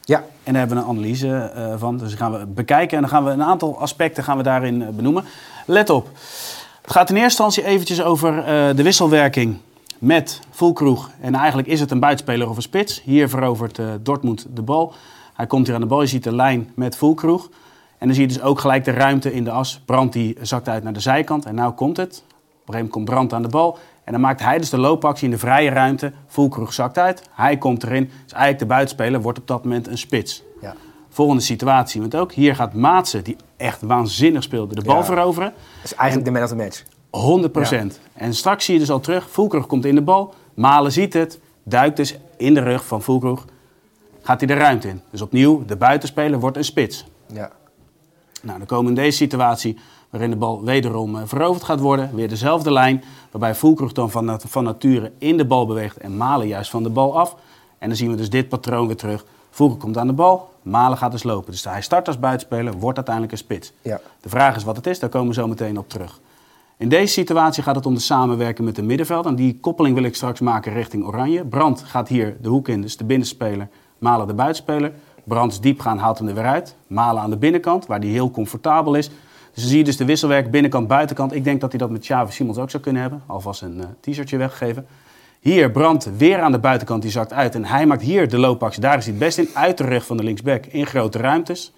Ja, 0.00 0.24
En 0.42 0.52
daar 0.52 0.56
hebben 0.66 0.76
we 0.76 0.82
een 0.82 0.88
analyse 0.88 1.36
eh, 1.36 1.74
van. 1.78 1.98
Dus 1.98 2.14
gaan 2.14 2.32
we 2.32 2.46
bekijken 2.46 2.96
en 2.96 3.02
dan 3.02 3.10
gaan 3.10 3.24
we 3.24 3.30
een 3.30 3.42
aantal 3.42 3.80
aspecten 3.80 4.24
gaan 4.24 4.36
we 4.36 4.42
daarin 4.42 4.82
eh, 4.82 4.88
benoemen. 4.88 5.24
Let 5.66 5.90
op. 5.90 6.08
Het 6.86 6.94
gaat 6.94 7.10
in 7.10 7.16
eerste 7.16 7.42
instantie 7.42 7.72
eventjes 7.72 8.02
over 8.02 8.38
eh, 8.38 8.76
de 8.76 8.82
wisselwerking 8.82 9.56
met 9.98 10.40
Fulkroeg. 10.50 11.10
En 11.20 11.34
eigenlijk 11.34 11.68
is 11.68 11.80
het 11.80 11.90
een 11.90 12.00
buitenspeler 12.00 12.48
of 12.48 12.56
een 12.56 12.62
spits. 12.62 13.02
Hier 13.02 13.28
verovert 13.28 13.78
eh, 13.78 13.86
Dortmund 14.00 14.46
de 14.50 14.62
bal. 14.62 14.94
Hij 15.34 15.46
komt 15.46 15.66
hier 15.66 15.74
aan 15.74 15.80
de 15.80 15.86
bal. 15.86 16.00
Je 16.00 16.06
ziet 16.06 16.24
de 16.24 16.34
lijn 16.34 16.70
met 16.74 16.96
Fulkroeg. 16.96 17.48
En 17.98 18.06
dan 18.06 18.14
zie 18.14 18.26
je 18.26 18.32
dus 18.32 18.42
ook 18.42 18.60
gelijk 18.60 18.84
de 18.84 18.90
ruimte 18.90 19.32
in 19.32 19.44
de 19.44 19.50
as. 19.50 19.80
Brandt 19.84 20.12
die 20.12 20.36
zakt 20.40 20.68
uit 20.68 20.82
naar 20.82 20.92
de 20.92 21.00
zijkant. 21.00 21.44
En 21.44 21.54
nou 21.54 21.72
komt 21.72 21.96
het. 21.96 22.08
Op 22.08 22.22
een 22.22 22.40
gegeven 22.40 22.72
moment 22.72 22.92
komt 22.92 23.04
Brandt 23.04 23.32
aan 23.32 23.42
de 23.42 23.48
bal. 23.48 23.78
En 24.04 24.12
dan 24.12 24.20
maakt 24.20 24.40
hij 24.40 24.58
dus 24.58 24.70
de 24.70 24.78
loopactie 24.78 25.24
in 25.24 25.30
de 25.30 25.38
vrije 25.38 25.70
ruimte. 25.70 26.12
Fulkroeg 26.26 26.72
zakt 26.72 26.98
uit. 26.98 27.22
Hij 27.30 27.56
komt 27.56 27.82
erin. 27.82 28.04
Dus 28.04 28.32
eigenlijk 28.32 28.58
de 28.58 28.66
buitenspeler 28.66 29.20
wordt 29.20 29.38
op 29.38 29.46
dat 29.46 29.62
moment 29.62 29.86
een 29.86 29.98
spits. 29.98 30.42
ja. 30.60 30.74
Volgende 31.16 31.42
situatie, 31.42 32.00
want 32.00 32.16
ook 32.16 32.32
hier 32.32 32.54
gaat 32.54 32.74
Maatsen, 32.74 33.24
die 33.24 33.36
echt 33.56 33.80
waanzinnig 33.82 34.42
speelde, 34.42 34.74
de 34.74 34.82
bal 34.82 34.96
Ja. 34.96 35.04
veroveren. 35.04 35.52
Dat 35.76 35.84
is 35.84 35.94
eigenlijk 35.94 36.28
de 36.28 36.34
man 36.34 36.42
of 36.42 36.48
the 36.48 36.56
match. 36.56 36.82
100%. 37.10 38.00
En 38.12 38.34
straks 38.34 38.64
zie 38.64 38.74
je 38.74 38.80
dus 38.80 38.90
al 38.90 39.00
terug, 39.00 39.30
Fulkroeg 39.30 39.66
komt 39.66 39.84
in 39.84 39.94
de 39.94 40.02
bal. 40.02 40.34
Malen 40.54 40.92
ziet 40.92 41.12
het, 41.12 41.40
duikt 41.62 41.96
dus 41.96 42.16
in 42.36 42.54
de 42.54 42.60
rug 42.60 42.86
van 42.86 43.02
Fulkroeg. 43.02 43.44
Gaat 44.22 44.40
hij 44.40 44.46
de 44.46 44.54
ruimte 44.54 44.88
in. 44.88 45.00
Dus 45.10 45.22
opnieuw, 45.22 45.64
de 45.66 45.76
buitenspeler 45.76 46.40
wordt 46.40 46.56
een 46.56 46.64
spits. 46.64 47.04
Ja. 47.32 47.50
Nou, 48.42 48.58
dan 48.58 48.66
komen 48.66 48.84
we 48.84 48.90
in 49.00 49.04
deze 49.04 49.16
situatie 49.16 49.78
waarin 50.10 50.30
de 50.30 50.36
bal 50.36 50.64
wederom 50.64 51.16
eh, 51.16 51.22
veroverd 51.24 51.64
gaat 51.64 51.80
worden. 51.80 52.10
Weer 52.14 52.28
dezelfde 52.28 52.72
lijn, 52.72 53.04
waarbij 53.30 53.54
Fulkroeg 53.54 53.92
dan 53.92 54.10
van, 54.10 54.24
nat- 54.24 54.44
van 54.48 54.64
nature 54.64 55.12
in 55.18 55.36
de 55.36 55.44
bal 55.46 55.66
beweegt 55.66 55.96
en 55.96 56.16
Malen 56.16 56.46
juist 56.46 56.70
van 56.70 56.82
de 56.82 56.90
bal 56.90 57.18
af. 57.18 57.36
En 57.78 57.88
dan 57.88 57.96
zien 57.96 58.10
we 58.10 58.16
dus 58.16 58.30
dit 58.30 58.48
patroon 58.48 58.86
weer 58.86 58.96
terug. 58.96 59.24
Fulkroeg 59.56 59.80
komt 59.80 59.98
aan 59.98 60.06
de 60.06 60.12
bal, 60.12 60.48
Malen 60.62 60.98
gaat 60.98 61.12
dus 61.12 61.22
lopen. 61.22 61.50
Dus 61.50 61.64
hij 61.64 61.82
start 61.82 62.06
als 62.06 62.18
buitenspeler, 62.18 62.72
wordt 62.72 62.96
uiteindelijk 62.96 63.34
een 63.34 63.40
spits. 63.40 63.72
Ja. 63.82 64.00
De 64.20 64.28
vraag 64.28 64.56
is 64.56 64.64
wat 64.64 64.76
het 64.76 64.86
is, 64.86 64.98
daar 64.98 65.08
komen 65.08 65.28
we 65.28 65.34
zo 65.34 65.48
meteen 65.48 65.78
op 65.78 65.88
terug. 65.88 66.20
In 66.76 66.88
deze 66.88 67.12
situatie 67.12 67.62
gaat 67.62 67.74
het 67.74 67.86
om 67.86 67.94
de 67.94 68.00
samenwerking 68.00 68.66
met 68.66 68.76
de 68.76 68.82
middenveld. 68.82 69.26
En 69.26 69.34
die 69.34 69.58
koppeling 69.60 69.94
wil 69.94 70.04
ik 70.04 70.14
straks 70.14 70.40
maken 70.40 70.72
richting 70.72 71.04
Oranje. 71.04 71.44
Brand 71.44 71.82
gaat 71.82 72.08
hier 72.08 72.36
de 72.40 72.48
hoek 72.48 72.68
in, 72.68 72.80
dus 72.80 72.96
de 72.96 73.04
binnenspeler. 73.04 73.68
Malen 73.98 74.26
de 74.26 74.34
buitenspeler. 74.34 74.92
Brand 75.24 75.52
is 75.52 75.60
diep 75.60 75.80
gaan, 75.80 75.98
haalt 75.98 76.18
hem 76.18 76.28
er 76.28 76.34
weer 76.34 76.44
uit. 76.44 76.76
Malen 76.86 77.22
aan 77.22 77.30
de 77.30 77.36
binnenkant, 77.36 77.86
waar 77.86 77.98
hij 77.98 78.08
heel 78.08 78.30
comfortabel 78.30 78.94
is. 78.94 79.08
Dus 79.08 79.16
dan 79.62 79.64
zie 79.64 79.78
je 79.78 79.84
dus 79.84 79.96
de 79.96 80.04
wisselwerk 80.04 80.50
binnenkant, 80.50 80.88
buitenkant. 80.88 81.34
Ik 81.34 81.44
denk 81.44 81.60
dat 81.60 81.70
hij 81.70 81.78
dat 81.78 81.90
met 81.90 82.00
Xavi 82.00 82.32
Simons 82.32 82.58
ook 82.58 82.70
zou 82.70 82.82
kunnen 82.82 83.02
hebben. 83.02 83.22
Alvast 83.26 83.62
een 83.62 83.80
eh, 83.80 83.86
t-shirtje 84.00 84.36
weggegeven. 84.36 84.86
Hier 85.46 85.70
Brand 85.70 86.10
weer 86.16 86.40
aan 86.40 86.52
de 86.52 86.58
buitenkant, 86.58 87.02
die 87.02 87.10
zakt 87.10 87.32
uit. 87.32 87.54
En 87.54 87.64
hij 87.64 87.86
maakt 87.86 88.02
hier 88.02 88.28
de 88.28 88.38
loopactie. 88.38 88.80
Daar 88.80 88.96
is 88.96 89.04
hij 89.04 89.14
het 89.14 89.22
best 89.22 89.38
in. 89.38 89.48
Uit 89.54 89.78
de 89.78 89.84
rug 89.84 90.06
van 90.06 90.16
de 90.16 90.22
linksback 90.22 90.66
in 90.66 90.86
grote 90.86 91.18
ruimtes. 91.18 91.72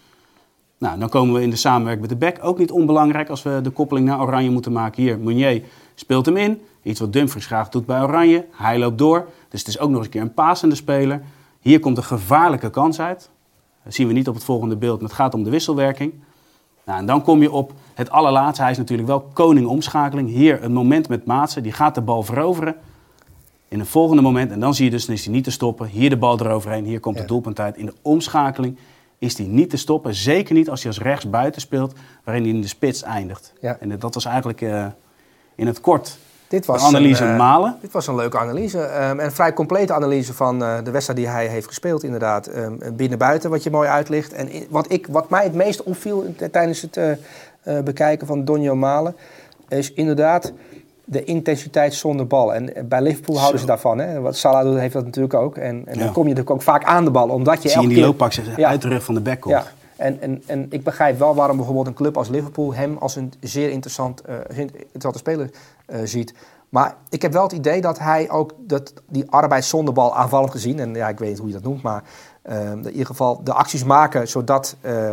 Nou, 0.78 0.98
dan 0.98 1.08
komen 1.08 1.34
we 1.34 1.42
in 1.42 1.50
de 1.50 1.56
samenwerking 1.56 2.08
met 2.08 2.20
de 2.20 2.26
back. 2.26 2.44
Ook 2.44 2.58
niet 2.58 2.70
onbelangrijk 2.70 3.28
als 3.28 3.42
we 3.42 3.60
de 3.62 3.70
koppeling 3.70 4.06
naar 4.06 4.20
Oranje 4.20 4.50
moeten 4.50 4.72
maken. 4.72 5.02
Hier, 5.02 5.18
Meunier 5.18 5.62
speelt 5.94 6.26
hem 6.26 6.36
in. 6.36 6.60
Iets 6.82 7.00
wat 7.00 7.12
Dumfries 7.12 7.46
graag 7.46 7.68
doet 7.68 7.86
bij 7.86 8.02
Oranje. 8.02 8.46
Hij 8.52 8.78
loopt 8.78 8.98
door. 8.98 9.28
Dus 9.48 9.60
het 9.60 9.68
is 9.68 9.78
ook 9.78 9.88
nog 9.88 9.96
eens 9.96 10.06
een 10.06 10.12
keer 10.12 10.22
een 10.22 10.34
pasende 10.34 10.74
speler. 10.74 11.22
Hier 11.60 11.80
komt 11.80 11.96
een 11.96 12.04
gevaarlijke 12.04 12.70
kans 12.70 13.00
uit. 13.00 13.30
Dat 13.84 13.94
zien 13.94 14.06
we 14.06 14.12
niet 14.12 14.28
op 14.28 14.34
het 14.34 14.44
volgende 14.44 14.76
beeld, 14.76 15.00
maar 15.00 15.08
het 15.08 15.18
gaat 15.18 15.34
om 15.34 15.42
de 15.42 15.50
wisselwerking. 15.50 16.12
Nou, 16.84 16.98
en 16.98 17.06
dan 17.06 17.22
kom 17.22 17.42
je 17.42 17.52
op 17.52 17.72
het 17.94 18.10
allerlaatste. 18.10 18.62
Hij 18.62 18.70
is 18.70 18.78
natuurlijk 18.78 19.08
wel 19.08 19.20
koning 19.32 19.66
omschakeling. 19.66 20.28
Hier 20.28 20.64
een 20.64 20.72
moment 20.72 21.08
met 21.08 21.26
Maatsen. 21.26 21.62
Die 21.62 21.72
gaat 21.72 21.94
de 21.94 22.00
bal 22.00 22.22
veroveren. 22.22 22.76
In 23.68 23.80
een 23.80 23.86
volgende 23.86 24.22
moment, 24.22 24.50
en 24.52 24.60
dan 24.60 24.74
zie 24.74 24.84
je 24.84 24.90
dus, 24.90 25.06
dan 25.06 25.14
is 25.14 25.24
hij 25.24 25.34
niet 25.34 25.44
te 25.44 25.50
stoppen. 25.50 25.86
Hier 25.86 26.10
de 26.10 26.16
bal 26.16 26.40
eroverheen, 26.40 26.84
hier 26.84 27.00
komt 27.00 27.14
Ja. 27.14 27.20
het 27.20 27.30
doelpunt 27.30 27.60
uit. 27.60 27.76
In 27.76 27.86
de 27.86 27.94
omschakeling 28.02 28.78
is 29.18 29.38
hij 29.38 29.46
niet 29.46 29.70
te 29.70 29.76
stoppen. 29.76 30.14
Zeker 30.14 30.54
niet 30.54 30.70
als 30.70 30.82
hij 30.82 30.90
als 30.92 31.00
rechts 31.00 31.30
buiten 31.30 31.60
speelt, 31.60 31.92
waarin 32.24 32.42
hij 32.44 32.52
in 32.52 32.60
de 32.60 32.66
spits 32.68 33.02
eindigt. 33.02 33.52
Ja. 33.60 33.76
En 33.80 33.98
dat 33.98 34.14
was 34.14 34.24
eigenlijk 34.24 34.60
eh, 34.60 34.86
in 35.54 35.66
het 35.66 35.80
kort 35.80 36.18
Dit 36.48 36.66
was 36.66 36.80
de 36.80 36.86
analyse 36.86 37.24
een, 37.24 37.30
eh, 37.30 37.36
Malen. 37.36 37.76
Dit 37.80 37.92
was 37.92 38.06
een 38.06 38.14
leuke 38.14 38.38
analyse. 38.38 38.80
ehm, 38.80 39.18
en 39.18 39.24
een 39.24 39.32
vrij 39.32 39.52
complete 39.52 39.92
analyse 39.92 40.34
van 40.34 40.62
eh, 40.62 40.76
de 40.84 40.90
wedstrijd 40.90 41.18
die 41.18 41.28
hij 41.28 41.46
heeft 41.46 41.66
gespeeld, 41.66 42.02
inderdaad. 42.02 42.46
Ehm, 42.46 42.72
binnen-buiten, 42.96 43.50
wat 43.50 43.62
je 43.62 43.70
mooi 43.70 43.88
uitlicht. 43.88 44.32
En 44.32 44.48
wat, 44.70 44.92
ik, 44.92 45.06
wat 45.10 45.30
mij 45.30 45.44
het 45.44 45.54
meest 45.54 45.82
opviel 45.82 46.34
tijdens 46.50 46.86
het 46.90 47.18
bekijken 47.84 48.26
van 48.26 48.44
Donjo 48.44 48.74
Malen, 48.74 49.16
is 49.68 49.92
inderdaad 49.92 50.52
de 51.10 51.24
intensiteit 51.24 51.94
zonder 51.94 52.26
bal. 52.26 52.54
En 52.54 52.72
bij 52.88 53.02
Liverpool 53.02 53.38
houden 53.38 53.60
ze 53.60 53.66
daarvan. 53.66 53.98
Hè? 53.98 54.20
Wat 54.20 54.36
Salah 54.36 54.62
doet, 54.62 54.78
heeft 54.78 54.92
dat 54.92 55.04
natuurlijk 55.04 55.34
ook. 55.34 55.56
En, 55.56 55.82
en 55.86 55.98
Ja. 55.98 56.04
dan 56.04 56.12
kom 56.12 56.22
je 56.22 56.28
natuurlijk 56.28 56.50
ook 56.50 56.62
vaak 56.62 56.84
aan 56.84 57.04
de 57.04 57.10
bal, 57.10 57.28
omdat 57.28 57.62
je 57.62 57.68
Zie 57.68 57.76
je 57.78 57.82
in 57.82 57.88
die 57.88 57.98
keer... 57.98 58.06
looppak 58.06 58.32
Ja. 58.32 58.68
uit 58.68 58.82
de 58.82 58.88
rug 58.88 59.04
van 59.04 59.14
de 59.14 59.20
back 59.20 59.40
komt. 59.40 59.54
Ja, 59.54 59.64
en, 59.96 60.20
en, 60.20 60.42
en 60.46 60.66
ik 60.70 60.84
begrijp 60.84 61.18
wel 61.18 61.34
waarom 61.34 61.56
bijvoorbeeld 61.56 61.86
een 61.86 61.94
club 61.94 62.16
als 62.16 62.28
Liverpool 62.28 62.74
hem 62.74 62.96
als 62.96 63.16
een 63.16 63.32
zeer 63.40 63.70
interessant, 63.70 64.20
eh, 64.20 64.58
interessante 64.58 65.18
speler 65.18 65.50
eh, 65.86 66.00
ziet. 66.04 66.34
Maar 66.68 66.94
ik 67.08 67.22
heb 67.22 67.32
wel 67.32 67.42
het 67.42 67.52
idee 67.52 67.80
dat 67.80 67.98
hij 67.98 68.30
ook 68.30 68.52
dat, 68.58 68.92
die 69.08 69.30
arbeid 69.30 69.64
zonder 69.64 69.94
bal 69.94 70.16
aanvallend 70.16 70.50
gezien, 70.50 70.78
en 70.78 70.94
ja, 70.94 71.08
ik 71.08 71.18
weet 71.18 71.28
niet 71.28 71.38
hoe 71.38 71.46
je 71.48 71.54
dat 71.54 71.62
noemt, 71.62 71.82
maar 71.82 72.02
eh, 72.42 72.70
in 72.70 72.90
ieder 72.90 73.06
geval 73.06 73.40
de 73.44 73.52
acties 73.52 73.84
maken 73.84 74.28
zodat 74.28 74.76
eh, 74.80 75.10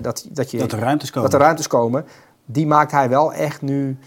dat, 0.00 0.26
dat, 0.30 0.50
je, 0.50 0.58
Dat 0.58 0.72
er 0.72 0.78
ruimtes 0.78 1.10
komen. 1.10 1.30
dat 1.30 1.38
er 1.40 1.44
ruimtes 1.44 1.66
komen, 1.66 2.04
die 2.44 2.66
maakt 2.66 2.90
hij 2.92 3.08
wel 3.08 3.32
echt 3.32 3.62
nu 3.62 3.98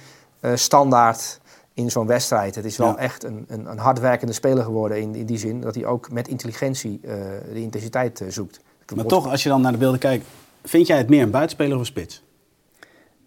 eh, 0.52 0.56
standaard 0.56 1.40
in 1.74 1.92
zo'n 1.92 2.08
wedstrijd. 2.08 2.56
Het 2.56 2.66
is 2.66 2.78
wel 2.78 2.88
Ja. 2.88 2.98
echt 2.98 3.24
een, 3.24 3.46
een, 3.48 3.66
een 3.72 3.78
hardwerkende 3.78 4.34
speler 4.34 4.64
geworden 4.64 5.02
in, 5.02 5.16
in 5.16 5.26
die 5.26 5.38
zin 5.38 5.62
dat 5.62 5.76
hij 5.76 5.86
ook 5.86 6.12
met 6.12 6.28
intelligentie 6.28 7.00
eh, 7.04 7.12
de 7.54 7.62
intensiteit 7.62 8.22
eh, 8.22 8.28
zoekt. 8.30 8.60
Maar 8.96 9.06
toch, 9.06 9.28
als 9.30 9.44
je 9.44 9.50
dan 9.50 9.62
naar 9.62 9.72
de 9.72 9.78
beelden 9.78 10.00
kijkt, 10.00 10.26
vind 10.64 10.88
jij 10.88 10.98
het 10.98 11.10
meer 11.10 11.22
een 11.22 11.32
buitenspeler 11.32 11.74
of 11.74 11.80
een 11.80 11.86
spits? 11.86 12.24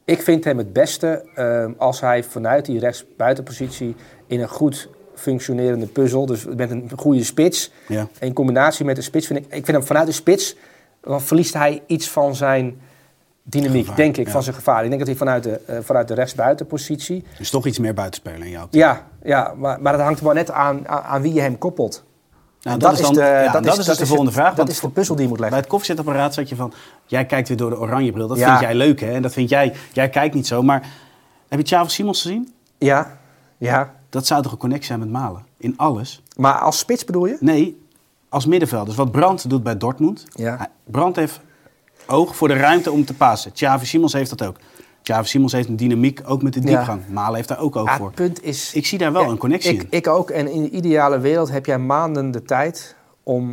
Ik 0.05 0.23
vind 0.23 0.45
hem 0.45 0.59
het 0.59 0.73
beste 0.73 1.29
ehm, 1.35 1.73
als 1.79 2.01
hij 2.01 2.25
vanuit 2.25 2.65
die 2.65 2.79
rechtsbuitenpositie 2.79 3.95
in 4.27 4.41
een 4.41 4.49
goed 4.49 4.89
functionerende 5.15 5.87
puzzel, 5.87 6.27
dus 6.27 6.45
met 6.57 6.71
een 6.71 6.91
goede 6.97 7.25
spits, 7.25 7.73
Ja. 7.89 8.09
in 8.21 8.33
combinatie 8.33 8.85
met 8.85 8.97
de 8.97 9.03
spits, 9.03 9.27
vind 9.27 9.39
ik, 9.39 9.45
ik 9.45 9.65
vind 9.65 9.77
hem 9.77 9.83
vanuit 9.87 10.07
de 10.07 10.13
spits, 10.13 10.57
dan 11.01 11.21
verliest 11.21 11.55
hij 11.55 11.83
iets 11.87 12.11
van 12.11 12.35
zijn 12.35 12.81
dynamiek, 13.51 13.81
Gevaar, 13.83 13.97
denk 13.97 14.17
ik, 14.17 14.27
ja. 14.27 14.33
van 14.33 14.43
zijn 14.43 14.55
gevaar. 14.55 14.83
Ik 14.83 14.89
denk 14.89 14.99
dat 14.99 15.09
hij 15.09 15.17
vanuit 15.19 15.43
de, 15.43 15.51
eh, 15.67 15.79
vanuit 15.83 16.09
de 16.09 16.15
rechtsbuitenpositie, 16.15 17.25
Dus 17.39 17.51
toch 17.51 17.67
iets 17.67 17.79
meer 17.79 17.95
buitenspeler 17.95 18.45
in 18.45 18.51
jouw 18.51 18.65
optiek. 18.65 18.81
ja, 18.81 19.07
ja 19.23 19.55
maar, 19.57 19.81
maar 19.81 19.93
dat 19.93 20.01
hangt 20.03 20.23
maar 20.23 20.35
net 20.35 20.51
aan, 20.51 20.89
aan, 20.89 21.03
aan 21.03 21.23
wie 21.23 21.33
je 21.33 21.41
hem 21.41 21.59
koppelt. 21.59 22.05
Nou, 22.63 22.79
dat, 22.79 22.93
is 22.93 23.01
dan, 23.01 23.15
de- 23.15 23.21
ja, 23.21 23.61
dat, 23.61 23.79
is 23.79 23.85
dus 23.85 23.97
de 23.99 24.07
volgende 24.07 24.33
vraag. 24.33 24.49
Dat 24.49 24.57
want 24.57 24.69
is 24.69 24.81
de 24.81 24.89
puzzel 24.91 25.15
die 25.15 25.25
je 25.25 25.31
moet 25.31 25.39
Bij 25.41 25.47
leggen. 25.51 25.69
het 25.69 25.77
koffiezetapparaat 25.79 26.35
zat 26.35 26.49
je 26.49 26.57
van... 26.57 26.73
Jij 27.07 27.27
kijkt 27.27 27.49
weer 27.49 27.57
door 27.57 27.71
de 27.71 27.79
oranje 27.79 28.13
bril. 28.13 28.27
Dat 28.27 28.39
Ja. 28.39 28.49
vind 28.49 28.61
jij 28.61 28.75
leuk, 28.75 29.01
hè? 29.01 29.13
En 29.13 29.23
dat 29.23 29.33
vind 29.33 29.49
jij... 29.49 29.75
Jij 29.93 30.09
kijkt 30.09 30.35
niet 30.35 30.47
zo, 30.47 30.63
maar... 30.63 30.87
Heb 31.49 31.59
je 31.59 31.65
Thiago 31.65 31.89
Simons 31.89 32.23
gezien? 32.23 32.53
Ja, 32.79 33.19
ja. 33.59 33.95
Dat 34.09 34.27
zou 34.27 34.43
toch 34.43 34.53
een 34.53 34.59
connectie 34.59 34.87
zijn 34.87 34.99
met 34.99 35.09
Malen? 35.11 35.45
In 35.57 35.75
alles? 35.77 36.23
Maar 36.37 36.59
als 36.59 36.79
spits 36.79 37.05
bedoel 37.05 37.27
je? 37.27 37.37
Nee, 37.41 37.83
als 38.29 38.47
middenvelder. 38.47 38.87
Dus 38.89 38.97
wat 38.97 39.11
Brandt 39.13 39.49
doet 39.49 39.63
bij 39.63 39.77
Dortmund. 39.77 40.25
Ja. 40.33 40.69
Brandt 40.85 41.17
heeft 41.17 41.41
oog 42.11 42.37
voor 42.37 42.49
de 42.49 42.55
ruimte 42.55 42.91
om 42.91 43.05
te 43.05 43.15
passen. 43.15 43.53
Xavi 43.53 43.87
Simons 43.87 44.13
heeft 44.13 44.31
dat 44.39 44.49
ook. 44.49 44.57
Xavi 45.03 45.29
Simons 45.29 45.53
heeft 45.53 45.69
een 45.69 45.77
dynamiek, 45.77 46.21
ook 46.27 46.43
met 46.43 46.53
de 46.53 46.61
Ja. 46.61 46.67
diepgang. 46.67 47.03
Malen 47.09 47.35
heeft 47.35 47.49
daar 47.49 47.59
ook 47.61 47.77
oog 47.77 47.87
Ja, 47.89 47.97
voor. 47.97 48.07
het 48.07 48.15
punt 48.15 48.43
is... 48.43 48.75
Ik 48.75 48.87
zie 48.87 48.99
daar 48.99 49.13
wel 49.13 49.23
Ja, 49.23 49.29
een 49.29 49.39
connectie 49.39 49.75
ik, 49.75 49.83
in. 49.83 49.87
Ik 49.91 50.07
ook. 50.07 50.31
En 50.31 50.49
in 50.49 50.63
de 50.63 50.71
ideale 50.71 51.19
wereld 51.21 51.51
heb 51.51 51.67
jij 51.67 51.79
maanden 51.79 52.31
de 52.31 52.43
tijd 52.43 52.97
om 53.23 53.53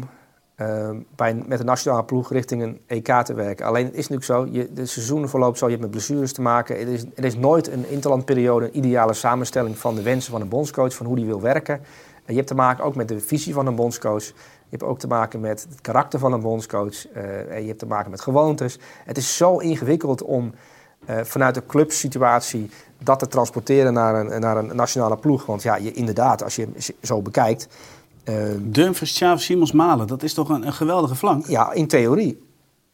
ehm, 0.55 0.95
bij, 1.15 1.33
met 1.45 1.57
de 1.57 1.63
nationale 1.63 2.03
ploeg 2.03 2.31
richting 2.31 2.61
een 2.61 2.79
EK 2.87 3.11
te 3.23 3.33
werken. 3.33 3.65
Alleen 3.65 3.85
het 3.85 3.95
is 3.95 4.07
natuurlijk 4.07 4.25
zo, 4.51 4.57
je, 4.59 4.73
de 4.73 4.85
seizoenen 4.85 5.29
verloopt 5.29 5.57
zo, 5.57 5.65
je 5.65 5.71
hebt 5.71 5.83
met 5.83 5.91
blessures 5.91 6.33
te 6.33 6.41
maken. 6.41 6.79
Er 6.79 6.87
is, 6.87 7.03
er 7.15 7.25
is 7.25 7.35
nooit 7.35 7.67
een 7.67 7.89
interlandperiode 7.89 8.65
een 8.65 8.77
ideale 8.77 9.13
samenstelling 9.13 9.77
van 9.77 9.95
de 9.95 10.01
wensen 10.01 10.31
van 10.31 10.41
een 10.41 10.49
bondscoach, 10.49 10.93
van 10.95 11.05
hoe 11.05 11.15
die 11.15 11.25
wil 11.25 11.41
werken. 11.41 11.75
En 12.25 12.33
je 12.33 12.35
hebt 12.35 12.47
te 12.47 12.55
maken 12.55 12.83
ook 12.83 12.95
met 12.95 13.07
de 13.07 13.19
visie 13.19 13.53
van 13.53 13.67
een 13.67 13.75
bondscoach. 13.75 14.23
Je 14.69 14.77
hebt 14.77 14.83
ook 14.83 14.99
te 14.99 15.07
maken 15.07 15.39
met 15.39 15.65
het 15.69 15.81
karakter 15.81 16.19
van 16.19 16.33
een 16.33 16.41
bondscoach. 16.41 17.07
eh, 17.07 17.51
en 17.51 17.61
je 17.61 17.67
hebt 17.67 17.79
te 17.79 17.85
maken 17.85 18.11
met 18.11 18.21
gewoontes. 18.21 18.79
Het 19.05 19.17
is 19.17 19.37
zo 19.37 19.57
ingewikkeld 19.57 20.21
om 20.23 20.53
eh, 21.05 21.19
vanuit 21.23 21.55
de 21.55 21.65
clubsituatie 21.65 22.69
dat 23.03 23.19
te 23.19 23.27
transporteren 23.27 23.93
naar 23.93 24.15
een, 24.15 24.41
naar 24.41 24.57
een 24.57 24.75
nationale 24.75 25.17
ploeg. 25.17 25.45
Want 25.45 25.63
ja, 25.63 25.75
je, 25.75 25.91
inderdaad, 25.91 26.43
als 26.43 26.55
je 26.55 26.67
zo 27.01 27.21
bekijkt, 27.21 27.67
eh, 28.23 28.35
Dumfries, 28.59 29.23
Simons, 29.35 29.71
Malen. 29.71 30.07
Dat 30.07 30.23
is 30.23 30.33
toch 30.33 30.49
een, 30.49 30.65
een 30.65 30.73
geweldige 30.73 31.15
flank? 31.15 31.45
ja, 31.47 31.71
in 31.71 31.87
theorie, 31.87 32.46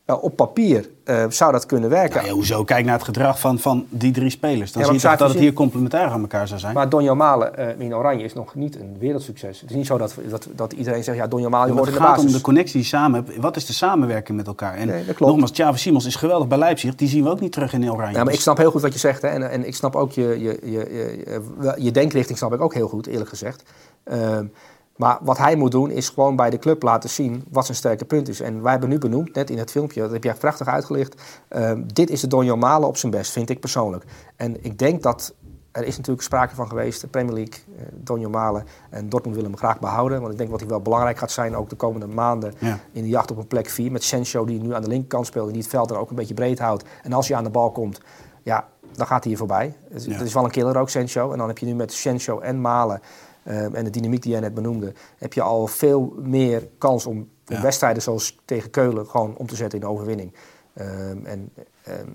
op 0.05 0.35
papier 0.35 0.89
eh, 1.03 1.25
zou 1.29 1.51
dat 1.51 1.65
kunnen 1.65 1.89
werken. 1.89 2.15
Nou 2.15 2.27
ja, 2.27 2.33
hoezo? 2.33 2.63
Kijk 2.63 2.85
naar 2.85 2.93
het 2.93 3.03
gedrag 3.03 3.39
van, 3.39 3.59
van 3.59 3.85
die 3.89 4.11
drie 4.11 4.29
spelers. 4.29 4.71
Dan 4.71 4.81
Ja, 4.81 4.87
zie 4.87 4.97
je 4.97 5.01
toch 5.07 5.17
dat 5.17 5.29
het 5.29 5.39
hier 5.39 5.53
complementair 5.53 6.07
aan 6.07 6.21
elkaar 6.21 6.47
zou 6.47 6.59
zijn. 6.59 6.73
Maar 6.73 6.89
Donjo 6.89 7.15
Malen 7.15 7.57
eh, 7.57 7.79
in 7.85 7.95
Oranje 7.95 8.23
is 8.23 8.33
nog 8.33 8.55
niet 8.55 8.75
een 8.79 8.95
wereldsucces. 8.99 9.61
Het 9.61 9.69
is 9.69 9.75
niet 9.75 9.85
zo 9.85 9.97
dat, 9.97 10.15
dat, 10.29 10.47
dat 10.55 10.73
iedereen 10.73 11.03
zegt, 11.03 11.17
ja, 11.17 11.27
Donjo 11.27 11.49
Malen 11.49 11.67
Ja, 11.67 11.73
hoort 11.73 11.85
maar 11.85 11.93
in 11.93 12.01
het 12.01 12.01
de 12.01 12.07
gaat 12.09 12.17
om 12.17 12.23
basis. 12.23 12.37
de 12.39 12.45
connectie 12.45 12.73
die 12.73 12.81
je 12.81 12.87
samen 12.87 13.23
hebt. 13.25 13.37
Wat 13.37 13.55
is 13.55 13.65
de 13.65 13.73
samenwerking 13.73 14.37
met 14.37 14.47
elkaar? 14.47 14.75
En 14.75 14.87
Nee, 14.87 15.03
nogmaals, 15.17 15.51
Xavi 15.51 15.77
Simons 15.77 16.05
is 16.05 16.15
geweldig 16.15 16.47
bij 16.47 16.57
Leipzig. 16.57 16.95
Die 16.95 17.07
zien 17.07 17.23
we 17.23 17.29
ook 17.29 17.39
niet 17.39 17.51
terug 17.51 17.73
in 17.73 17.91
Oranje. 17.91 18.17
Ja, 18.17 18.23
maar 18.23 18.33
ik 18.33 18.39
snap 18.41 18.57
heel 18.57 18.71
goed 18.71 18.81
wat 18.81 18.93
je 18.93 18.99
zegt. 18.99 19.21
Hè. 19.21 19.27
En, 19.27 19.49
en 19.49 19.67
ik 19.67 19.75
snap 19.75 19.95
ook 19.95 20.11
je, 20.11 20.21
je, 20.21 20.59
je, 20.63 20.71
je, 20.71 21.23
je, 21.61 21.73
je 21.83 21.91
denkrichting 21.91 22.37
snap 22.37 22.53
ik 22.53 22.61
ook 22.61 22.73
heel 22.73 22.87
goed, 22.87 23.07
eerlijk 23.07 23.29
gezegd. 23.29 23.63
Ehm, 24.03 24.45
maar 24.95 25.17
wat 25.21 25.37
hij 25.37 25.55
moet 25.55 25.71
doen, 25.71 25.89
is 25.91 26.09
gewoon 26.09 26.35
bij 26.35 26.49
de 26.49 26.59
club 26.59 26.83
laten 26.83 27.09
zien 27.09 27.43
wat 27.51 27.65
zijn 27.65 27.77
sterke 27.77 28.05
punt 28.05 28.27
is. 28.29 28.39
En 28.41 28.61
wij 28.61 28.71
hebben 28.71 28.89
nu 28.89 28.97
benoemd, 28.97 29.35
net 29.35 29.49
in 29.49 29.57
het 29.57 29.71
filmpje, 29.71 30.01
dat 30.01 30.11
heb 30.11 30.23
jij 30.23 30.33
prachtig 30.33 30.67
uitgelicht. 30.67 31.21
ehm, 31.47 31.81
dit 31.93 32.09
is 32.09 32.21
de 32.21 32.27
Donjo 32.27 32.55
Malen 32.55 32.87
op 32.87 32.97
zijn 32.97 33.11
best, 33.11 33.31
vind 33.31 33.49
ik 33.49 33.59
persoonlijk. 33.59 34.03
En 34.35 34.63
ik 34.63 34.77
denk 34.79 35.03
dat 35.03 35.33
er 35.71 35.83
is 35.83 35.95
natuurlijk 35.97 36.23
sprake 36.23 36.55
van 36.55 36.67
geweest, 36.67 37.01
de 37.01 37.07
Premier 37.07 37.33
League, 37.33 37.53
eh, 37.77 37.83
Donjo 37.93 38.29
Malen 38.29 38.65
en 38.89 39.09
Dortmund 39.09 39.35
willen 39.35 39.51
hem 39.51 39.59
graag 39.59 39.79
behouden. 39.79 40.19
Want 40.19 40.31
ik 40.31 40.37
denk 40.37 40.49
dat 40.49 40.59
hij 40.59 40.69
wel 40.69 40.81
belangrijk 40.81 41.17
gaat 41.17 41.31
zijn, 41.31 41.55
ook 41.55 41.69
de 41.69 41.75
komende 41.75 42.07
maanden 42.07 42.53
Ja. 42.59 42.79
in 42.91 43.01
de 43.03 43.09
jacht 43.09 43.31
op 43.31 43.37
een 43.37 43.47
plek 43.47 43.69
4. 43.69 43.91
Met 43.91 44.03
Sancho 44.03 44.45
die 44.45 44.61
nu 44.61 44.73
aan 44.73 44.81
de 44.81 44.87
linkerkant 44.87 45.25
speelt 45.25 45.45
en 45.47 45.53
die 45.53 45.61
het 45.61 45.71
veld 45.71 45.91
er 45.91 45.97
ook 45.97 46.09
een 46.09 46.15
beetje 46.15 46.33
breed 46.33 46.59
houdt. 46.59 46.83
En 47.03 47.13
als 47.13 47.27
hij 47.27 47.37
aan 47.37 47.43
de 47.43 47.49
bal 47.49 47.71
komt, 47.71 47.99
ja, 48.43 48.67
dan 48.95 49.07
gaat 49.07 49.19
hij 49.23 49.29
hier 49.29 49.37
voorbij. 49.37 49.73
Het, 49.91 50.03
Ja. 50.05 50.11
het 50.11 50.21
is 50.27 50.33
wel 50.33 50.43
een 50.43 50.51
killer 50.51 50.77
ook, 50.77 50.89
Sancho. 50.89 51.31
En 51.31 51.37
dan 51.37 51.47
heb 51.47 51.57
je 51.57 51.65
nu 51.65 51.75
met 51.75 51.93
Sancho 51.93 52.39
en 52.39 52.61
Malen 52.61 53.01
eh, 53.43 53.75
en 53.75 53.83
de 53.83 53.89
dynamiek 53.89 54.21
die 54.21 54.31
jij 54.31 54.39
net 54.41 54.53
benoemde, 54.53 54.93
heb 55.17 55.33
je 55.33 55.41
al 55.41 55.67
veel 55.67 56.13
meer 56.21 56.67
kans 56.77 57.05
om, 57.05 57.17
om 57.17 57.27
Ja. 57.55 57.61
wedstrijden 57.61 58.01
zoals 58.01 58.39
tegen 58.45 58.69
Keulen 58.69 59.07
gewoon 59.07 59.35
om 59.37 59.47
te 59.47 59.55
zetten 59.55 59.79
in 59.79 59.85
de 59.85 59.91
overwinning. 59.91 60.33
Ehm, 60.73 61.25
en, 61.25 61.49
ehm, 61.83 62.07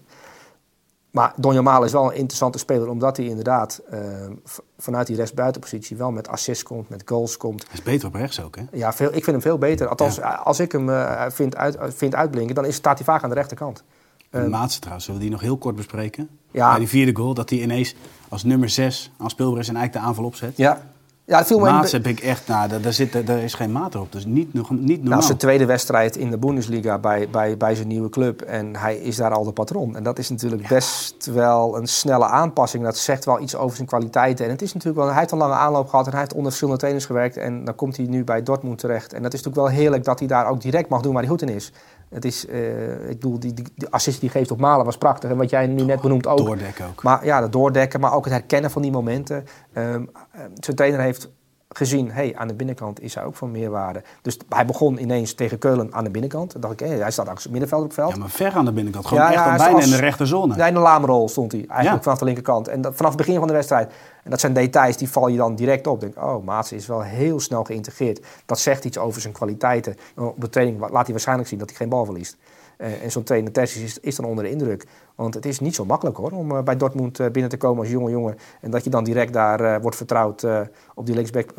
maar 1.11 1.33
Donjo 1.37 1.63
Malen 1.63 1.87
is 1.87 1.93
wel 1.93 2.05
een 2.11 2.17
interessante 2.19 2.59
speler, 2.59 2.89
omdat 2.89 3.17
hij 3.17 3.27
inderdaad 3.27 3.81
ehm, 3.91 4.33
vanuit 4.79 5.07
die 5.07 5.17
rechtsbuitenpositie 5.17 5.97
wel 5.97 6.11
met 6.11 6.29
assists 6.29 6.63
komt, 6.63 6.89
met 6.89 7.03
goals 7.05 7.37
komt. 7.37 7.63
Hij 7.63 7.73
is 7.79 7.83
beter 7.83 8.09
op 8.09 8.15
rechts 8.15 8.43
ook, 8.43 8.57
hè? 8.57 8.63
Ja, 8.73 8.93
veel, 8.93 9.07
ik 9.09 9.13
vind 9.13 9.27
hem 9.27 9.41
veel 9.41 9.59
beter. 9.59 9.89
Althans, 9.89 10.21
als 10.21 10.61
ik 10.61 10.73
hem 10.73 10.91
eh, 10.91 11.27
vind, 11.29 11.57
uit, 11.57 11.77
vind 11.81 12.15
uitblinken, 12.15 12.55
dan 12.55 12.65
is, 12.65 12.75
staat 12.75 12.97
hij 12.97 13.05
vaak 13.07 13.23
aan 13.23 13.29
de 13.29 13.35
rechterkant. 13.35 13.83
De 14.31 14.39
Maatse 14.49 14.79
trouwens, 14.79 15.05
zullen 15.05 15.21
we 15.21 15.27
die 15.27 15.37
nog 15.37 15.45
heel 15.45 15.59
kort 15.59 15.77
bespreken? 15.77 16.29
Ja. 16.51 16.71
Bij 16.71 16.79
die 16.79 16.89
vierde 16.89 17.17
goal, 17.17 17.35
dat 17.35 17.51
hij 17.51 17.59
ineens 17.59 17.95
als 18.29 18.45
nummer 18.45 18.69
6 18.69 19.13
aan 19.19 19.31
speelbaar 19.31 19.61
is 19.61 19.69
en 19.69 19.77
eigenlijk 19.77 20.05
de 20.05 20.11
aanval 20.11 20.25
opzet. 20.25 20.57
Ja, 20.57 20.83
ja 21.29 21.45
viel 21.45 21.59
me 21.59 21.89
heb 21.91 22.07
ik 22.07 22.21
echt, 22.21 22.47
nou, 22.47 22.69
daar, 22.69 22.81
daar, 22.81 22.93
zit, 22.93 23.27
daar 23.27 23.39
is 23.39 23.55
geen 23.55 23.73
maat 23.73 23.95
op. 23.95 24.13
Dus 24.13 24.25
niet, 24.25 24.55
nog- 24.55 24.71
niet 24.71 24.87
normaal. 24.87 25.03
Nou, 25.11 25.23
zijn 25.23 25.39
tweede 25.39 25.67
wedstrijd 25.67 26.17
in 26.17 26.31
de 26.31 26.39
Bundesliga 26.39 26.99
bij, 26.99 27.29
bij, 27.31 27.57
bij 27.57 27.75
zijn 27.75 27.89
nieuwe 27.89 28.09
club. 28.09 28.41
En 28.43 28.77
hij 28.77 28.97
is 28.97 29.17
daar 29.17 29.33
al 29.33 29.45
de 29.45 29.53
patron. 29.53 29.97
En 29.97 30.03
dat 30.03 30.19
is 30.19 30.29
natuurlijk 30.29 30.69
best 30.69 31.27
wel 31.27 31.77
een 31.77 31.87
snelle 31.87 32.25
aanpassing. 32.27 32.85
Dat 32.85 32.97
zegt 32.99 33.25
wel 33.25 33.41
iets 33.41 33.57
over 33.57 33.77
zijn 33.77 33.89
kwaliteiten. 33.89 34.45
En 34.45 34.51
het 34.51 34.63
is 34.63 34.73
natuurlijk 34.73 35.01
wel, 35.01 35.09
hij 35.11 35.19
heeft 35.19 35.33
een 35.33 35.39
lange 35.39 35.55
aanloop 35.55 35.89
gehad 35.89 36.05
en 36.07 36.11
hij 36.11 36.21
heeft 36.21 36.33
onder 36.33 36.47
verschillende 36.47 36.79
trainers 36.81 37.07
gewerkt. 37.07 37.37
En 37.37 37.65
dan 37.65 37.75
komt 37.75 37.97
hij 37.97 38.07
nu 38.07 38.25
bij 38.25 38.43
Dortmund 38.43 38.79
terecht. 38.79 39.13
En 39.13 39.23
dat 39.23 39.33
is 39.35 39.43
natuurlijk 39.43 39.69
wel 39.73 39.81
heerlijk 39.81 40.05
dat 40.05 40.19
hij 40.19 40.29
daar 40.29 40.47
ook 40.49 40.61
direct 40.61 40.89
mag 40.89 41.01
doen 41.01 41.13
waar 41.13 41.23
hij 41.23 41.31
goed 41.31 41.43
in 41.43 41.49
is. 41.49 41.73
Het 42.09 42.25
is, 42.25 42.47
eh, 42.47 43.11
ik 43.11 43.21
bedoel, 43.21 43.39
die, 43.39 43.55
die, 43.55 43.67
die 43.75 43.89
assist 43.89 44.21
die 44.21 44.31
geeft 44.31 44.51
op 44.51 44.59
Malen 44.59 44.85
was 44.85 44.99
prachtig. 44.99 45.31
En 45.31 45.37
wat 45.37 45.51
jij 45.51 45.67
nu 45.67 45.83
net 45.83 46.01
benoemt 46.01 46.27
ook. 46.27 46.39
Doordekken 46.39 46.87
ook. 46.87 47.03
Maar 47.03 47.25
ja, 47.25 47.43
het 47.43 47.53
doordekken, 47.53 48.01
maar 48.01 48.15
ook 48.15 48.25
het 48.25 48.33
herkennen 48.33 48.71
van 48.71 48.83
die 48.83 48.91
momenten. 48.91 49.45
Ehm, 49.73 50.05
eh, 50.33 50.41
zijn 50.55 50.77
trainer 50.77 51.01
heeft 51.01 51.31
gezien, 51.69 52.11
hey, 52.11 52.37
aan 52.37 52.49
de 52.49 52.55
binnenkant 52.55 53.01
is 53.01 53.15
hij 53.15 53.25
ook 53.25 53.35
van 53.37 53.51
meerwaarde. 53.51 54.03
Dus 54.23 54.39
hij 54.49 54.67
begon 54.67 54.99
ineens 55.01 55.35
tegen 55.35 55.59
Keulen 55.59 55.95
aan 55.95 56.05
de 56.05 56.11
binnenkant. 56.11 56.53
Dan 56.53 56.61
dacht 56.61 56.73
ik, 56.73 56.87
hey, 56.89 56.97
hij 56.99 57.11
staat 57.11 57.29
als 57.29 57.49
middenvelder 57.49 57.87
op 57.89 57.93
het 57.97 58.01
veld. 58.05 58.13
Ja, 58.15 58.19
maar 58.21 58.31
ver 58.31 58.53
aan 58.53 58.65
de 58.65 58.73
binnenkant. 58.73 59.07
Gewoon 59.07 59.23
Ja, 59.23 59.29
echt 59.33 59.45
ja, 59.45 59.57
bijna 59.57 59.81
in 59.81 59.91
de 59.91 59.97
rechterzone. 59.97 60.57
Nee, 60.57 60.69
in 60.69 60.75
de 60.75 60.81
laamrol 60.81 61.29
stond 61.29 61.53
hij 61.53 61.61
eigenlijk 61.69 61.97
Ja. 61.97 62.03
vanaf 62.03 62.19
de 62.19 62.25
linkerkant. 62.25 62.69
En 62.69 62.81
dat, 62.81 62.95
vanaf 62.95 63.11
het 63.13 63.21
begin 63.21 63.39
van 63.39 63.47
de 63.47 63.53
wedstrijd. 63.53 63.93
En 64.25 64.31
dat 64.31 64.41
zijn 64.41 64.53
details, 64.53 64.97
die 64.97 65.11
val 65.11 65.29
je 65.29 65.37
dan 65.37 65.55
direct 65.55 65.87
op. 65.87 66.01
Denk, 66.01 66.17
oh, 66.17 66.45
Maatsen 66.45 66.77
is 66.77 66.87
wel 66.87 67.03
heel 67.03 67.41
snel 67.41 67.65
geïntegreerd. 67.65 68.21
Dat 68.47 68.59
zegt 68.59 68.85
iets 68.85 68.99
over 68.99 69.21
zijn 69.21 69.33
kwaliteiten. 69.33 69.97
Op 70.17 70.41
de 70.41 70.49
training 70.49 70.81
laat 70.81 71.03
hij 71.05 71.11
waarschijnlijk 71.13 71.49
zien 71.49 71.59
dat 71.59 71.69
hij 71.69 71.77
geen 71.79 71.89
bal 71.89 72.05
verliest. 72.05 72.37
Eh, 72.79 73.03
en 73.03 73.11
zo'n 73.11 73.23
trainer 73.23 73.53
Terzic 73.53 73.83
is, 73.83 73.99
is 74.01 74.17
dan 74.17 74.25
onder 74.25 74.45
de 74.45 74.51
indruk. 74.51 74.87
Want 75.15 75.35
het 75.35 75.47
is 75.47 75.61
niet 75.61 75.75
zo 75.75 75.85
makkelijk 75.85 76.17
hoor, 76.17 76.31
om 76.31 76.57
eh, 76.57 76.63
bij 76.63 76.77
Dortmund 76.77 77.21
eh, 77.21 77.31
binnen 77.31 77.51
te 77.51 77.57
komen 77.57 77.79
als 77.79 77.91
jonge 77.91 78.11
jongen. 78.11 78.39
En 78.61 78.71
dat 78.71 78.85
je 78.85 78.91
dan 78.91 79.05
direct 79.05 79.33
daar 79.33 79.81
wordt 79.81 79.97
vertrouwd 79.97 80.47
op 80.95 81.07
die 81.07 81.15
linksback. 81.15 81.51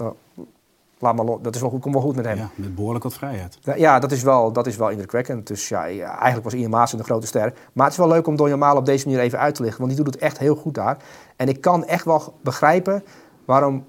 laat 0.99 1.15
maar. 1.15 1.25
Dat 1.41 1.55
is 1.55 1.62
wel 1.62 1.69
goed, 1.69 1.82
komt 1.82 1.93
wel 1.93 2.03
goed 2.03 2.15
met 2.15 2.25
hem. 2.25 2.38
Ja, 2.38 2.49
met 2.55 2.75
behoorlijk 2.75 3.03
wat 3.03 3.13
vrijheid. 3.13 3.58
Ja, 3.75 3.99
dat 3.99 4.12
is 4.12 4.23
wel, 4.23 4.51
dat 4.51 4.67
is 4.67 4.75
wel 4.75 4.89
indrukwekkend. 4.89 5.47
Dus 5.47 5.69
ja, 5.69 5.84
eigenlijk 5.88 6.43
was 6.43 6.53
Ian 6.53 6.69
Maas 6.69 6.93
een 6.93 7.03
grote 7.03 7.27
ster. 7.27 7.53
Maar 7.73 7.84
het 7.86 7.93
is 7.93 7.99
wel 7.99 8.08
leuk 8.08 8.27
om 8.27 8.36
Donjo 8.36 8.58
Malen 8.58 8.77
op 8.77 8.86
deze 8.86 9.08
manier 9.08 9.21
even 9.21 9.39
uit 9.39 9.55
te 9.55 9.62
lichten. 9.62 9.82
Want 9.82 9.95
die 9.95 10.03
doet 10.03 10.13
het 10.13 10.23
echt 10.23 10.38
heel 10.38 10.55
goed 10.55 10.73
daar. 10.73 10.97
En 11.36 11.47
ik 11.47 11.62
kan 11.62 11.86
echt 11.86 12.05
wel 12.05 12.34
begrijpen 12.41 13.03
waarom 13.45 13.86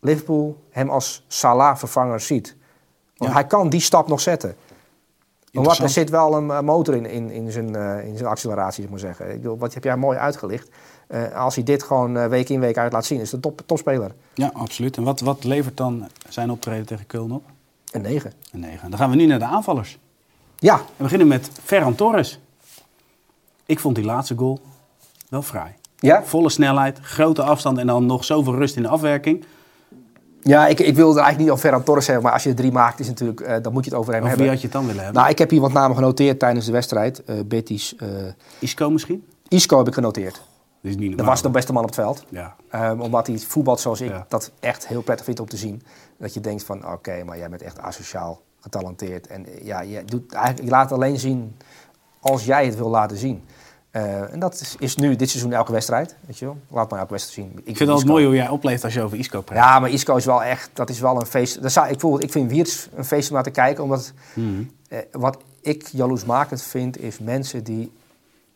Liverpool 0.00 0.56
hem 0.70 0.90
als 0.90 1.24
Salah-vervanger 1.28 2.20
ziet. 2.20 2.56
Want 3.16 3.30
Ja. 3.30 3.36
hij 3.36 3.46
kan 3.46 3.68
die 3.68 3.80
stap 3.80 4.08
nog 4.08 4.20
zetten. 4.20 4.54
Omdat 5.52 5.76
er 5.76 5.82
Interessant. 5.82 5.90
zit 5.90 6.10
wel 6.10 6.34
een 6.36 6.50
eh, 6.50 6.60
motor 6.60 6.94
in, 6.94 7.06
in, 7.06 7.30
in, 7.30 7.50
zijn, 7.50 7.76
eh, 7.76 8.06
in 8.06 8.16
zijn 8.16 8.28
acceleratie, 8.28 8.82
zeg 8.82 8.90
maar 8.90 9.00
zeggen. 9.00 9.30
Ik 9.30 9.36
bedoel, 9.42 9.58
wat 9.58 9.74
heb 9.74 9.84
jij 9.84 9.96
mooi 9.96 10.18
uitgelicht. 10.18 10.68
Eh, 11.06 11.34
als 11.34 11.54
hij 11.54 11.64
dit 11.64 11.82
gewoon 11.82 12.28
week 12.28 12.48
in, 12.48 12.60
week 12.60 12.78
uit 12.78 12.92
laat 12.92 13.04
zien, 13.04 13.20
is 13.20 13.30
de 13.30 13.40
top, 13.40 13.60
topspeler. 13.66 14.14
Ja, 14.34 14.50
absoluut. 14.54 14.96
En 14.96 15.02
wat, 15.02 15.20
wat 15.20 15.44
levert 15.44 15.76
dan 15.76 16.08
zijn 16.28 16.50
optreden 16.50 16.86
tegen 16.86 17.04
Köln 17.06 17.32
op? 17.32 17.42
Een 17.90 18.02
9. 18.02 18.32
Een 18.52 18.60
9. 18.60 18.90
Dan 18.90 18.98
gaan 18.98 19.10
we 19.10 19.16
nu 19.16 19.26
naar 19.26 19.38
de 19.38 19.44
aanvallers. 19.44 19.98
Ja, 20.56 20.76
We 20.76 21.02
beginnen 21.02 21.28
met 21.28 21.50
Ferran 21.64 21.94
Torres. 21.94 22.40
Ik 23.66 23.78
vond 23.78 23.94
die 23.94 24.04
laatste 24.04 24.34
goal 24.36 24.60
wel 25.28 25.42
fraai. 25.42 25.72
ja? 25.96 26.24
Volle 26.24 26.48
snelheid, 26.48 26.98
grote 26.98 27.42
afstand 27.42 27.78
en 27.78 27.86
dan 27.86 28.06
nog 28.06 28.24
zoveel 28.24 28.54
rust 28.54 28.76
in 28.76 28.82
de 28.82 28.88
afwerking. 28.88 29.44
Ja, 30.48 30.66
ik, 30.66 30.80
ik 30.80 30.94
wilde 30.94 31.20
eigenlijk 31.20 31.38
niet 31.38 31.50
al 31.50 31.56
Ferran 31.56 31.82
Torres 31.82 32.06
hebben, 32.06 32.24
maar 32.24 32.32
als 32.32 32.42
je 32.42 32.48
er 32.50 32.54
drie 32.56 32.72
maakt, 32.72 33.00
is 33.00 33.06
natuurlijk, 33.06 33.40
eh, 33.40 33.56
dan 33.62 33.72
moet 33.72 33.84
je 33.84 33.90
het 33.90 33.98
over 33.98 34.12
hem 34.12 34.22
Over 34.22 34.28
hebben. 34.36 34.46
wie 34.46 34.48
had 34.48 34.60
je 34.60 34.66
het 34.68 34.76
dan 34.76 34.86
willen 34.86 35.02
hebben? 35.04 35.20
Nou, 35.20 35.32
ik 35.32 35.38
heb 35.38 35.50
hier 35.50 35.60
wat 35.60 35.72
namen 35.72 35.96
genoteerd 35.96 36.38
tijdens 36.38 36.66
de 36.66 36.72
wedstrijd. 36.72 37.24
Eh 37.24 37.36
Betis, 37.46 37.96
eh 37.96 38.08
Isco 38.58 38.90
misschien? 38.90 39.26
Isco 39.48 39.78
heb 39.78 39.86
ik 39.86 39.94
genoteerd. 39.94 40.32
Dat 40.34 40.42
is 40.90 40.96
niet 40.96 41.00
Dat 41.08 41.16
normaal. 41.16 41.26
was 41.34 41.42
de 41.42 41.50
beste 41.50 41.72
man 41.72 41.82
op 41.82 41.88
het 41.88 41.98
veld. 41.98 42.24
Ja. 42.28 42.54
Ehm, 42.70 43.00
omdat 43.00 43.26
hij 43.26 43.38
voetbalt 43.38 43.80
zoals 43.80 44.00
ik 44.00 44.08
Ja. 44.10 44.24
dat 44.28 44.50
echt 44.60 44.86
heel 44.88 45.02
prettig 45.02 45.24
vind 45.26 45.40
om 45.40 45.48
te 45.48 45.56
zien. 45.56 45.82
Dat 46.18 46.34
je 46.34 46.40
denkt 46.40 46.64
van, 46.64 46.92
oké, 46.92 47.24
maar 47.24 47.38
jij 47.38 47.48
bent 47.48 47.62
echt 47.62 47.80
asociaal 47.80 48.40
getalenteerd. 48.60 49.26
En 49.26 49.46
ja, 49.62 49.80
je, 49.80 50.04
doet 50.04 50.32
eigenlijk, 50.32 50.64
je 50.64 50.70
laat 50.70 50.92
alleen 50.92 51.18
zien 51.18 51.56
als 52.20 52.44
jij 52.44 52.64
het 52.66 52.76
wil 52.76 52.88
laten 52.88 53.16
zien. 53.16 53.42
Eh, 53.90 54.32
en 54.32 54.38
dat 54.38 54.60
is, 54.60 54.76
is 54.78 54.96
nu 54.96 55.16
dit 55.16 55.30
seizoen 55.30 55.52
elke 55.52 55.72
wedstrijd. 55.72 56.16
Weet 56.26 56.38
je 56.38 56.44
wel? 56.44 56.56
Laat 56.68 56.90
maar 56.90 56.98
elke 56.98 57.12
wedstrijd 57.12 57.48
zien. 57.48 57.58
Ik 57.58 57.64
vind 57.64 57.78
het 57.78 57.88
altijd 57.88 58.08
mooi 58.08 58.24
hoe 58.26 58.34
jij 58.34 58.48
opleeft 58.48 58.84
als 58.84 58.94
je 58.94 59.02
over 59.02 59.18
Isco 59.18 59.40
praat. 59.40 59.58
Ja, 59.64 59.78
maar 59.78 59.90
Isco 59.90 60.16
is 60.16 60.24
wel 60.24 60.42
echt, 60.42 60.70
dat 60.72 60.90
is 60.90 61.00
wel 61.00 61.20
een 61.20 61.26
feest. 61.26 61.62
Dat 61.62 61.72
zou, 61.72 61.86
ik, 61.86 61.92
bijvoorbeeld, 61.92 62.22
ik 62.22 62.32
vind 62.32 62.50
Wiertz 62.50 62.86
een 62.94 63.04
feest 63.04 63.28
om 63.28 63.34
naar 63.34 63.44
te 63.44 63.50
kijken, 63.50 63.84
omdat 63.84 64.12
Mhm. 64.34 64.62
eh, 64.88 64.98
wat 65.12 65.38
ik 65.60 65.86
jaloersmakend 65.86 66.62
vind, 66.62 67.00
is 67.00 67.18
mensen 67.18 67.64
die 67.64 67.92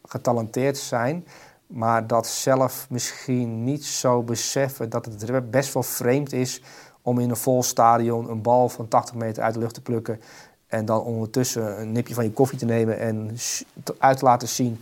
getalenteerd 0.05 0.78
zijn, 0.78 1.26
maar 1.66 2.07
dat 2.07 2.26
zelf 2.26 2.87
misschien 2.91 3.64
niet 3.64 3.85
zo 3.85 4.22
beseffen 4.22 4.91
dat 4.91 5.05
het 5.05 5.51
best 5.51 5.72
wel 5.74 5.83
vreemd 5.83 6.33
is 6.33 6.62
om 7.03 7.18
in 7.18 7.30
een 7.30 7.37
vol 7.37 7.62
stadion 7.62 8.30
een 8.30 8.43
bal 8.43 8.68
van 8.68 8.89
80 8.89 9.14
meter 9.14 9.43
uit 9.43 9.55
de 9.55 9.61
lucht 9.61 9.74
te 9.74 9.80
plukken 9.80 10.20
en 10.66 10.85
dan 10.85 11.01
ondertussen 11.01 11.80
een 11.80 11.93
nipje 11.93 12.14
van 12.14 12.24
je 12.24 12.33
koffie 12.33 12.59
te 12.59 12.64
nemen 12.64 12.99
en 12.99 13.37
uit 13.99 14.18
te 14.18 14.24
laten 14.24 14.49
zien 14.49 14.80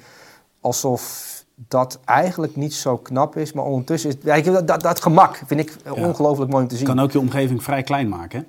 alsof 0.61 1.29
dat 1.69 1.99
eigenlijk 2.05 2.57
niet 2.57 2.75
zo 2.75 2.97
knap 2.97 3.37
is, 3.37 3.53
maar 3.53 3.65
ondertussen 3.65 4.11
is 4.11 4.17
ja, 4.23 4.41
dat, 4.41 4.67
dat, 4.67 4.81
dat 4.81 5.03
gemak 5.03 5.43
vind 5.47 5.61
ik 5.61 5.77
Ja. 5.85 5.93
ongelooflijk 5.93 6.51
mooi 6.51 6.63
om 6.63 6.69
te 6.69 6.77
zien. 6.77 6.87
kan 6.87 7.01
ook 7.01 7.13
je 7.13 7.19
omgeving 7.19 7.63
vrij 7.63 7.83
klein 7.83 8.09
maken. 8.09 8.39
Hè? 8.39 8.47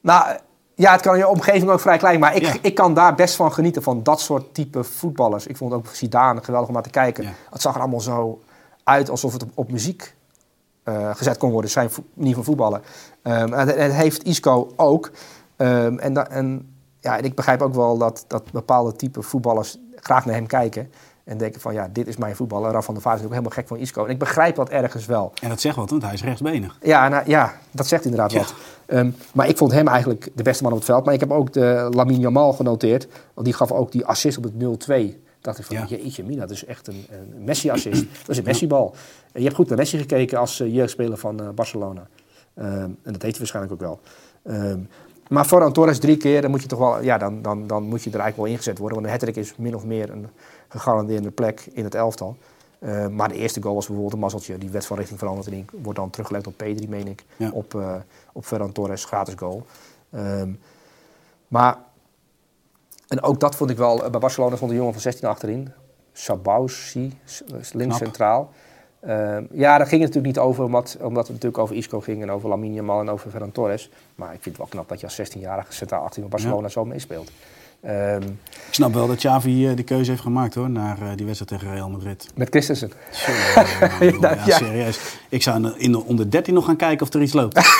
Nou, 0.00 0.36
ja, 0.74 0.92
het 0.92 1.00
kan 1.00 1.18
je 1.18 1.28
omgeving 1.28 1.70
ook 1.70 1.80
vrij 1.80 1.98
klein, 1.98 2.20
maar 2.20 2.36
ik, 2.36 2.42
Ja. 2.42 2.54
ik 2.62 2.74
kan 2.74 2.94
daar 2.94 3.14
best 3.14 3.36
van 3.36 3.52
genieten, 3.52 3.82
van 3.82 4.02
dat 4.02 4.20
soort 4.20 4.54
type 4.54 4.84
voetballers. 4.84 5.46
Ik 5.46 5.56
vond 5.56 5.72
ook 5.72 5.86
Zidane 5.86 6.42
geweldig 6.42 6.68
om 6.68 6.74
naar 6.74 6.82
te 6.82 6.90
kijken. 6.90 7.34
Het 7.50 7.60
zag 7.62 7.74
er 7.74 7.80
allemaal 7.80 8.00
zo 8.00 8.40
uit 8.84 9.10
alsof 9.10 9.32
het 9.32 9.42
op, 9.42 9.50
op 9.54 9.70
muziek 9.70 10.14
eh, 10.82 11.10
gezet 11.14 11.36
kon 11.38 11.50
worden, 11.50 11.70
zijn 11.70 11.90
manier 12.14 12.34
van 12.34 12.44
voetballen. 12.44 12.82
En, 13.22 13.54
en 13.54 13.68
het 13.82 13.92
heeft 13.92 14.24
Isco 14.24 14.72
ook. 14.76 15.10
Ehm, 15.56 15.98
en, 15.98 16.30
en, 16.30 16.74
ja, 17.00 17.18
en 17.18 17.24
ik 17.24 17.34
begrijp 17.34 17.62
ook 17.62 17.74
wel 17.74 17.98
dat, 17.98 18.24
dat 18.28 18.52
bepaalde 18.52 18.96
type 18.96 19.22
voetballers 19.22 19.78
graag 20.02 20.24
naar 20.26 20.34
hem 20.34 20.46
kijken. 20.46 20.90
En 21.24 21.38
denken 21.38 21.60
van, 21.60 21.74
ja, 21.74 21.88
dit 21.92 22.06
is 22.06 22.16
mijn 22.16 22.36
voetballer. 22.36 22.70
Raf 22.70 22.84
van 22.84 22.94
der 22.94 23.02
Vaart 23.02 23.18
is 23.18 23.24
ook 23.24 23.30
helemaal 23.30 23.50
gek 23.52 23.66
van 23.68 23.76
Isco. 23.76 24.04
En 24.04 24.10
ik 24.10 24.18
begrijp 24.18 24.54
dat 24.56 24.68
ergens 24.68 25.06
wel. 25.06 25.32
En 25.42 25.48
dat 25.48 25.60
zegt 25.60 25.76
wat, 25.76 25.90
want 25.90 26.02
hij 26.02 26.12
is 26.12 26.22
rechtsbenig. 26.22 26.78
Ja, 26.82 27.08
nou, 27.08 27.22
ja, 27.30 27.54
dat 27.70 27.86
zegt 27.86 28.04
inderdaad 28.04 28.32
Ja. 28.32 28.38
wat. 28.38 28.54
Ehm, 28.86 29.10
maar 29.34 29.48
ik 29.48 29.56
vond 29.56 29.72
hem 29.72 29.88
eigenlijk 29.88 30.28
de 30.34 30.42
beste 30.42 30.62
man 30.62 30.72
op 30.72 30.78
het 30.78 30.86
veld. 30.86 31.04
Maar 31.04 31.14
ik 31.14 31.20
heb 31.20 31.30
ook 31.30 31.52
de 31.52 31.88
Lamine 31.90 32.20
Yamal 32.20 32.52
genoteerd. 32.52 33.08
Want 33.34 33.46
die 33.46 33.56
gaf 33.56 33.72
ook 33.72 33.92
die 33.92 34.04
assist 34.06 34.38
op 34.38 34.44
het 34.44 34.54
0-2. 34.54 35.20
dacht 35.40 35.58
ik 35.58 35.64
van, 35.64 35.76
Ja. 35.76 35.84
jeetje 35.88 36.24
mina, 36.24 36.40
dat 36.40 36.50
is 36.50 36.64
echt 36.64 36.86
een, 36.86 37.06
een 37.10 37.44
Messi-assist. 37.44 38.04
dat 38.18 38.28
is 38.28 38.38
een 38.38 38.44
Messi-bal. 38.44 38.94
En 39.32 39.38
je 39.40 39.42
hebt 39.44 39.54
goed 39.56 39.68
naar 39.68 39.78
Messi 39.78 39.98
gekeken 39.98 40.38
als 40.38 40.60
eh, 40.60 40.74
jeugdspeler 40.74 41.16
van 41.18 41.40
eh, 41.40 41.48
Barcelona. 41.48 42.06
Ehm, 42.54 42.68
en 42.72 42.96
dat 43.02 43.20
deed 43.20 43.30
hij 43.30 43.38
waarschijnlijk 43.38 43.74
ook 43.74 43.80
wel. 43.80 44.00
Ehm, 44.42 44.78
maar 45.32 45.44
Ferran 45.44 45.72
Torres 45.72 45.98
drie 45.98 46.16
keer, 46.16 46.42
dan 46.42 46.50
moet 46.50 46.62
je 46.62 46.68
toch 46.68 46.78
wel, 46.78 47.02
ja, 47.02 47.18
dan, 47.18 47.42
dan, 47.42 47.66
dan 47.66 47.82
moet 47.82 48.02
je 48.02 48.10
er 48.10 48.20
eigenlijk 48.20 48.36
wel 48.36 48.46
ingezet 48.46 48.78
worden. 48.78 49.02
Want 49.02 49.20
de 49.20 49.26
hat 49.26 49.36
is 49.36 49.56
min 49.56 49.74
of 49.74 49.84
meer 49.84 50.10
een 50.10 50.28
gegarandeerde 50.68 51.30
plek 51.30 51.66
in 51.72 51.84
het 51.84 51.94
elftal. 51.94 52.36
Eh, 52.78 53.06
maar 53.06 53.28
de 53.28 53.34
eerste 53.34 53.62
goal 53.62 53.74
was 53.74 53.84
bijvoorbeeld 53.86 54.14
een 54.14 54.20
mazzeltje. 54.20 54.58
Die 54.58 54.70
werd 54.70 54.86
van 54.86 54.96
richting 54.96 55.18
veranderd 55.18 55.46
en 55.46 55.52
die 55.52 55.64
wordt 55.82 55.98
dan 55.98 56.10
teruggelegd 56.10 56.46
op 56.46 56.54
P3, 56.54 56.88
meen 56.88 57.06
ik. 57.06 57.24
Ja. 57.36 57.50
Op, 57.50 57.74
eh 57.74 57.94
op 58.32 58.44
Ferran 58.44 58.72
Torres, 58.72 59.04
gratis 59.04 59.34
goal. 59.34 59.66
Ehm, 60.10 60.52
maar, 61.48 61.78
en 63.08 63.22
ook 63.22 63.40
dat 63.40 63.56
vond 63.56 63.70
ik 63.70 63.76
wel, 63.76 64.10
bij 64.10 64.20
Barcelona 64.20 64.56
stond 64.56 64.70
een 64.70 64.76
jongen 64.76 64.92
van 64.92 65.02
16 65.02 65.28
achterin. 65.28 65.72
Sabausi, 66.12 67.18
links 67.72 67.96
centraal. 67.96 68.50
Ehm, 69.06 69.44
ja, 69.50 69.78
daar 69.78 69.86
ging 69.86 70.02
het 70.02 70.14
natuurlijk 70.14 70.26
niet 70.26 70.38
over, 70.38 70.64
omdat, 70.64 70.96
omdat 71.00 71.22
het 71.22 71.32
natuurlijk 71.32 71.62
over 71.62 71.76
Isco 71.76 72.00
ging 72.00 72.22
en 72.22 72.30
over 72.30 72.48
Lamine 72.48 72.74
Yamal 72.74 73.00
en 73.00 73.10
over 73.10 73.30
Ferran 73.30 73.52
Torres. 73.52 73.90
Maar 74.14 74.34
ik 74.34 74.42
vind 74.42 74.44
het 74.44 74.56
wel 74.56 74.66
knap 74.66 74.88
dat 74.88 75.00
je 75.00 75.06
als 75.06 75.20
16-jarige 75.20 75.72
centraal 75.72 76.02
achterin 76.02 76.28
bij 76.28 76.38
Barcelona 76.38 76.68
zo 76.68 76.84
meespeelt. 76.84 77.30
Ehm, 77.82 78.22
Ik 78.68 78.78
snap 78.78 78.94
wel 78.94 79.06
dat 79.06 79.16
Xavi 79.16 79.74
die 79.74 79.84
keuze 79.84 80.10
heeft 80.10 80.22
gemaakt 80.22 80.54
hoor, 80.54 80.70
naar 80.70 80.96
eh, 81.02 81.08
die 81.16 81.26
wedstrijd 81.26 81.60
tegen 81.60 81.74
Real 81.74 81.90
Madrid. 81.90 82.26
met 82.34 82.48
Christensen. 82.48 82.92
Ja, 84.20 84.36
Ja. 84.46 84.56
serieus. 84.56 84.98
Ik 85.28 85.42
zou 85.42 85.56
in 85.56 85.62
de- 85.62 85.74
in 85.76 85.92
de 85.92 86.04
onder 86.04 86.30
13 86.30 86.54
nog 86.54 86.64
gaan 86.64 86.76
kijken 86.76 87.06
of 87.06 87.12
er 87.14 87.22
iets 87.22 87.32
loopt. 87.32 87.54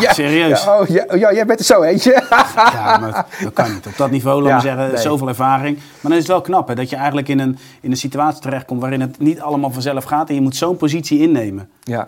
ja, 0.00 0.12
serieus. 0.12 0.64
Ja, 0.64 0.78
oh, 0.80 0.86
ja, 0.88 1.04
oh, 1.08 1.18
ja, 1.18 1.32
jij 1.32 1.46
bent 1.46 1.58
er 1.58 1.64
zo 1.64 1.82
eentje. 1.82 2.22
Ja, 2.56 2.98
maar 2.98 3.26
dat 3.42 3.52
kan 3.52 3.72
niet. 3.72 3.86
Op 3.86 3.96
dat 3.96 4.10
niveau, 4.10 4.42
laten 4.42 4.56
we 4.56 4.62
zeggen, 4.76 4.92
nee. 4.94 5.02
zoveel 5.02 5.28
ervaring. 5.28 5.76
Maar 5.76 5.86
dan 6.02 6.12
is 6.12 6.18
het 6.18 6.26
wel 6.26 6.40
knap 6.40 6.68
hè, 6.68 6.74
dat 6.74 6.90
je 6.90 6.96
eigenlijk 6.96 7.28
in 7.28 7.38
een, 7.38 7.58
in 7.80 7.90
een 7.90 7.96
situatie 7.96 8.40
terechtkomt 8.40 8.80
waarin 8.80 9.00
het 9.00 9.18
niet 9.18 9.40
allemaal 9.40 9.70
vanzelf 9.70 10.04
gaat. 10.04 10.28
En 10.28 10.34
je 10.34 10.40
moet 10.40 10.56
zo'n 10.56 10.76
positie 10.76 11.18
innemen. 11.20 11.70
ja. 11.82 12.00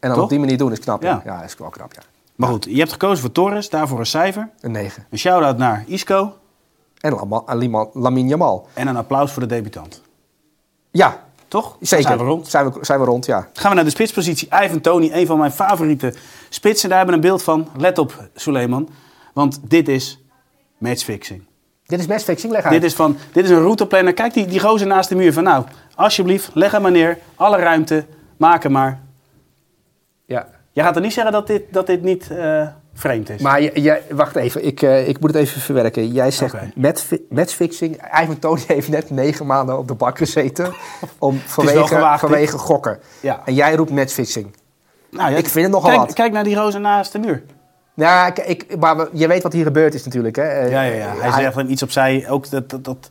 En 0.00 0.08
dan 0.08 0.14
Toch? 0.14 0.24
op 0.24 0.30
die 0.30 0.38
manier 0.38 0.58
doen 0.58 0.72
is 0.72 0.78
knap. 0.80 1.02
Ja, 1.02 1.22
Ja. 1.24 1.32
ja 1.38 1.42
is 1.44 1.54
wel 1.58 1.68
knap, 1.68 1.92
ja. 1.94 2.00
Maar 2.38 2.48
goed, 2.48 2.64
je 2.64 2.78
hebt 2.78 2.92
gekozen 2.92 3.18
voor 3.18 3.32
Torres, 3.32 3.70
daarvoor 3.70 3.98
een 3.98 4.06
cijfer. 4.06 4.48
Een 4.60 4.70
9. 4.70 5.06
Een 5.10 5.18
shout-out 5.18 5.58
naar 5.58 5.84
Isco 5.86 6.36
En 7.00 7.42
Lamine 7.92 8.28
Yamal. 8.28 8.68
en 8.74 8.86
een 8.86 8.96
applaus 8.96 9.32
voor 9.32 9.42
de 9.42 9.48
debutant. 9.48 10.02
Ja, 10.90 11.24
Toch? 11.48 11.76
zeker. 11.80 12.06
Zijn 12.06 12.18
we 12.18 12.24
rond. 12.24 12.48
Zijn 12.48 12.72
we, 12.72 12.78
zijn 12.84 12.98
we 13.00 13.04
rond, 13.04 13.26
ja. 13.26 13.48
Gaan 13.52 13.70
we 13.70 13.76
naar 13.76 13.84
de 13.84 13.90
spitspositie. 13.90 14.48
Ivan 14.64 14.80
Tony, 14.80 15.10
een 15.12 15.26
van 15.26 15.38
mijn 15.38 15.50
favoriete 15.52 16.14
spitsen. 16.48 16.88
Daar 16.88 16.98
hebben 16.98 17.16
we 17.16 17.22
een 17.22 17.28
beeld 17.28 17.42
van. 17.42 17.68
Let 17.76 17.98
op, 17.98 18.28
Suleiman. 18.34 18.88
Want 19.34 19.60
dit 19.62 19.88
is 19.88 20.20
matchfixing. 20.78 21.42
Dit 21.86 21.98
is 21.98 22.06
matchfixing, 22.06 22.52
leg 22.52 22.62
uit. 22.64 22.72
Dit 22.72 22.84
is, 22.84 22.94
van, 22.94 23.16
dit 23.32 23.44
is 23.44 23.50
een 23.50 23.62
routeplanner. 23.62 24.12
Kijk 24.14 24.34
die, 24.34 24.46
die 24.46 24.60
gozer 24.60 24.86
naast 24.86 25.08
de 25.08 25.14
muur 25.14 25.32
van 25.32 25.42
nou, 25.42 25.64
alsjeblieft, 25.94 26.50
leg 26.54 26.70
hem 26.72 26.82
maar 26.82 26.90
neer. 26.90 27.18
Alle 27.34 27.56
ruimte, 27.56 28.06
maak 28.36 28.62
hem 28.62 28.72
maar. 28.72 29.00
Ja. 30.24 30.56
Jij 30.72 30.84
gaat 30.84 30.96
er 30.96 31.02
niet 31.02 31.12
zeggen 31.12 31.32
dat 31.32 31.46
dit, 31.46 31.62
dat 31.70 31.86
dit 31.86 32.02
niet 32.02 32.30
eh, 32.30 32.66
vreemd 32.94 33.30
is. 33.30 33.40
Maar 33.42 33.62
je- 33.62 33.80
jij- 33.80 34.02
wacht 34.10 34.36
even, 34.36 34.64
ik, 34.66 34.82
eh, 34.82 35.08
ik 35.08 35.20
moet 35.20 35.30
het 35.32 35.42
even 35.42 35.60
verwerken. 35.60 36.08
Jij 36.12 36.30
zegt 36.30 36.54
Oké. 36.54 36.70
matchfi- 36.74 37.26
matchfixing. 37.30 38.00
Ivan 38.22 38.38
Tony 38.38 38.60
heeft 38.66 38.88
net 38.88 39.10
negen 39.10 39.46
maanden 39.46 39.78
op 39.78 39.88
de 39.88 39.94
bak 39.94 40.18
gezeten 40.18 40.72
om, 41.18 41.38
vanwege, 41.46 41.86
gewaagd, 41.86 42.20
vanwege 42.20 42.58
gokken. 42.58 42.98
Ja. 43.20 43.40
En 43.44 43.54
jij 43.54 43.74
roept 43.74 43.90
matchfixing. 43.90 44.56
Nou, 45.10 45.30
ja, 45.30 45.36
ik 45.36 45.48
vind 45.48 45.64
het 45.64 45.74
nogal 45.74 45.90
kijk, 45.90 46.00
wat. 46.02 46.12
Kijk 46.12 46.32
naar 46.32 46.44
die 46.44 46.56
gozer 46.56 46.80
naast 46.80 47.12
de 47.12 47.18
muur. 47.18 47.42
Ja, 47.94 48.26
ik, 48.26 48.38
ik, 48.38 48.78
maar 48.78 49.06
je 49.12 49.26
weet 49.26 49.42
wat 49.42 49.52
hier 49.52 49.64
gebeurd 49.64 49.94
is 49.94 50.04
natuurlijk. 50.04 50.36
Hè? 50.36 50.42
Eh, 50.42 50.70
Ja, 50.70 50.82
ja, 50.82 50.94
ja. 50.94 51.14
Hij 51.16 51.42
zegt 51.42 51.54
hem 51.54 51.68
iets 51.68 51.82
opzij. 51.82 52.26
Ook 52.28 52.50
dat, 52.50 52.70
dat, 52.70 52.84
dat, 52.84 53.08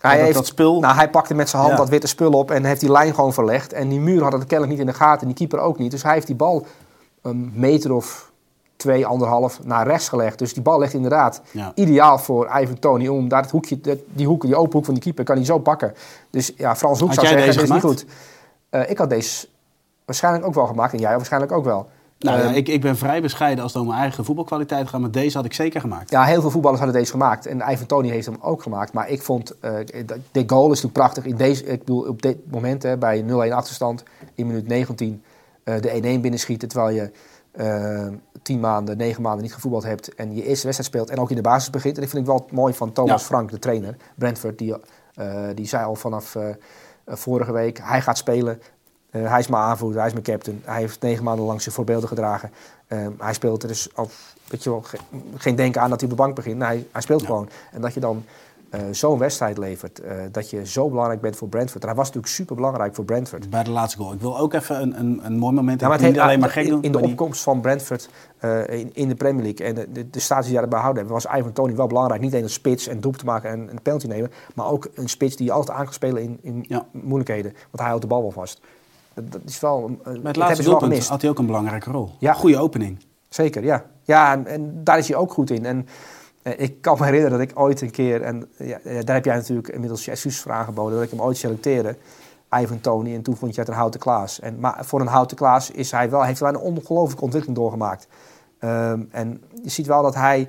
Hij 0.00 0.14
dat, 0.14 0.20
heeft, 0.24 0.34
dat 0.36 0.46
spul. 0.46 0.80
Nou, 0.80 0.94
hij 0.94 1.10
pakte 1.10 1.34
met 1.34 1.48
zijn 1.48 1.62
hand 1.62 1.74
Ja. 1.74 1.80
dat 1.80 1.88
witte 1.90 2.06
spul 2.06 2.30
op 2.30 2.50
en 2.50 2.64
heeft 2.64 2.80
die 2.80 2.90
lijn 2.90 3.14
gewoon 3.14 3.32
verlegd. 3.34 3.72
En 3.72 3.88
die 3.88 4.00
muur 4.00 4.22
had 4.22 4.32
het 4.32 4.40
kennelijk 4.46 4.70
niet 4.70 4.80
in 4.80 4.86
de 4.86 4.98
gaten 4.98 5.20
en 5.20 5.26
die 5.26 5.36
keeper 5.36 5.58
ook 5.58 5.78
niet. 5.78 5.90
Dus 5.90 6.02
hij 6.02 6.12
heeft 6.14 6.26
die 6.26 6.36
bal 6.36 6.66
een 7.26 7.50
meter 7.54 7.92
of 7.92 8.30
twee, 8.76 9.06
anderhalf 9.06 9.60
naar 9.64 9.86
rechts 9.86 10.08
gelegd. 10.08 10.38
Dus 10.38 10.54
die 10.54 10.62
bal 10.62 10.78
ligt 10.78 10.94
inderdaad 10.94 11.40
Ja. 11.50 11.72
ideaal 11.74 12.18
voor 12.18 12.50
Ivan 12.60 12.78
Tony. 12.78 13.08
Om 13.08 13.28
daar 13.28 13.42
het 13.42 13.50
hoekje, 13.50 13.80
dat- 13.80 13.98
die, 14.12 14.26
hoek, 14.26 14.42
die 14.42 14.56
open 14.56 14.72
hoek 14.72 14.84
van 14.84 14.94
die 14.94 15.02
keeper 15.02 15.24
kan 15.24 15.36
hij 15.36 15.44
zo 15.44 15.58
pakken. 15.58 15.94
Dus 16.30 16.52
ja, 16.56 16.76
Frans 16.76 17.00
Hoek 17.00 17.08
Had 17.08 17.18
zou 17.18 17.26
zeggen, 17.28 17.52
dit 17.52 17.62
is 17.62 17.70
niet 17.70 17.80
goed. 17.80 18.04
Eh, 18.70 18.90
ik 18.90 18.98
had 18.98 19.10
deze 19.10 19.46
waarschijnlijk 20.04 20.46
ook 20.46 20.54
wel 20.54 20.66
gemaakt 20.66 20.92
en 20.92 20.98
jij 20.98 21.16
waarschijnlijk 21.16 21.52
ook 21.52 21.64
wel. 21.64 21.88
nou, 22.18 22.38
ja, 22.38 22.44
Ehm, 22.44 22.54
ik, 22.54 22.68
ik 22.68 22.80
ben 22.80 22.96
vrij 22.96 23.22
bescheiden 23.22 23.62
als 23.64 23.72
het 23.72 23.82
om 23.82 23.88
mijn 23.88 24.00
eigen 24.00 24.24
voetbalkwaliteit 24.24 24.88
gaat. 24.88 25.00
Maar 25.00 25.10
deze 25.10 25.36
had 25.36 25.46
ik 25.46 25.52
zeker 25.52 25.80
gemaakt. 25.80 26.10
Ja, 26.10 26.24
heel 26.24 26.40
veel 26.40 26.50
voetballers 26.50 26.82
hadden 26.82 27.00
deze 27.00 27.12
gemaakt. 27.12 27.46
En 27.46 27.62
Ivan 27.70 27.86
Tony 27.86 28.08
heeft 28.08 28.26
hem 28.26 28.36
ook 28.40 28.62
gemaakt. 28.62 28.92
Maar 28.92 29.08
ik 29.08 29.22
vond, 29.22 29.54
eh 29.60 29.72
de 30.32 30.44
goal 30.46 30.64
is 30.64 30.82
natuurlijk 30.82 30.92
prachtig. 30.92 31.24
In 31.24 31.36
deze, 31.36 31.64
ik 31.64 31.78
bedoel, 31.78 32.02
op 32.02 32.22
dit 32.22 32.36
moment, 32.50 32.82
hè, 32.82 32.96
bij 32.96 33.22
0-1 33.22 33.52
achterstand, 33.52 34.02
in 34.34 34.46
minuut 34.46 34.68
19, 34.68 35.22
eh, 35.22 35.35
de 35.74 36.16
1-1 36.16 36.20
binnenschieten. 36.20 36.68
Terwijl 36.68 36.94
je 36.96 37.10
eh 37.52 38.06
10 38.42 38.60
maanden, 38.60 38.96
9 38.96 39.22
maanden 39.22 39.42
niet 39.42 39.54
gevoetbald 39.54 39.82
hebt. 39.84 40.14
En 40.14 40.34
je 40.34 40.42
eerste 40.42 40.64
wedstrijd 40.64 40.84
speelt 40.84 41.10
en 41.10 41.18
ook 41.18 41.30
in 41.30 41.36
de 41.36 41.42
basis 41.42 41.70
begint. 41.70 41.94
En 41.94 42.00
dat 42.00 42.10
vind 42.10 42.22
ik 42.22 42.28
wel 42.28 42.46
mooi 42.50 42.74
van 42.74 42.92
Thomas 42.92 43.20
Ja. 43.20 43.26
Frank, 43.26 43.50
de 43.50 43.58
trainer. 43.58 43.96
Brentford, 44.14 44.58
die, 44.58 44.74
eh, 45.14 45.44
die 45.54 45.66
zei 45.66 45.84
al 45.84 45.94
vanaf 45.94 46.34
eh, 46.34 46.48
eh, 46.48 46.54
vorige 47.06 47.52
week, 47.52 47.78
hij 47.82 48.00
gaat 48.00 48.18
spelen. 48.18 48.60
Eh, 49.10 49.28
hij 49.30 49.38
is 49.38 49.46
mijn 49.46 49.62
aanvoerder, 49.62 49.98
hij 49.98 50.06
is 50.06 50.12
mijn 50.12 50.24
captain. 50.24 50.62
Hij 50.64 50.80
heeft 50.80 51.00
negen 51.00 51.24
maanden 51.24 51.44
lang 51.46 51.62
zijn 51.62 51.74
voorbeelden 51.74 52.08
gedragen. 52.08 52.50
Ehm, 52.86 53.10
hij 53.18 53.32
speelt 53.34 53.62
er 53.62 53.68
dus 53.68 53.88
al, 53.94 54.08
weet 54.48 54.62
je 54.62 54.70
wel, 54.70 54.82
ge- 54.82 54.98
geen 55.36 55.56
denken 55.56 55.80
aan 55.80 55.90
dat 55.90 56.00
hij 56.00 56.10
op 56.10 56.16
de 56.16 56.22
bank 56.22 56.34
begint. 56.34 56.56
Nee, 56.58 56.66
hij, 56.68 56.86
hij 56.92 57.00
speelt 57.00 57.20
Ja. 57.20 57.26
gewoon. 57.26 57.48
En 57.72 57.80
dat 57.80 57.94
je 57.94 58.00
dan 58.00 58.24
eh, 58.70 58.80
zo'n 58.90 59.18
wedstrijd 59.18 59.58
levert, 59.58 60.00
eh, 60.00 60.16
dat 60.32 60.50
je 60.50 60.66
zo 60.66 60.88
belangrijk 60.88 61.20
bent 61.20 61.36
voor 61.36 61.48
Brentford. 61.48 61.82
En 61.82 61.88
hij 61.88 61.96
was 61.96 62.06
natuurlijk 62.06 62.32
super 62.34 62.54
belangrijk 62.56 62.94
voor 62.94 63.04
Brentford. 63.04 63.50
Bij 63.50 63.62
de 63.62 63.70
laatste 63.70 63.98
goal. 63.98 64.12
Ik 64.12 64.20
wil 64.20 64.38
ook 64.38 64.52
even 64.54 64.82
een, 64.82 64.98
een, 64.98 65.20
een 65.22 65.38
mooi 65.38 65.54
moment. 65.54 65.80
Ja, 65.80 65.88
maar 65.88 66.00
het 66.00 66.18
alleen 66.18 66.40
maar 66.40 66.50
gek 66.50 66.64
in, 66.64 66.70
doen. 66.70 66.82
in 66.82 66.92
de 66.92 66.98
die- 66.98 67.06
opkomst 67.10 67.42
van 67.42 67.60
Brentford 67.60 68.08
eh, 68.38 68.68
in, 68.68 68.90
in 68.94 69.08
de 69.08 69.14
Premier 69.14 69.42
League 69.42 69.66
en 69.66 69.74
de, 69.74 69.92
de, 69.92 70.10
de 70.10 70.20
status 70.20 70.46
die 70.46 70.54
daarbij 70.54 70.80
houden 70.80 71.04
hebben, 71.04 71.22
was 71.22 71.38
Ivan 71.38 71.52
Tony 71.52 71.74
wel 71.76 71.86
belangrijk. 71.86 72.20
Niet 72.20 72.32
alleen 72.32 72.44
een 72.44 72.50
spits 72.50 72.86
en 72.86 73.00
doep 73.00 73.16
te 73.16 73.24
maken 73.24 73.50
en 73.50 73.68
een 73.70 73.82
penalty 73.82 74.06
nemen, 74.06 74.30
maar 74.54 74.66
ook 74.66 74.88
een 74.94 75.08
spits 75.08 75.36
die 75.36 75.52
altijd 75.52 75.78
aan 75.78 75.84
kan 75.84 75.92
spelen 75.92 76.22
in, 76.22 76.38
in 76.42 76.64
Ja. 76.68 76.86
moeilijkheden. 76.90 77.52
Want 77.52 77.78
hij 77.78 77.86
houdt 77.86 78.02
de 78.02 78.08
bal 78.08 78.20
wel 78.22 78.30
vast. 78.30 78.60
Dat, 79.14 79.32
dat 79.32 79.40
is 79.46 79.60
wel, 79.60 79.90
dat 80.04 80.14
het 80.22 80.36
laatste 80.36 80.62
doelpunt 80.64 81.06
had 81.08 81.20
hij 81.20 81.30
ook 81.30 81.38
een 81.38 81.46
belangrijke 81.46 81.90
rol. 81.90 82.10
Ja. 82.18 82.32
Goede 82.32 82.58
opening. 82.58 82.98
Zeker, 83.28 83.64
ja. 83.64 83.84
Ja, 84.02 84.32
en, 84.32 84.46
en 84.46 84.80
daar 84.84 84.98
is 84.98 85.08
hij 85.08 85.16
ook 85.16 85.32
goed 85.32 85.50
in. 85.50 85.64
En 85.66 85.86
ik 86.56 86.80
kan 86.80 86.96
me 86.98 87.04
herinneren 87.04 87.38
dat 87.38 87.48
ik 87.48 87.58
ooit 87.58 87.80
een 87.80 87.90
keer, 87.90 88.22
en 88.22 88.48
ja, 88.56 88.78
eh, 88.78 89.04
daar 89.04 89.14
heb 89.14 89.24
jij 89.24 89.34
natuurlijk 89.34 89.68
inmiddels 89.68 90.04
je 90.04 90.10
excuses 90.10 90.40
voor 90.40 90.52
aangeboden, 90.52 90.94
dat 90.94 91.04
ik 91.04 91.10
hem 91.10 91.20
ooit 91.20 91.36
selecteerde, 91.36 91.96
Ivan 92.60 92.80
Tony, 92.80 93.14
en 93.14 93.22
toen 93.22 93.36
vond 93.36 93.54
je 93.54 93.60
het 93.60 93.68
een 93.68 93.76
houten 93.76 94.00
Klaas. 94.00 94.40
En, 94.40 94.60
maar 94.60 94.84
voor 94.84 95.00
een 95.00 95.06
houten 95.06 95.36
Klaas 95.36 95.70
is 95.70 95.90
hij 95.90 96.10
wel, 96.10 96.22
heeft 96.22 96.40
hij 96.40 96.52
wel 96.52 96.60
een 96.60 96.66
ongelooflijke 96.66 97.24
ontwikkeling 97.24 97.58
doorgemaakt. 97.58 98.06
Ehm, 98.58 99.02
en 99.10 99.42
je 99.62 99.70
ziet 99.70 99.86
wel 99.86 100.02
dat 100.02 100.14
hij 100.14 100.48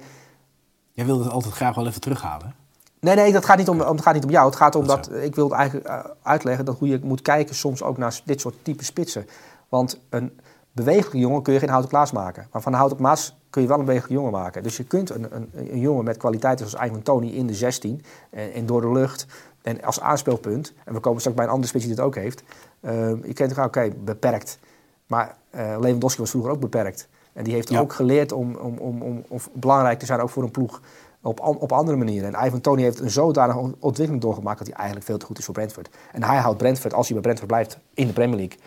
Jij 0.98 1.06
wilde 1.06 1.24
het 1.24 1.34
altijd 1.34 1.54
graag 1.54 1.76
wel 1.76 1.88
even 1.88 2.02
terughalen. 2.02 2.56
Nee, 3.00 3.16
nee, 3.16 3.32
dat 3.32 3.46
gaat 3.46 3.58
niet 3.58 3.70
om, 3.70 3.80
het 3.80 4.02
gaat 4.02 4.14
niet 4.14 4.24
om 4.24 4.30
jou. 4.30 4.46
Het 4.46 4.56
gaat 4.56 4.76
om 4.76 4.88
Dat 4.88 5.06
dat, 5.06 5.24
ik 5.24 5.36
wil 5.36 5.56
eigenlijk 5.56 5.88
eh, 5.88 6.00
uitleggen 6.22 6.66
dat 6.66 6.80
hoe 6.80 6.88
je 6.88 7.00
moet 7.04 7.22
kijken 7.22 7.56
soms 7.56 7.84
ook 7.84 7.98
naar 7.98 8.20
dit 8.24 8.42
soort 8.42 8.56
type 8.62 8.84
spitsen. 8.84 9.28
Want 9.70 10.00
een 10.10 10.40
bewegelijke 10.72 11.18
jongen 11.18 11.42
kun 11.42 11.54
je 11.54 11.60
geen 11.60 11.70
houten 11.70 11.90
Klaas 11.90 12.12
maken. 12.12 12.48
Maar 12.52 12.62
van 12.62 12.72
een 12.72 12.78
houten 12.78 13.02
Maas 13.02 13.37
kun 13.50 13.62
je 13.62 13.68
wel 13.68 13.78
een 13.80 13.86
bewegelijke 13.86 14.18
jongen 14.20 14.40
maken. 14.40 14.64
Dus 14.64 14.78
je 14.78 14.84
kunt 14.84 15.10
een, 15.10 15.28
een, 15.36 15.50
een 15.54 15.80
jongen 15.80 16.04
met 16.04 16.18
kwaliteiten 16.18 16.70
zoals 16.70 16.86
Ivan 16.86 17.02
Tony 17.02 17.28
in 17.30 17.48
de 17.48 17.54
16 17.54 18.02
en, 18.30 18.54
en 18.54 18.66
door 18.66 18.82
de 18.82 18.92
lucht 18.92 19.26
en 19.62 19.84
als 19.84 20.00
aanspeelpunt. 20.02 20.74
En 20.86 20.94
we 20.94 21.00
komen 21.00 21.20
straks 21.20 21.38
bij 21.38 21.46
een 21.46 21.52
andere 21.52 21.70
spits 21.70 21.86
die 21.86 21.96
dit 21.96 22.04
ook 22.04 22.16
heeft. 22.16 22.44
Eh, 22.80 23.10
je 23.10 23.34
kunt 23.34 23.38
zeggen, 23.38 23.64
oké, 23.66 23.90
beperkt. 24.04 24.60
Maar 25.08 25.36
eh 25.50 25.76
Lewandowski 25.80 26.22
was 26.22 26.30
vroeger 26.30 26.52
ook 26.52 26.60
beperkt. 26.60 27.08
En 27.34 27.44
die 27.44 27.54
heeft 27.54 27.70
Ja. 27.70 27.80
ook 27.80 27.94
geleerd 27.94 28.32
om, 28.32 28.56
om, 28.56 28.78
om, 28.78 29.02
om, 29.28 29.40
belangrijk 29.54 30.00
te 30.00 30.06
zijn, 30.06 30.20
ook 30.20 30.30
voor 30.30 30.44
een 30.44 30.52
ploeg, 30.52 30.82
op, 31.22 31.40
op 31.40 31.72
andere 31.72 31.98
manieren. 31.98 32.34
En 32.36 32.46
Ivan 32.48 32.62
Tony 32.62 32.82
heeft 32.82 33.00
een 33.00 33.10
zodanige 33.10 33.60
on- 33.60 33.76
ontwikkeling 33.80 34.24
doorgemaakt 34.24 34.58
dat 34.58 34.68
hij 34.68 34.76
eigenlijk 34.76 35.06
veel 35.06 35.18
te 35.18 35.26
goed 35.26 35.38
is 35.38 35.46
voor 35.46 35.54
Brentford. 35.54 35.90
En 36.12 36.24
hij 36.24 36.38
houdt 36.38 36.58
Brentford, 36.58 36.94
als 36.94 37.06
hij 37.06 37.14
bij 37.14 37.22
Brentford 37.24 37.48
blijft, 37.52 37.78
in 37.94 38.08
de 38.08 38.14
Premier 38.14 38.38
League. 38.38 38.58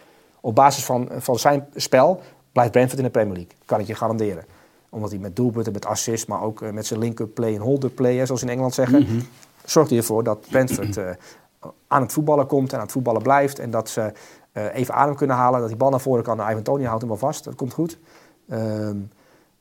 Op 0.40 0.54
basis 0.54 0.84
van, 0.84 1.08
van 1.18 1.38
zijn 1.38 1.66
spel 1.74 2.20
blijft 2.52 2.72
Brentford 2.72 2.98
in 2.98 3.04
de 3.04 3.10
Premier 3.10 3.34
League. 3.34 3.52
Kan 3.64 3.80
ik 3.80 3.86
je 3.86 3.94
garanderen. 3.94 4.44
Omdat 4.90 5.10
hij 5.10 5.18
met 5.18 5.36
doelpunten, 5.36 5.72
met 5.72 5.86
assists, 5.86 6.26
maar 6.26 6.42
ook 6.42 6.62
eh, 6.62 6.70
met 6.70 6.86
zijn 6.86 7.00
link-up 7.00 7.34
play 7.34 7.54
en 7.54 7.60
hold-up 7.60 7.94
play, 7.94 8.16
hè, 8.16 8.24
zoals 8.26 8.40
ze 8.40 8.46
in 8.46 8.52
Engeland 8.52 8.74
zeggen, 8.74 9.22
zorgt 9.64 9.90
hij 9.90 9.98
ervoor 9.98 10.24
dat 10.24 10.46
Brentford 10.50 10.96
eh, 10.96 11.10
aan 11.86 12.02
het 12.02 12.12
voetballen 12.12 12.46
komt 12.46 12.68
en 12.70 12.76
aan 12.76 12.82
het 12.82 12.92
voetballen 12.92 13.22
blijft. 13.22 13.58
En 13.58 13.70
dat 13.70 13.88
ze 13.88 14.12
eh, 14.52 14.74
even 14.74 14.94
adem 14.94 15.14
kunnen 15.14 15.36
halen, 15.36 15.60
dat 15.60 15.68
die 15.68 15.78
bal 15.78 15.90
naar 15.90 16.00
voren 16.00 16.24
kan. 16.24 16.40
Ivan 16.50 16.62
Tony 16.62 16.84
houdt 16.84 17.00
hem 17.00 17.08
wel 17.10 17.18
vast, 17.18 17.44
dat 17.44 17.54
komt 17.54 17.72
goed. 17.72 17.98
Ehm, 18.48 18.96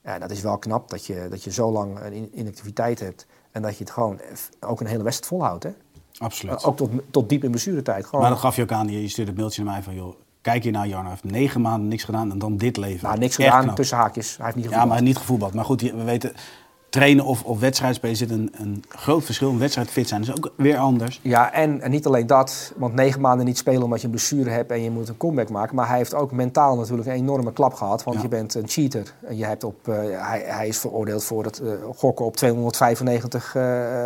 ja, 0.03 0.19
dat 0.19 0.31
is 0.31 0.41
wel 0.41 0.57
knap 0.57 0.89
dat 0.89 1.05
je, 1.05 1.27
dat 1.29 1.43
je 1.43 1.51
zo 1.51 1.71
lang 1.71 1.99
een 1.99 2.13
in- 2.13 2.29
inactiviteit 2.33 2.99
hebt. 2.99 3.25
En 3.51 3.61
dat 3.61 3.77
je 3.77 3.83
het 3.83 3.93
gewoon 3.93 4.19
ook 4.59 4.79
een 4.79 4.87
hele 4.87 5.03
wedstrijd 5.03 5.33
volhoudt. 5.33 5.63
Hè? 5.63 5.71
Absoluut. 6.17 6.63
Ook 6.63 6.77
tot, 6.77 6.89
tot 7.09 7.29
diep 7.29 7.43
in 7.43 7.49
blessuretijd. 7.51 8.05
Gewoon, 8.05 8.21
Maar 8.21 8.29
dat 8.29 8.39
gaf 8.39 8.55
je 8.55 8.61
ook 8.61 8.71
aan, 8.71 8.87
je 8.87 9.01
je 9.01 9.07
stuurde 9.07 9.31
een 9.31 9.37
mailtje 9.37 9.63
naar 9.63 9.73
mij 9.73 9.83
van... 9.83 9.95
joh, 9.95 10.15
kijk 10.41 10.63
je 10.63 10.71
naar 10.71 10.87
Jarno, 10.87 11.09
hij 11.09 11.17
heeft 11.21 11.33
negen 11.33 11.61
maanden 11.61 11.87
niks 11.87 12.03
gedaan 12.03 12.31
en 12.31 12.39
dan 12.39 12.57
dit 12.57 12.77
leven. 12.77 13.07
nou, 13.07 13.19
niks 13.19 13.37
Echt 13.37 13.47
gedaan, 13.47 13.63
knap. 13.63 13.75
tussen 13.75 13.97
haakjes. 13.97 14.35
Hij 14.37 14.45
heeft 14.45 14.55
niet 14.57 14.65
Ja, 14.65 14.71
gevoetbald. 14.71 14.99
maar 14.99 15.07
niet 15.07 15.17
gevoetbald. 15.17 15.53
Maar 15.53 15.65
goed, 15.65 15.81
we 15.81 16.03
weten, 16.03 16.33
trainen 16.89 17.25
of, 17.25 17.43
of 17.43 17.59
wedstrijd 17.59 17.95
spelen 17.95 18.15
zit 18.15 18.29
een, 18.31 18.53
een 18.57 18.83
groot 18.89 19.23
verschil. 19.23 19.49
Een 19.49 19.59
wedstrijd 19.59 19.89
fit 19.89 20.07
zijn 20.07 20.21
is 20.21 20.31
ook 20.37 20.51
weer 20.57 20.77
anders. 20.77 21.19
Ja, 21.23 21.51
en, 21.53 21.81
en 21.81 21.91
niet 21.91 22.05
alleen 22.05 22.27
dat, 22.27 22.73
want 22.77 22.93
negen 22.93 23.21
maanden 23.21 23.45
niet 23.45 23.57
spelen 23.57 23.83
omdat 23.83 23.99
je 23.99 24.05
een 24.05 24.11
blessure 24.11 24.49
hebt 24.49 24.71
en 24.71 24.81
je 24.83 24.91
moet 24.91 25.09
een 25.09 25.17
comeback 25.17 25.49
maken. 25.49 25.75
Maar 25.75 25.87
hij 25.87 25.97
heeft 25.97 26.13
ook 26.13 26.31
mentaal 26.31 26.75
natuurlijk 26.77 27.07
een 27.07 27.13
enorme 27.13 27.53
klap 27.53 27.73
gehad, 27.73 28.03
want 28.03 28.15
Ja. 28.17 28.21
je 28.23 28.27
bent 28.29 28.53
een 28.53 28.67
cheater. 28.67 29.13
En 29.27 29.37
je 29.37 29.45
hebt 29.45 29.63
op, 29.63 29.87
eh, 29.87 29.95
hij, 30.27 30.43
hij 30.45 30.67
is 30.67 30.77
veroordeeld 30.77 31.23
voor 31.23 31.43
het 31.43 31.59
eh, 31.59 31.69
gokken 31.95 32.25
op 32.25 32.35
295 32.35 33.55
eh, 33.55 33.61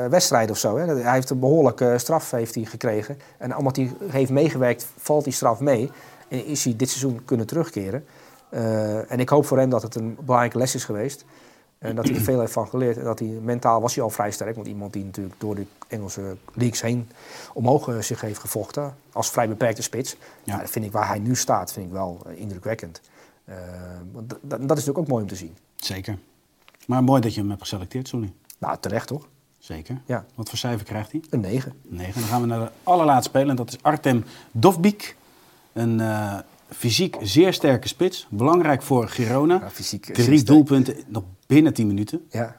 wedstrijden 0.10 0.52
of 0.52 0.58
zo. 0.58 0.78
Hè. 0.78 0.86
Hij 1.02 1.14
heeft 1.14 1.30
een 1.30 1.40
behoorlijke 1.40 1.94
straf 1.98 2.32
heeft 2.32 2.56
hij 2.56 2.64
gekregen. 2.66 3.18
En 3.38 3.58
omdat 3.58 3.76
hij 3.76 3.92
heeft 4.08 4.32
meegewerkt, 4.32 4.88
valt 4.98 5.24
die 5.24 5.34
straf 5.34 5.60
mee. 5.60 5.92
En 6.34 6.46
is 6.46 6.64
hij 6.64 6.76
dit 6.76 6.90
seizoen 6.90 7.26
kunnen 7.26 7.46
terugkeren. 7.46 8.06
Eh, 8.50 9.12
en 9.12 9.20
ik 9.20 9.30
hoop 9.30 9.46
voor 9.46 9.58
hem 9.58 9.70
dat 9.70 9.82
het 9.82 9.96
een 9.96 10.18
belangrijke 10.22 10.58
les 10.58 10.76
is 10.76 10.86
geweest. 10.86 11.26
En 11.84 11.96
dat 11.96 12.06
hij 12.06 12.16
er 12.16 12.22
veel 12.22 12.40
heeft 12.40 12.52
van 12.52 12.68
geleerd. 12.68 12.98
En 12.98 13.04
dat 13.04 13.20
hij 13.20 13.28
mentaal 13.28 13.82
was 13.82 13.96
hij 13.96 14.04
al 14.04 14.10
vrij 14.10 14.32
sterk. 14.32 14.56
Want 14.56 14.68
iemand 14.68 14.94
die 14.94 15.04
natuurlijk 15.04 15.36
door 15.38 15.56
de 15.56 15.66
Engelse 15.88 16.38
leagues 16.54 16.82
heen 16.82 17.10
omhoog 17.54 17.88
eh, 17.88 18.00
zich 18.00 18.22
heeft 18.22 18.40
gevochten. 18.40 18.96
Als 19.12 19.30
vrij 19.32 19.48
beperkte 19.48 19.82
spits. 19.82 20.16
Ja. 20.44 20.58
Dat 20.58 20.70
vind 20.70 20.86
ik 20.86 20.92
waar 20.92 21.08
hij 21.08 21.20
nu 21.20 21.36
staat, 21.36 21.74
vind 21.74 21.86
ik 21.86 21.92
wel 21.92 22.22
eh, 22.26 22.40
indrukwekkend. 22.40 23.02
Eh, 23.46 23.56
want 24.12 24.30
dat 24.30 24.62
is 24.62 24.68
natuurlijk 24.68 24.98
ook 24.98 25.08
mooi 25.08 25.22
om 25.22 25.30
te 25.30 25.36
zien. 25.36 25.56
Zeker. 25.76 26.18
Maar 26.88 27.04
mooi 27.04 27.22
dat 27.22 27.34
je 27.34 27.40
hem 27.40 27.50
hebt 27.50 27.62
geselecteerd, 27.62 28.08
Sonny. 28.08 28.34
Nou, 28.58 28.78
terecht 28.80 29.08
toch? 29.08 29.28
Zeker. 29.58 30.02
Ja. 30.06 30.26
Wat 30.36 30.50
voor 30.50 30.58
cijfer 30.58 30.86
krijgt 30.86 31.12
hij? 31.12 31.22
Een 31.30 31.40
9. 31.40 31.74
9. 31.82 32.22
Dan 32.22 32.30
gaan 32.30 32.42
we 32.42 32.48
naar 32.48 32.60
de 32.60 32.72
allerlaatste 32.84 33.30
speler. 33.30 33.50
En 33.50 33.56
dat 33.56 33.68
is 33.68 33.78
Artem 33.82 34.24
Dovbik. 34.52 35.16
Een 35.74 36.00
eh, 36.00 36.38
fysiek 36.70 37.18
zeer 37.22 37.54
sterke 37.54 37.88
spits. 37.88 38.28
Belangrijk 38.30 38.82
voor 38.82 39.08
Girona. 39.08 39.60
Ja, 39.60 39.70
fysiek, 39.70 40.14
Drie 40.14 40.44
doelpunten 40.44 40.96
nog 41.08 41.24
binnen 41.48 41.74
10 41.74 41.88
minuten. 41.88 42.26
Ja. 42.30 42.56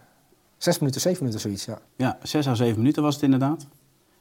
Zes 0.57 0.79
minuten, 0.79 1.01
zeven 1.01 1.19
minuten 1.19 1.41
zoiets, 1.41 1.65
ja. 1.65 1.79
Ja, 1.97 2.19
6 2.23 2.47
à 2.47 2.55
7 2.55 2.79
minuten 2.79 3.03
was 3.03 3.15
het 3.15 3.23
inderdaad. 3.23 3.67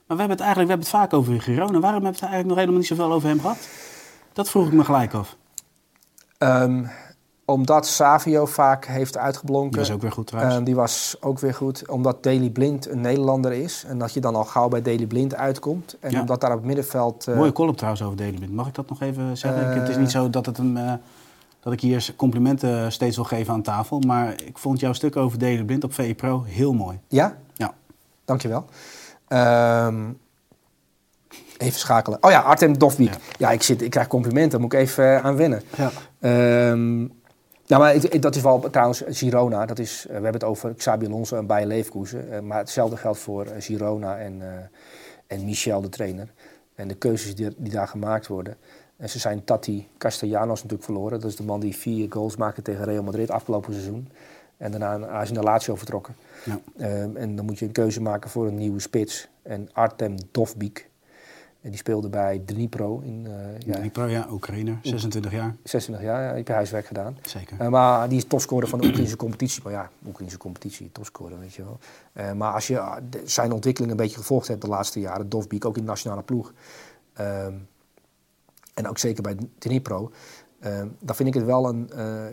Maar 0.07 0.17
we 0.17 0.23
hebben 0.23 0.37
het 0.37 0.45
eigenlijk 0.45 0.69
we 0.69 0.73
hebben 0.73 1.01
het 1.01 1.11
vaak 1.11 1.13
over 1.13 1.41
Girona. 1.41 1.79
Waarom 1.79 1.83
hebben 1.83 2.01
we 2.01 2.07
het 2.07 2.19
eigenlijk 2.19 2.47
nog 2.47 2.57
helemaal 2.57 2.79
niet 2.79 2.87
zoveel 2.87 3.11
over 3.11 3.29
hem 3.29 3.39
gehad? 3.39 3.67
Dat 4.33 4.49
vroeg 4.49 4.67
ik 4.67 4.73
me 4.73 4.83
gelijk 4.83 5.13
af. 5.13 5.37
Ehm, 6.37 6.85
omdat 7.45 7.87
Savio 7.87 8.45
vaak 8.45 8.85
heeft 8.85 9.17
uitgeblonken. 9.17 9.71
Die 9.71 9.79
was 9.79 9.91
ook 9.91 10.01
weer 10.01 10.11
goed 10.11 10.27
trouwens. 10.27 10.55
Ehm, 10.55 10.63
die 10.63 10.75
was 10.75 11.15
ook 11.19 11.39
weer 11.39 11.53
goed. 11.53 11.89
Omdat 11.89 12.23
Daley 12.23 12.49
Blind 12.49 12.89
een 12.89 13.01
Nederlander 13.01 13.51
is. 13.51 13.83
En 13.87 13.97
dat 13.97 14.13
je 14.13 14.19
dan 14.19 14.35
al 14.35 14.43
gauw 14.45 14.67
bij 14.67 14.81
Daley 14.81 15.05
Blind 15.05 15.35
uitkomt. 15.35 15.97
En 15.99 16.11
Ja. 16.11 16.19
omdat 16.19 16.41
daar 16.41 16.51
op 16.51 16.57
het 16.57 16.65
middenveld... 16.65 17.27
eh, 17.27 17.35
Mooie 17.35 17.51
column 17.51 17.75
trouwens 17.75 18.03
over 18.03 18.17
Delenbind. 18.17 18.51
Mag 18.53 18.67
ik 18.67 18.75
dat 18.75 18.89
nog 18.89 19.01
even 19.01 19.37
zeggen? 19.37 19.69
Eh. 19.71 19.79
het 19.79 19.89
is 19.89 19.97
niet 19.97 20.11
zo 20.11 20.29
dat, 20.29 20.45
het 20.45 20.57
een, 20.57 20.77
eh, 20.77 20.93
dat 21.59 21.73
ik 21.73 21.81
hier 21.81 22.13
complimenten 22.15 22.91
steeds 22.91 23.15
wil 23.15 23.25
geven 23.25 23.53
aan 23.53 23.61
tafel. 23.61 23.99
Maar 23.99 24.33
ik 24.45 24.57
vond 24.57 24.79
jouw 24.79 24.93
stuk 24.93 25.15
over 25.15 25.39
Delenbind 25.39 25.83
op 25.83 25.93
VE 25.93 26.13
Pro 26.15 26.43
heel 26.43 26.73
mooi. 26.73 26.99
Ja? 27.07 27.37
Ja. 27.53 27.73
Dankjewel. 28.25 28.65
Ehm 29.27 29.95
even 31.57 31.79
schakelen. 31.79 32.17
Oh 32.21 32.31
ja, 32.31 32.39
Artem 32.39 32.77
Dovbik. 32.77 33.09
Ja. 33.09 33.17
Ja, 33.37 33.51
ik, 33.51 33.63
zit, 33.63 33.81
ik 33.81 33.89
krijg 33.89 34.07
complimenten. 34.07 34.51
Daar 34.51 34.59
moet 34.59 34.73
ik 34.73 34.79
even 34.79 35.15
eh, 35.17 35.25
aan 35.25 35.35
wennen. 35.35 35.61
Ja. 35.77 35.91
Ehm, 36.19 37.05
nou, 37.67 37.81
maar 37.81 38.19
dat 38.19 38.35
is 38.35 38.41
wel 38.41 38.69
trouwens 38.69 39.03
Girona. 39.07 39.65
Dat 39.65 39.79
is, 39.79 40.01
eh, 40.01 40.07
we 40.07 40.13
hebben 40.13 40.33
het 40.33 40.43
over 40.43 40.73
Xabi 40.75 41.05
Alonso 41.05 41.37
en 41.37 41.45
Bayer 41.45 41.67
Leverkusen. 41.67 42.31
Eh, 42.31 42.39
maar 42.39 42.57
hetzelfde 42.57 42.97
geldt 42.97 43.19
voor 43.19 43.45
eh, 43.45 43.61
Girona 43.61 44.17
en, 44.17 44.41
en 45.27 45.45
Michel, 45.45 45.81
de 45.81 45.89
trainer. 45.89 46.33
En 46.75 46.87
de 46.87 46.95
keuzes 46.95 47.35
die, 47.35 47.49
die 47.57 47.71
daar 47.71 47.87
gemaakt 47.87 48.27
worden. 48.27 48.57
En 48.97 49.09
ze 49.09 49.19
zijn 49.19 49.43
Tati 49.43 49.87
Castellanos 49.97 50.55
natuurlijk 50.55 50.83
verloren. 50.83 51.19
Dat 51.19 51.29
is 51.29 51.35
de 51.35 51.43
man 51.43 51.59
die 51.59 51.75
vier 51.75 52.07
goals 52.09 52.35
maakte 52.35 52.61
tegen 52.61 52.85
Real 52.85 53.03
Madrid 53.03 53.31
afgelopen 53.31 53.73
seizoen. 53.73 54.07
En 54.57 54.71
daarna 54.71 54.97
naar- 54.97 55.23
hij 55.25 55.31
naar 55.31 55.43
Lazio 55.43 55.75
vertrokken. 55.75 56.15
Ja. 56.45 56.59
Ehm, 56.77 57.15
en 57.15 57.35
dan 57.35 57.45
moet 57.45 57.59
je 57.59 57.65
een 57.65 57.71
keuze 57.71 58.01
maken 58.01 58.29
voor 58.29 58.47
een 58.47 58.57
nieuwe 58.57 58.79
spits. 58.79 59.27
En 59.41 59.69
Artem 59.73 60.15
Dovbik. 60.31 60.89
En 61.63 61.69
die 61.69 61.77
speelde 61.79 62.09
bij 62.09 62.41
Dnipro 62.45 62.99
in 62.99 63.27
eh, 63.27 63.59
ja, 63.65 63.79
Die 63.79 63.89
pro, 63.89 64.05
ja, 64.05 64.27
Oekraïner, 64.31 64.77
26 64.81 65.31
jaar. 65.31 65.55
26 65.63 66.05
jaar. 66.05 66.23
Ja, 66.23 66.29
ik 66.31 66.47
heb 66.47 66.55
huiswerk 66.55 66.85
gedaan. 66.85 67.17
Zeker. 67.21 67.59
Eh, 67.59 67.67
maar 67.67 68.09
die 68.09 68.17
is 68.17 68.25
topscorer 68.25 68.67
van 68.67 68.79
de 68.79 68.87
Oekraïnse 68.87 69.15
competitie. 69.15 69.63
Maar 69.63 69.71
ja, 69.73 69.89
Oekraïnse 70.07 70.37
competitie, 70.37 70.89
topscorer, 70.91 71.39
weet 71.39 71.53
je 71.53 71.63
wel. 71.63 71.79
Eh, 72.13 72.31
maar 72.31 72.53
als 72.53 72.67
je 72.67 72.79
ah, 72.79 72.97
zijn 73.23 73.51
ontwikkeling 73.51 73.91
een 73.91 73.97
beetje 73.97 74.17
gevolgd 74.17 74.47
hebt 74.47 74.61
de 74.61 74.67
laatste 74.67 74.99
jaren, 74.99 75.29
Dovbik 75.29 75.65
ook 75.65 75.75
in 75.77 75.81
de 75.83 75.87
nationale 75.89 76.21
ploeg. 76.23 76.53
ehm, 77.13 77.53
en 78.73 78.87
ook 78.87 78.97
zeker 78.97 79.23
bij 79.23 79.35
Dnipro. 79.57 80.11
ehm, 80.59 80.87
dan 80.99 81.15
vind 81.15 81.27
ik 81.29 81.33
het 81.35 81.45
wel 81.45 81.69
een. 81.69 81.89
eh, 81.91 82.25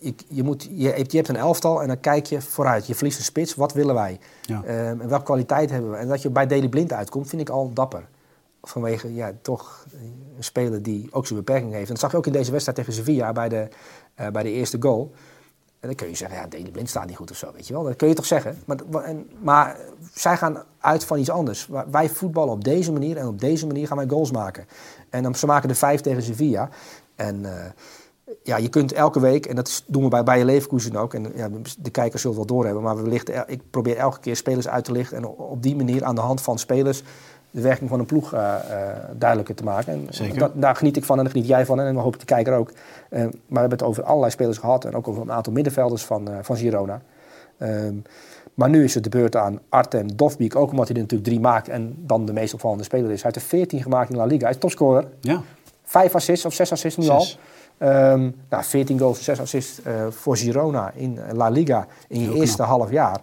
je, 0.00 0.14
je, 0.28 0.42
moet, 0.42 0.68
je, 0.70 0.88
hebt, 0.88 1.10
je 1.10 1.16
hebt 1.16 1.28
een 1.28 1.36
elftal 1.36 1.82
en 1.82 1.88
dan 1.88 2.00
kijk 2.00 2.26
je 2.26 2.40
vooruit. 2.40 2.86
Je 2.86 2.94
verliest 2.94 3.18
een 3.18 3.24
spits, 3.24 3.54
wat 3.54 3.72
willen 3.72 3.94
wij? 3.94 4.18
Ja. 4.42 4.62
Ehm, 4.62 5.00
en 5.00 5.08
welke 5.08 5.24
kwaliteit 5.24 5.70
hebben 5.70 5.90
we? 5.90 5.96
En 5.96 6.08
dat 6.08 6.22
je 6.22 6.30
bij 6.30 6.46
Deli 6.46 6.68
Blind 6.68 6.92
uitkomt, 6.92 7.28
vind 7.28 7.42
ik 7.42 7.48
al 7.48 7.72
dapper. 7.72 8.08
Vanwege 8.68 9.14
ja, 9.14 9.32
toch 9.42 9.84
een 10.36 10.44
speler 10.44 10.82
die 10.82 11.08
ook 11.10 11.26
zijn 11.26 11.38
beperking 11.38 11.72
heeft. 11.72 11.86
En 11.86 11.92
dat 11.92 11.98
zag 11.98 12.10
je 12.10 12.16
ook 12.16 12.26
in 12.26 12.32
deze 12.32 12.50
wedstrijd 12.50 12.78
tegen 12.78 12.92
Sevilla 12.92 13.32
bij 13.32 13.48
de, 13.48 13.68
eh, 14.14 14.28
bij 14.28 14.42
de 14.42 14.50
eerste 14.50 14.76
goal. 14.80 15.10
En 15.80 15.88
dan 15.88 15.94
kun 15.96 16.08
je 16.08 16.14
zeggen, 16.14 16.38
ja, 16.38 16.46
Deli 16.46 16.70
Blind 16.70 16.88
staat 16.88 17.06
niet 17.06 17.16
goed 17.16 17.30
of 17.30 17.36
zo, 17.36 17.52
weet 17.52 17.66
je 17.66 17.72
wel. 17.72 17.82
Dat 17.82 17.96
kun 17.96 18.08
je 18.08 18.14
toch 18.14 18.26
zeggen. 18.26 18.62
Maar, 18.66 19.02
en, 19.02 19.30
maar 19.40 19.76
zij 20.14 20.36
gaan 20.36 20.62
uit 20.78 21.04
van 21.04 21.18
iets 21.18 21.30
anders. 21.30 21.68
Wij 21.90 22.08
voetballen 22.08 22.52
op 22.52 22.64
deze 22.64 22.92
manier 22.92 23.16
en 23.16 23.26
op 23.26 23.40
deze 23.40 23.66
manier 23.66 23.86
gaan 23.86 23.96
wij 23.96 24.08
goals 24.08 24.30
maken. 24.30 24.66
En 25.10 25.22
dan, 25.22 25.34
ze 25.34 25.46
maken 25.46 25.68
er 25.68 25.74
vijf 25.74 26.00
tegen 26.00 26.22
Sevilla. 26.22 26.68
En 27.14 27.44
eh, 27.44 27.70
ja, 28.42 28.56
je 28.56 28.68
kunt 28.68 28.92
elke 28.92 29.20
week, 29.20 29.46
en 29.46 29.56
dat 29.56 29.84
doen 29.86 30.02
we 30.02 30.08
bij 30.08 30.22
Bayer 30.22 30.44
Leverkusen 30.44 30.96
ook, 30.96 31.14
en 31.14 31.32
ja, 31.34 31.48
de 31.78 31.90
kijkers 31.90 32.22
zullen 32.22 32.38
het 32.38 32.46
wel 32.46 32.56
doorhebben, 32.56 32.82
maar 32.82 33.02
we 33.02 33.08
lichten, 33.08 33.34
el- 33.34 33.44
ik 33.46 33.70
probeer 33.70 33.96
elke 33.96 34.20
keer 34.20 34.36
spelers 34.36 34.68
uit 34.68 34.84
te 34.84 34.92
lichten 34.92 35.16
en 35.16 35.26
op 35.26 35.62
die 35.62 35.76
manier 35.76 36.04
aan 36.04 36.14
de 36.14 36.20
hand 36.20 36.40
van 36.40 36.58
spelers 36.58 37.02
de 37.50 37.60
werking 37.60 37.88
van 37.90 37.98
een 37.98 38.06
ploeg 38.06 38.32
eh, 38.34 38.54
eh, 38.54 38.96
duidelijker 39.16 39.54
te 39.54 39.64
maken. 39.64 39.92
En 39.92 40.06
Zeker. 40.10 40.38
dat- 40.38 40.52
daar 40.54 40.76
geniet 40.76 40.96
ik 40.96 41.04
van 41.04 41.16
en 41.18 41.22
daar 41.24 41.32
geniet 41.32 41.48
jij 41.48 41.66
van 41.66 41.80
en 41.80 41.96
hoop 41.96 42.14
ik 42.14 42.20
de 42.20 42.26
kijker 42.26 42.54
ook. 42.54 42.70
Eh, 43.10 43.20
maar 43.20 43.30
we 43.48 43.58
hebben 43.58 43.78
het 43.78 43.82
over 43.82 44.02
allerlei 44.02 44.30
spelers 44.32 44.58
gehad 44.58 44.84
en 44.84 44.94
ook 44.94 45.08
over 45.08 45.22
een 45.22 45.32
aantal 45.32 45.52
middenvelders 45.52 46.04
van, 46.04 46.28
van 46.42 46.56
Girona. 46.56 47.00
Ehm, 47.58 47.94
maar 48.54 48.68
nu 48.68 48.84
is 48.84 48.94
het 48.94 49.02
de 49.04 49.08
beurt 49.10 49.36
aan 49.36 49.60
Artem 49.68 50.16
Dovbik, 50.16 50.56
ook 50.56 50.70
omdat 50.70 50.86
hij 50.86 50.96
er 50.96 51.02
natuurlijk 51.02 51.28
drie 51.30 51.40
maakt 51.40 51.68
en 51.68 51.94
dan 51.98 52.24
de 52.26 52.32
meest 52.32 52.54
opvallende 52.54 52.84
speler 52.84 53.10
is. 53.10 53.22
Hij 53.22 53.30
heeft 53.34 53.44
er 53.44 53.50
14 53.58 53.82
gemaakt 53.82 54.10
in 54.10 54.16
La 54.16 54.24
Liga. 54.24 54.42
Hij 54.44 54.50
is 54.50 54.58
topscorer. 54.60 55.06
Ja, 55.20 55.40
Vijf 55.84 56.14
assists 56.14 56.44
of 56.46 56.52
zes 56.54 56.72
assists 56.72 56.98
nu 56.98 57.04
Zes. 57.04 57.14
al. 57.78 57.88
Ehm, 57.88 58.30
nou, 58.48 58.64
14 58.64 58.98
goals, 58.98 59.24
6 59.24 59.40
assists 59.40 59.80
voor 60.10 60.36
Girona 60.36 60.90
in 60.94 61.18
La 61.32 61.48
Liga 61.48 61.86
in 62.08 62.20
je 62.20 62.26
Heel 62.28 62.36
eerste 62.40 62.56
knap. 62.56 62.68
half 62.68 62.90
jaar. 62.90 63.20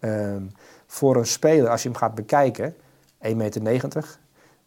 Ehm, 0.00 0.42
voor 0.86 1.16
een 1.16 1.26
speler, 1.26 1.68
als 1.70 1.82
je 1.82 1.88
hem 1.88 1.98
gaat 1.98 2.14
bekijken, 2.14 2.74
1,90 3.20 3.62
meter. 3.62 4.18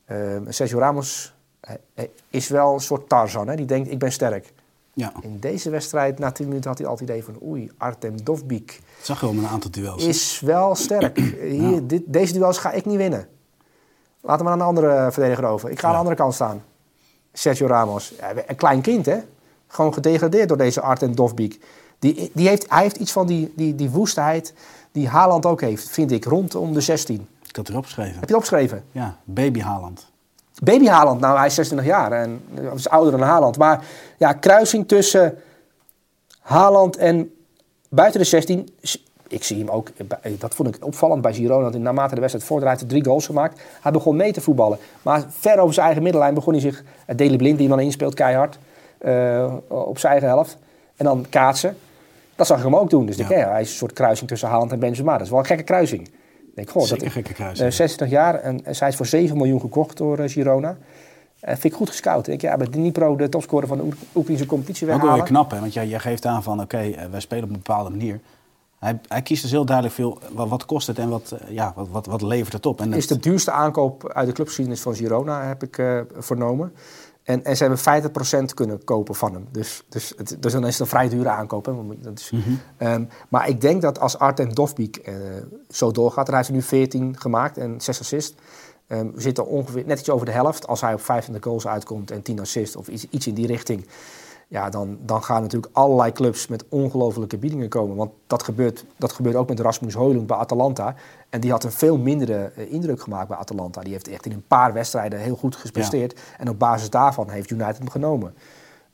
Ehm, 0.05 0.51
Sergio 0.51 0.79
Ramos 0.79 1.33
eh, 1.59 1.75
eh, 1.93 2.05
is 2.29 2.47
wel 2.47 2.73
een 2.73 2.79
soort 2.79 3.09
Tarzan. 3.09 3.47
Hè? 3.47 3.55
Die 3.55 3.65
denkt, 3.65 3.91
ik 3.91 3.99
ben 3.99 4.11
sterk. 4.11 4.53
Ja, 4.93 5.13
In 5.21 5.39
deze 5.39 5.69
wedstrijd, 5.69 6.19
na 6.19 6.31
10 6.31 6.47
minuten, 6.47 6.69
had 6.69 6.79
hij 6.79 6.87
altijd 6.87 7.09
het 7.09 7.17
idee 7.17 7.33
van... 7.33 7.47
oei, 7.47 7.71
Artem 7.77 8.23
Dovbik 8.23 8.81
dat 9.01 9.05
zag 9.05 9.19
je 9.19 9.25
wel 9.25 9.35
met 9.35 9.43
een 9.43 9.49
aantal 9.49 9.71
duels. 9.71 10.05
is 10.05 10.39
wel 10.39 10.75
sterk. 10.75 11.17
Hier, 11.59 11.87
dit, 11.87 12.01
deze 12.05 12.33
duels 12.33 12.57
ga 12.57 12.71
ik 12.71 12.85
niet 12.85 12.97
winnen. 12.97 13.27
Laat 14.21 14.39
hem 14.39 14.47
aan 14.47 14.59
een 14.59 14.65
andere 14.65 15.11
verdediger 15.11 15.45
over. 15.45 15.69
Ik 15.69 15.79
ga 15.79 15.87
aan 15.87 15.93
de 15.93 15.97
andere 15.97 16.15
kant 16.15 16.33
staan. 16.33 16.63
Sergio 17.33 17.67
Ramos. 17.67 18.13
Een 18.47 18.55
klein 18.55 18.81
kind, 18.81 19.05
hè? 19.05 19.17
Gewoon 19.67 19.93
gedegradeerd 19.93 20.47
door 20.47 20.57
deze 20.57 20.81
Artem 20.81 21.15
Dovbik. 21.15 21.59
Die, 21.99 22.31
die 22.33 22.47
heeft, 22.47 22.69
hij 22.69 22.81
heeft 22.81 22.95
iets 22.95 23.11
van 23.11 23.27
die, 23.27 23.53
die, 23.55 23.75
die 23.75 23.89
woestheid 23.89 24.53
die 24.91 25.07
Haaland 25.07 25.45
ook 25.45 25.61
heeft, 25.61 25.89
vind 25.89 26.11
ik, 26.11 26.25
rondom 26.25 26.73
de 26.73 26.81
16. 26.81 27.27
Ik 27.51 27.57
had 27.57 27.69
erop 27.69 27.83
geschreven. 27.85 28.11
Heb 28.13 28.19
je 28.29 28.35
het 28.35 28.35
opgeschreven? 28.35 28.83
Ja, 28.91 29.15
baby 29.23 29.59
Haaland. 29.61 30.09
Baby 30.63 30.85
Haaland, 30.87 31.19
nou 31.19 31.37
hij 31.37 31.45
is 31.45 31.53
26 31.55 31.95
jaar 31.95 32.11
en 32.11 32.41
is 32.75 32.89
ouder 32.89 33.11
dan 33.11 33.21
Haaland. 33.21 33.57
Maar 33.57 33.83
ja, 34.17 34.33
kruising 34.33 34.87
tussen 34.87 35.37
Haaland 36.41 36.97
en 36.97 37.33
buiten 37.89 38.19
de 38.19 38.25
16. 38.25 38.69
Ik 39.27 39.43
zie 39.43 39.57
hem 39.57 39.69
ook, 39.69 39.87
dat 40.39 40.55
vond 40.55 40.75
ik 40.75 40.85
opvallend 40.85 41.21
bij 41.21 41.33
Girona. 41.33 41.63
Dat 41.63 41.73
hij 41.73 41.81
naarmate 41.81 42.13
de 42.15 42.19
wedstrijd 42.19 42.47
vorderde, 42.47 42.69
hij 42.71 42.79
heeft 42.79 42.91
drie 42.91 43.05
goals 43.05 43.25
gemaakt. 43.25 43.61
Hij 43.81 43.91
begon 43.91 44.15
mee 44.15 44.31
te 44.33 44.41
voetballen. 44.41 44.77
Maar 45.01 45.23
ver 45.29 45.59
over 45.59 45.73
zijn 45.73 45.85
eigen 45.85 46.03
middenlijn 46.03 46.33
begon 46.33 46.53
hij 46.53 46.61
zich... 46.61 46.83
eh, 47.05 47.15
Deli 47.17 47.37
Blind, 47.37 47.57
die 47.57 47.67
hem 47.67 47.75
dan 47.77 47.85
inspeelt, 47.85 48.13
keihard. 48.13 48.57
eh, 48.97 49.53
op 49.67 49.97
zijn 49.99 50.11
eigen 50.11 50.29
helft. 50.29 50.57
En 50.95 51.05
dan 51.05 51.25
kaatsen. 51.29 51.77
Dat 52.35 52.47
zag 52.47 52.57
ik 52.57 52.63
hem 52.63 52.75
ook 52.75 52.89
doen. 52.89 53.05
Dus 53.05 53.15
ik 53.17 53.21
Ja. 53.21 53.27
denk, 53.27 53.41
ja, 53.41 53.49
hij 53.51 53.61
is 53.61 53.69
een 53.69 53.75
soort 53.75 53.93
kruising 53.93 54.29
tussen 54.29 54.49
Haaland 54.49 54.71
en 54.71 54.79
Benzema. 54.79 55.11
Dat 55.13 55.21
is 55.21 55.29
wel 55.29 55.39
een 55.39 55.45
gekke 55.45 55.63
kruising. 55.63 56.11
Ik 56.55 56.69
Zeker 56.75 56.97
dat, 57.03 57.11
gekke 57.11 57.33
kruising. 57.33 57.69
eh, 57.69 57.75
60 57.75 58.09
jaar 58.09 58.35
en, 58.35 58.61
zij 58.75 58.87
is 58.87 58.95
voor 58.95 59.05
7 59.05 59.37
miljoen 59.37 59.59
gekocht 59.59 59.97
door 59.97 60.19
eh, 60.19 60.29
Girona. 60.29 60.77
Eh, 61.39 61.51
vind 61.51 61.63
ik 61.63 61.73
goed 61.73 61.89
gescout. 61.89 62.27
Ik 62.27 62.41
ja, 62.41 62.57
bij 62.57 62.67
Dnipro, 62.67 63.15
de 63.15 63.29
topscorer 63.29 63.67
van 63.67 63.77
de 63.77 63.83
Oek- 63.83 63.93
Oekraïnse 64.15 64.45
competitie 64.45 64.83
Ook 64.87 64.89
wel 64.91 64.99
weer 65.01 65.09
weghalen. 65.09 65.33
knap, 65.33 65.51
hè? 65.51 65.59
Want 65.59 65.73
jij, 65.73 65.87
jij 65.87 65.99
geeft 65.99 66.25
aan 66.25 66.43
van, 66.43 66.61
oké, 66.61 66.77
eh, 66.77 67.05
wij 67.11 67.19
spelen 67.19 67.43
op 67.43 67.49
een 67.49 67.55
bepaalde 67.55 67.89
manier. 67.89 68.19
Hij, 68.79 68.99
hij 69.07 69.21
kiest 69.21 69.41
dus 69.41 69.51
heel 69.51 69.65
duidelijk 69.65 69.95
veel, 69.95 70.19
wat, 70.33 70.49
wat 70.49 70.65
kost 70.65 70.87
het 70.87 70.99
en 70.99 71.09
wat, 71.09 71.31
eh, 71.31 71.49
ja, 71.53 71.73
wat, 71.75 71.87
wat, 71.91 72.05
wat 72.05 72.21
levert 72.21 72.53
het 72.53 72.65
op. 72.65 72.81
En 72.81 72.93
is 72.93 73.07
de 73.07 73.19
duurste 73.19 73.51
aankoop 73.51 74.11
uit 74.13 74.27
de 74.27 74.33
clubgeschiedenis 74.33 74.81
van 74.81 74.95
Girona, 74.95 75.47
heb 75.47 75.63
ik 75.63 75.77
eh, 75.77 75.99
vernomen. 76.17 76.73
En, 77.23 77.43
en 77.43 77.57
ze 77.57 77.63
hebben 77.63 78.11
50% 78.49 78.53
kunnen 78.53 78.83
kopen 78.83 79.15
van 79.15 79.33
hem. 79.33 79.47
Dus, 79.51 79.83
dus, 79.89 80.13
het, 80.17 80.37
dus 80.39 80.51
dan 80.51 80.65
is 80.65 80.71
het 80.71 80.79
een 80.79 80.87
vrij 80.87 81.09
dure 81.09 81.29
aankoop. 81.29 81.65
Hè. 81.65 81.73
Dat 81.99 82.19
is, 82.19 82.31
Mhm. 82.31 82.49
Ehm, 82.77 83.05
maar 83.29 83.49
ik 83.49 83.61
denk 83.61 83.81
dat 83.81 83.99
als 83.99 84.17
Artem 84.17 84.53
Dovbik 84.55 84.97
eh, 84.97 85.13
zo 85.69 85.91
doorgaat, 85.91 86.25
en 86.27 86.33
hij 86.33 86.35
heeft 86.37 86.49
er 86.49 86.55
nu 86.55 86.61
14 86.61 87.19
gemaakt 87.19 87.57
en 87.57 87.81
6 87.81 87.99
assists. 87.99 88.35
Ehm, 88.87 89.11
we 89.13 89.21
zitten 89.21 89.47
ongeveer 89.47 89.83
net 89.85 89.99
iets 89.99 90.09
over 90.09 90.25
de 90.25 90.31
helft. 90.31 90.67
Als 90.67 90.81
hij 90.81 90.93
op 90.93 91.01
25 91.01 91.43
goals 91.43 91.67
uitkomt 91.67 92.11
en 92.11 92.21
10 92.21 92.39
assists 92.39 92.75
of 92.75 92.87
iets, 92.87 93.05
iets 93.09 93.27
in 93.27 93.33
die 93.33 93.47
richting. 93.47 93.85
Ja, 94.51 94.69
dan, 94.69 94.97
dan 95.05 95.23
gaan 95.23 95.41
natuurlijk 95.41 95.75
allerlei 95.75 96.11
clubs 96.11 96.47
met 96.47 96.65
ongelofelijke 96.69 97.37
biedingen 97.37 97.69
komen. 97.69 97.95
Want 97.95 98.11
dat 98.27 98.43
gebeurt, 98.43 98.85
dat 98.97 99.11
gebeurt 99.11 99.35
ook 99.35 99.49
met 99.49 99.59
Rasmus 99.59 99.93
Højlund 99.93 100.27
bij 100.27 100.37
Atalanta. 100.37 100.95
En 101.29 101.39
die 101.39 101.51
had 101.51 101.63
een 101.63 101.71
veel 101.71 101.97
mindere 101.97 102.51
eh, 102.55 102.71
indruk 102.71 103.01
gemaakt 103.01 103.27
bij 103.27 103.37
Atalanta. 103.37 103.81
Die 103.81 103.91
heeft 103.91 104.07
echt 104.07 104.25
in 104.25 104.31
een 104.31 104.47
paar 104.47 104.73
wedstrijden 104.73 105.19
heel 105.19 105.35
goed 105.35 105.55
gepresteerd. 105.55 106.19
En 106.37 106.49
op 106.49 106.59
basis 106.59 106.89
daarvan 106.89 107.29
heeft 107.29 107.49
United 107.49 107.77
hem 107.77 107.89
genomen. 107.89 108.33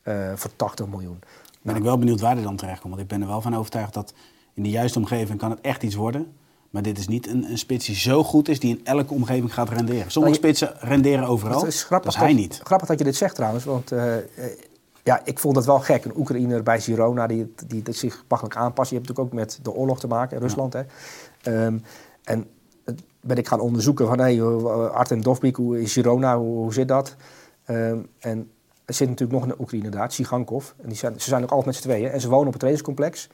eh, 0.03 0.32
voor 0.36 0.49
80 0.55 0.88
miljoen. 0.88 1.20
ben 1.62 1.76
ik 1.76 1.84
wel 1.84 1.97
benieuwd 1.97 2.20
waar 2.22 2.34
hij 2.34 2.43
dan 2.43 2.55
terecht 2.55 2.80
komt. 2.80 2.93
Want 2.93 3.03
ik 3.05 3.10
ben 3.10 3.22
er 3.22 3.28
wel 3.28 3.41
van 3.41 3.55
overtuigd 3.55 3.93
dat 3.93 4.14
in 4.53 4.64
de 4.64 4.70
juiste 4.70 4.99
omgeving 4.99 5.39
kan 5.39 5.49
het 5.49 5.62
echt 5.62 5.84
iets 5.84 5.95
worden. 5.95 6.34
Maar 6.70 6.82
dit 6.82 6.97
is 6.97 7.08
niet 7.08 7.28
een, 7.28 7.43
een 7.51 7.58
spits 7.58 7.86
die 7.86 7.95
zo 7.95 8.24
goed 8.24 8.47
is 8.47 8.60
die 8.60 8.78
in 8.78 8.86
elke 8.86 9.14
omgeving 9.14 9.53
gaat 9.53 9.70
renderen. 9.70 10.12
Sommige 10.12 10.39
Nou, 10.39 10.45
spitsen 10.45 10.74
renderen 10.80 11.28
overal. 11.28 11.60
Het 11.60 11.68
is 11.68 11.84
grappig, 11.84 12.14
dat 12.14 12.22
is 12.22 12.28
hij 12.28 12.30
dat, 12.34 12.41
niet. 12.41 12.60
grappig 12.64 12.88
dat 12.88 12.97
je 12.97 13.03
dit 13.03 13.16
zegt 13.16 13.36
trouwens. 13.36 13.66
Want 13.66 13.91
eh, 13.91 14.16
ja, 15.08 15.22
ik 15.24 15.39
vond 15.39 15.55
het 15.55 15.66
wel 15.66 15.80
gek. 15.80 16.05
Een 16.05 16.18
Oekraïner 16.18 16.64
bij 16.64 16.82
Girona 16.82 17.28
die, 17.28 17.53
die, 17.68 17.82
die 17.82 17.93
zich 17.93 18.24
makkelijk 18.28 18.58
aanpast. 18.58 18.89
Je 18.89 18.95
hebt 18.95 19.08
natuurlijk 19.08 19.34
ook 19.34 19.39
met 19.39 19.60
de 19.62 19.74
oorlog 19.74 19.99
te 19.99 20.08
maken 20.08 20.36
in 20.36 20.43
Rusland. 20.43 20.74
Hè. 20.74 20.82
Ehm, 21.41 21.78
en 22.24 22.47
ben 23.22 23.38
ik 23.38 23.47
gaan 23.47 23.60
onderzoeken 23.60 24.08
van 24.08 24.20
hey, 24.20 24.41
Artem 24.91 25.24
Dovbik, 25.24 25.55
hoe 25.55 25.82
is 25.82 25.93
Girona, 25.93 26.38
hoe, 26.38 26.58
hoe 26.58 26.74
zit 26.74 26.88
dat? 26.88 27.16
Ehm, 27.66 27.99
en 28.20 28.51
er 28.86 28.93
zit 28.93 29.10
natuurlijk 29.10 29.39
nog 29.39 29.49
een 29.49 29.60
Oekraïner 29.60 29.91
daar, 29.91 30.12
Sigankov. 30.12 30.72
En 30.82 30.88
die 30.88 30.97
zijn, 30.97 31.20
ze 31.20 31.30
zijn 31.30 31.43
ook 31.43 31.49
altijd 31.49 31.66
met 31.66 31.76
z'n 31.76 31.82
tweeën. 31.82 32.10
En 32.10 32.22
ze 32.22 32.30
wonen 32.30 32.45
op 32.45 32.51
het 32.51 32.60
trainingscomplex 32.60 33.30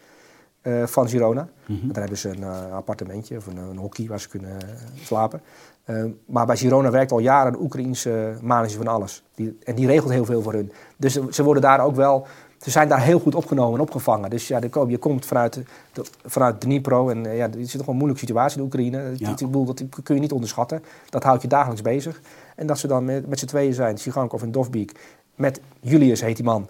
eh, 0.61 0.85
van 0.85 1.09
Girona. 1.09 1.49
Mhm. 1.65 1.81
En 1.81 1.87
daar 1.87 2.01
hebben 2.01 2.17
ze 2.17 2.29
een 2.29 2.43
eh, 2.43 2.71
appartementje 2.71 3.37
of 3.37 3.47
een, 3.47 3.57
een 3.57 3.77
hockey 3.77 4.07
waar 4.07 4.19
ze 4.19 4.29
kunnen 4.29 4.61
eh, 4.61 4.67
slapen. 5.03 5.41
Ehm, 5.85 6.09
maar 6.25 6.45
bij 6.45 6.57
Girona 6.57 6.89
werkt 6.91 7.11
al 7.11 7.19
jaren 7.19 7.53
een 7.53 7.61
Oekraïense 7.61 8.33
manager 8.41 8.77
van 8.77 8.87
alles. 8.87 9.23
Die, 9.35 9.57
en 9.63 9.75
die 9.75 9.87
regelt 9.87 10.11
heel 10.11 10.25
veel 10.25 10.41
voor 10.41 10.53
hun. 10.53 10.71
Dus 10.97 11.19
ze- 11.29 11.43
worden 11.43 11.61
daar 11.63 11.79
ook 11.85 11.95
wel... 11.95 12.27
Ze 12.61 12.69
zijn 12.71 12.87
daar 12.87 13.01
heel 13.01 13.19
goed 13.19 13.35
opgenomen 13.35 13.73
en 13.75 13.79
opgevangen. 13.81 14.29
Dus 14.29 14.47
ja, 14.47 14.59
de- 14.59 14.85
je 14.87 14.97
komt 14.97 15.25
vanuit, 15.25 15.53
de, 15.53 15.63
de- 15.93 16.05
vanuit 16.25 16.61
Dnipro. 16.61 17.09
En 17.09 17.25
eh, 17.25 17.37
ja, 17.37 17.43
het 17.45 17.55
is 17.55 17.71
toch 17.71 17.87
een 17.87 17.95
moeilijke 17.95 18.19
situatie 18.25 18.57
in 18.57 18.63
Oekraïne. 18.63 18.97
Ja. 19.17 19.29
het- 19.29 19.41
ik 19.41 19.45
bedoel, 19.47 19.65
dat 19.65 19.83
kun 20.03 20.15
je 20.15 20.21
niet 20.21 20.31
onderschatten. 20.31 20.83
Dat 21.09 21.23
houdt 21.23 21.41
je 21.41 21.47
dagelijks 21.47 21.81
bezig. 21.81 22.21
En 22.55 22.67
dat 22.67 22.77
ze 22.79 22.87
dan 22.87 23.05
met, 23.05 23.27
met 23.27 23.39
z'n 23.39 23.45
tweeën 23.45 23.73
zijn, 23.73 23.97
Sigankov 23.97 24.41
en 24.41 24.51
Dovbik. 24.51 24.91
Met 25.35 25.61
Julius 25.79 26.21
heet 26.21 26.35
die 26.35 26.45
man. 26.45 26.67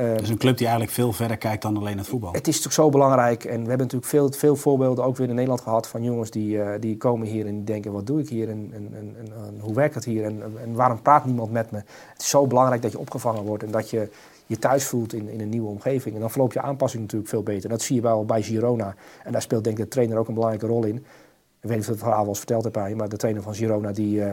Eh, 0.00 0.16
Dus 0.16 0.28
een 0.28 0.38
club 0.38 0.56
die 0.56 0.66
eigenlijk 0.66 0.96
veel 0.96 1.12
verder 1.12 1.36
kijkt 1.36 1.62
dan 1.62 1.76
alleen 1.76 1.98
het 1.98 2.06
voetbal. 2.06 2.32
het 2.32 2.48
is 2.48 2.60
toch 2.60 2.72
zo 2.72 2.88
belangrijk. 2.88 3.44
En 3.44 3.62
we 3.62 3.68
hebben 3.68 3.78
natuurlijk 3.78 4.06
veel, 4.06 4.32
veel 4.32 4.56
voorbeelden 4.56 5.04
ook 5.04 5.16
weer 5.16 5.28
in 5.28 5.34
Nederland 5.34 5.60
gehad 5.60 5.88
van 5.88 6.02
jongens 6.02 6.30
die, 6.30 6.62
eh, 6.62 6.80
die 6.80 6.96
komen 6.96 7.26
hier 7.26 7.46
en 7.46 7.54
die 7.54 7.64
denken: 7.64 7.92
wat 7.92 8.06
doe 8.06 8.20
ik 8.20 8.28
hier 8.28 8.48
en, 8.48 8.70
en, 8.72 8.94
en, 8.94 9.60
hoe 9.60 9.74
werkt 9.74 9.94
het 9.94 10.04
hier 10.04 10.24
en, 10.24 10.42
en 10.62 10.74
waarom 10.74 11.02
praat 11.02 11.24
niemand 11.24 11.52
met 11.52 11.70
me? 11.70 11.78
Het 12.12 12.20
is 12.20 12.28
zo 12.28 12.46
belangrijk 12.46 12.82
dat 12.82 12.92
je 12.92 12.98
opgevangen 12.98 13.42
wordt 13.42 13.62
en 13.62 13.70
dat 13.70 13.90
je 13.90 14.08
je 14.46 14.58
thuis 14.58 14.84
voelt 14.84 15.12
in, 15.12 15.28
in 15.28 15.40
een 15.40 15.48
nieuwe 15.48 15.68
omgeving. 15.68 16.14
En 16.14 16.20
dan 16.20 16.30
verloopt 16.30 16.52
je 16.52 16.60
aanpassing 16.60 17.02
natuurlijk 17.02 17.30
veel 17.30 17.42
beter. 17.42 17.68
Dat 17.68 17.82
zie 17.82 17.96
je 17.96 18.02
wel 18.02 18.24
bij 18.24 18.42
Girona. 18.42 18.94
En 19.24 19.32
daar 19.32 19.42
speelt 19.42 19.64
denk 19.64 19.78
ik 19.78 19.84
de 19.84 19.90
trainer 19.90 20.18
ook 20.18 20.28
een 20.28 20.34
belangrijke 20.34 20.66
rol 20.66 20.84
in. 20.84 20.96
Ik 20.96 21.68
weet 21.68 21.76
niet 21.76 21.80
of 21.80 21.86
ik 21.86 21.92
het 21.92 21.98
verhaal 21.98 22.20
wel 22.20 22.28
eens 22.28 22.38
verteld 22.38 22.64
heb 22.64 22.76
aan 22.76 22.88
je, 22.88 22.96
maar 22.96 23.08
de 23.08 23.16
trainer 23.16 23.42
van 23.42 23.54
Girona 23.54 23.92
die, 23.92 24.24
eh, 24.24 24.32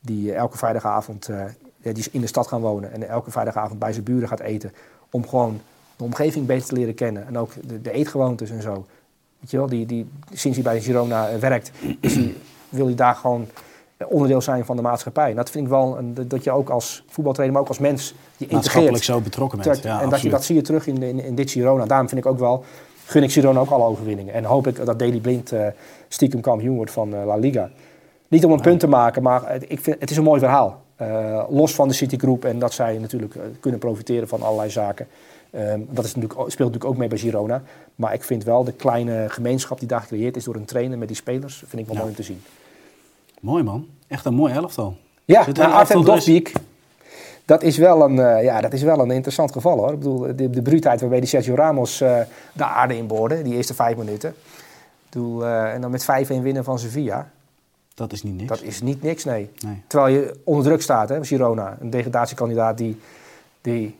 die 0.00 0.32
elke 0.32 0.58
vrijdagavond 0.58 1.28
eh, 1.28 1.44
die 1.82 1.94
is 1.94 2.10
in 2.10 2.20
de 2.20 2.26
stad 2.26 2.46
gaan 2.46 2.60
wonen 2.60 2.92
en 2.92 3.08
elke 3.08 3.30
vrijdagavond 3.30 3.78
bij 3.78 3.92
zijn 3.92 4.04
buren 4.04 4.28
gaat 4.28 4.40
eten. 4.40 4.72
Om 5.10 5.28
gewoon 5.28 5.60
de 5.96 6.04
omgeving 6.04 6.46
beter 6.46 6.68
te 6.68 6.74
leren 6.74 6.94
kennen. 6.94 7.26
En 7.26 7.38
ook 7.38 7.52
de, 7.66 7.80
de 7.80 7.90
eetgewoontes 7.90 8.50
en 8.50 8.62
zo. 8.62 8.86
Weet 9.40 9.50
je 9.50 9.56
wel, 9.56 9.66
die, 9.66 9.86
die, 9.86 10.10
sinds 10.32 10.58
hij 10.58 10.72
bij 10.72 10.80
Girona 10.80 11.28
eh, 11.28 11.38
werkt, 11.38 11.70
is 12.00 12.14
hij, 12.14 12.34
wil 12.68 12.86
hij 12.86 12.94
daar 12.94 13.14
gewoon 13.14 13.46
eh, 13.96 14.06
onderdeel 14.10 14.40
zijn 14.40 14.64
van 14.64 14.76
de 14.76 14.82
maatschappij. 14.82 15.30
En 15.30 15.36
dat 15.36 15.50
vind 15.50 15.64
ik 15.64 15.70
wel, 15.70 15.98
een, 15.98 16.14
dat 16.28 16.44
je 16.44 16.50
ook 16.50 16.68
als 16.68 17.04
voetbaltrainer, 17.08 17.54
maar 17.54 17.62
ook 17.62 17.76
als 17.76 17.78
mens, 17.78 18.08
je 18.08 18.14
Maatschappelijk 18.50 18.64
integreert. 18.64 19.04
zo 19.04 19.20
betrokken 19.20 19.60
bent. 19.60 19.82
Ja, 19.82 20.00
en 20.00 20.08
dat, 20.08 20.20
je, 20.20 20.30
dat 20.30 20.44
zie 20.44 20.54
je 20.54 20.62
terug 20.62 20.86
in, 20.86 21.02
in, 21.02 21.24
in 21.24 21.34
dit 21.34 21.50
Girona. 21.50 21.86
Daarom 21.86 22.08
vind 22.08 22.20
ik 22.20 22.26
ook 22.26 22.38
wel, 22.38 22.64
gun 23.10 23.22
ik 23.22 23.32
Girona 23.32 23.60
ook 23.60 23.70
alle 23.70 23.84
overwinningen. 23.84 24.34
En 24.34 24.44
hoop 24.44 24.66
ik 24.66 24.84
dat 24.84 24.98
Daley 24.98 25.20
Blind 25.20 25.52
eh, 25.52 25.66
stiekem 26.08 26.40
kampioen 26.40 26.76
wordt 26.76 26.90
van 26.90 27.14
eh, 27.14 27.24
La 27.26 27.36
Liga. 27.36 27.70
Niet 28.28 28.44
om 28.44 28.52
een 28.52 28.60
punt 28.60 28.80
te 28.80 28.86
maken, 28.86 29.22
maar 29.22 29.52
het, 29.52 29.64
ik 29.68 29.80
vind, 29.80 30.00
het 30.00 30.10
is 30.10 30.16
een 30.16 30.22
mooi 30.22 30.40
verhaal. 30.40 30.82
Eh, 31.00 31.44
los 31.48 31.74
van 31.74 31.88
de 31.88 31.94
Citigroep 31.94 32.44
en 32.44 32.58
dat 32.58 32.72
zij 32.72 32.98
natuurlijk 32.98 33.34
eh, 33.34 33.42
kunnen 33.60 33.80
profiteren 33.80 34.28
van 34.28 34.42
allerlei 34.42 34.70
zaken. 34.70 35.06
Ehm, 35.50 35.80
dat 35.88 36.04
is 36.04 36.14
natuurlijk, 36.14 36.40
speelt 36.40 36.58
natuurlijk 36.58 36.84
ook 36.84 36.96
mee 36.96 37.08
bij 37.08 37.18
Girona. 37.18 37.62
Maar 37.94 38.14
ik 38.14 38.24
vind 38.24 38.44
wel 38.44 38.64
de 38.64 38.72
kleine 38.72 39.26
gemeenschap 39.28 39.78
die 39.78 39.88
daar 39.88 40.00
gecreëerd 40.00 40.36
is 40.36 40.44
door 40.44 40.54
een 40.54 40.64
trainer 40.64 40.98
met 40.98 41.08
die 41.08 41.16
spelers, 41.16 41.62
vind 41.66 41.82
ik 41.82 41.86
wel 41.86 41.94
Ja. 41.94 42.00
mooi 42.00 42.10
om 42.10 42.16
te 42.16 42.22
zien. 42.22 42.42
Mooi 43.40 43.62
man. 43.62 43.86
Echt 44.08 44.24
een 44.24 44.34
mooi 44.34 44.52
elftal. 44.54 44.96
Ja, 45.24 45.46
Artem 45.58 46.04
dus? 46.04 46.06
Dovbik, 46.06 46.52
dat 47.44 47.62
is, 47.62 47.76
wel 47.76 48.02
een, 48.02 48.18
eh, 48.18 48.42
ja, 48.42 48.60
dat 48.60 48.72
is 48.72 48.82
wel 48.82 48.98
een 49.00 49.10
interessant 49.10 49.52
geval 49.52 49.78
hoor. 49.78 49.92
Ik 49.92 49.98
bedoel, 49.98 50.36
de, 50.36 50.50
de 50.50 50.62
bruutheid 50.62 51.00
waarmee 51.00 51.20
die 51.20 51.28
Sergio 51.28 51.54
Ramos 51.54 51.98
de 51.98 52.64
aarde 52.64 52.96
inboorde, 52.96 53.42
die 53.42 53.54
eerste 53.54 53.74
vijf 53.74 53.96
minuten. 53.96 54.30
Ik 54.30 55.10
bedoel, 55.10 55.46
en 55.46 55.80
dan 55.80 55.90
met 55.90 56.04
5-1 56.04 56.42
winnen 56.42 56.64
van 56.64 56.78
Sevilla, 56.78 57.30
Dat 58.00 58.12
is 58.12 58.22
niet 58.22 58.34
niks. 58.34 58.48
dat 58.48 58.62
is 58.62 58.82
niet 58.82 59.02
niks, 59.02 59.24
nee. 59.24 59.50
Nee. 59.58 59.82
Terwijl 59.86 60.14
je 60.14 60.34
onder 60.44 60.64
druk 60.64 60.82
staat, 60.82 61.08
hè, 61.08 61.24
Girona, 61.24 61.76
een 61.80 61.90
degradatiekandidaat 61.90 62.78
die, 62.78 63.00
die, 63.60 63.96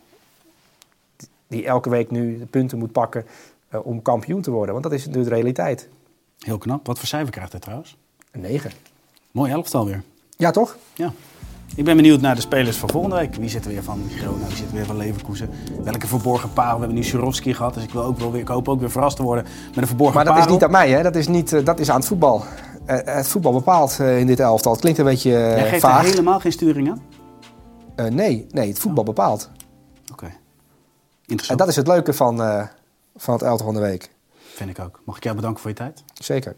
die 1.46 1.66
elke 1.66 1.90
week 1.90 2.10
nu 2.10 2.38
de 2.38 2.46
punten 2.46 2.78
moet 2.78 2.92
pakken 2.92 3.24
eh, 3.68 3.86
om 3.86 4.02
kampioen 4.02 4.42
te 4.42 4.50
worden. 4.50 4.72
Want 4.72 4.84
dat 4.84 4.92
is 4.92 5.04
de 5.04 5.22
realiteit. 5.22 5.88
Heel 6.38 6.58
knap. 6.58 6.86
Wat 6.86 6.98
voor 6.98 7.08
cijfer 7.08 7.30
krijgt 7.30 7.52
hij 7.52 7.60
trouwens? 7.60 7.96
Een 8.30 8.40
9. 8.40 8.70
Mooi 9.30 9.52
elftal 9.52 9.86
weer. 9.86 10.02
Ja, 10.36 10.50
toch? 10.50 10.76
Ja. 10.94 11.12
Ik 11.74 11.84
ben 11.84 11.96
benieuwd 11.96 12.20
naar 12.20 12.34
de 12.34 12.40
spelers 12.40 12.76
van 12.76 12.88
volgende 12.88 13.16
week. 13.16 13.34
Wie 13.34 13.48
zit 13.48 13.64
er 13.64 13.70
weer 13.70 13.82
van 13.82 14.02
Girona? 14.08 14.46
Wie 14.46 14.56
zit 14.56 14.68
er 14.68 14.74
weer 14.74 14.86
van 14.86 14.96
Leverkusen? 14.96 15.50
Welke 15.82 16.06
verborgen 16.06 16.52
parel? 16.52 16.74
We 16.74 16.78
hebben 16.78 16.96
nu 16.96 17.04
Sjurovski 17.04 17.54
gehad, 17.54 17.74
dus 17.74 17.82
ik, 17.82 17.90
wil 17.90 18.02
ook 18.02 18.18
wel 18.18 18.32
weer, 18.32 18.40
ik 18.40 18.48
hoop 18.48 18.68
ook 18.68 18.80
weer 18.80 18.90
verrast 18.90 19.16
te 19.16 19.22
worden 19.22 19.44
met 19.68 19.76
een 19.76 19.86
verborgen 19.86 20.14
Maar 20.14 20.24
dat 20.24 20.34
parel. 20.34 20.48
is 20.48 20.54
niet 20.54 20.64
aan 20.64 20.70
mij, 20.70 20.90
hè? 20.90 21.02
Dat, 21.02 21.16
is 21.16 21.28
niet, 21.28 21.52
eh, 21.52 21.64
dat 21.64 21.80
is 21.80 21.90
aan 21.90 21.96
het 21.96 22.06
voetbal. 22.06 22.44
Eh, 22.90 23.14
het 23.16 23.28
voetbal 23.28 23.52
bepaalt 23.52 23.96
eh, 24.00 24.18
in 24.18 24.26
dit 24.26 24.40
elftal. 24.40 24.72
Het 24.72 24.80
klinkt 24.80 24.98
een 24.98 25.04
beetje 25.04 25.36
eh, 25.36 25.56
Jij 25.56 25.68
geeft 25.68 25.80
vaag. 25.80 26.02
er 26.04 26.10
helemaal 26.10 26.40
geen 26.40 26.52
sturing 26.52 26.90
aan? 26.90 27.02
Eh, 27.96 28.06
nee, 28.06 28.46
nee, 28.50 28.68
het 28.68 28.78
voetbal 28.78 29.04
bepaalt. 29.04 29.50
Oké. 30.12 30.24
En 30.26 30.32
Interessant. 31.26 31.58
dat 31.58 31.68
is 31.68 31.76
het 31.76 31.86
leuke 31.86 32.12
van, 32.12 32.42
eh, 32.42 32.66
van 33.16 33.34
het 33.34 33.42
elftal 33.42 33.66
van 33.66 33.74
de 33.74 33.80
week. 33.80 34.10
Vind 34.54 34.70
ik 34.70 34.78
ook. 34.78 35.00
Mag 35.04 35.16
ik 35.16 35.22
jou 35.24 35.36
bedanken 35.36 35.60
voor 35.60 35.70
je 35.70 35.76
tijd? 35.76 36.02
Zeker. 36.14 36.54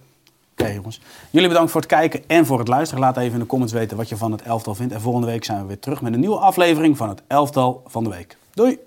Oké 0.53 0.71
jongens. 0.71 1.01
Jullie 1.31 1.49
bedankt 1.49 1.71
voor 1.71 1.81
het 1.81 1.91
kijken 1.91 2.23
en 2.27 2.47
voor 2.47 2.59
het 2.59 2.69
luisteren. 2.69 3.05
Laat 3.05 3.17
even 3.17 3.33
in 3.33 3.39
de 3.39 3.47
comments 3.47 3.73
weten 3.75 3.97
wat 3.97 4.09
je 4.09 4.17
van 4.17 4.33
het 4.33 4.43
elftal 4.43 4.75
vindt. 4.75 4.93
En 4.95 5.01
volgende 5.01 5.27
week 5.27 5.45
zijn 5.45 5.61
we 5.61 5.67
weer 5.67 5.79
terug 5.79 6.03
met 6.03 6.13
een 6.13 6.21
nieuwe 6.21 6.39
aflevering 6.39 6.97
van 6.97 7.09
het 7.09 7.23
elftal 7.27 7.83
van 7.87 8.05
de 8.05 8.11
week. 8.11 8.37
Doei. 8.55 8.79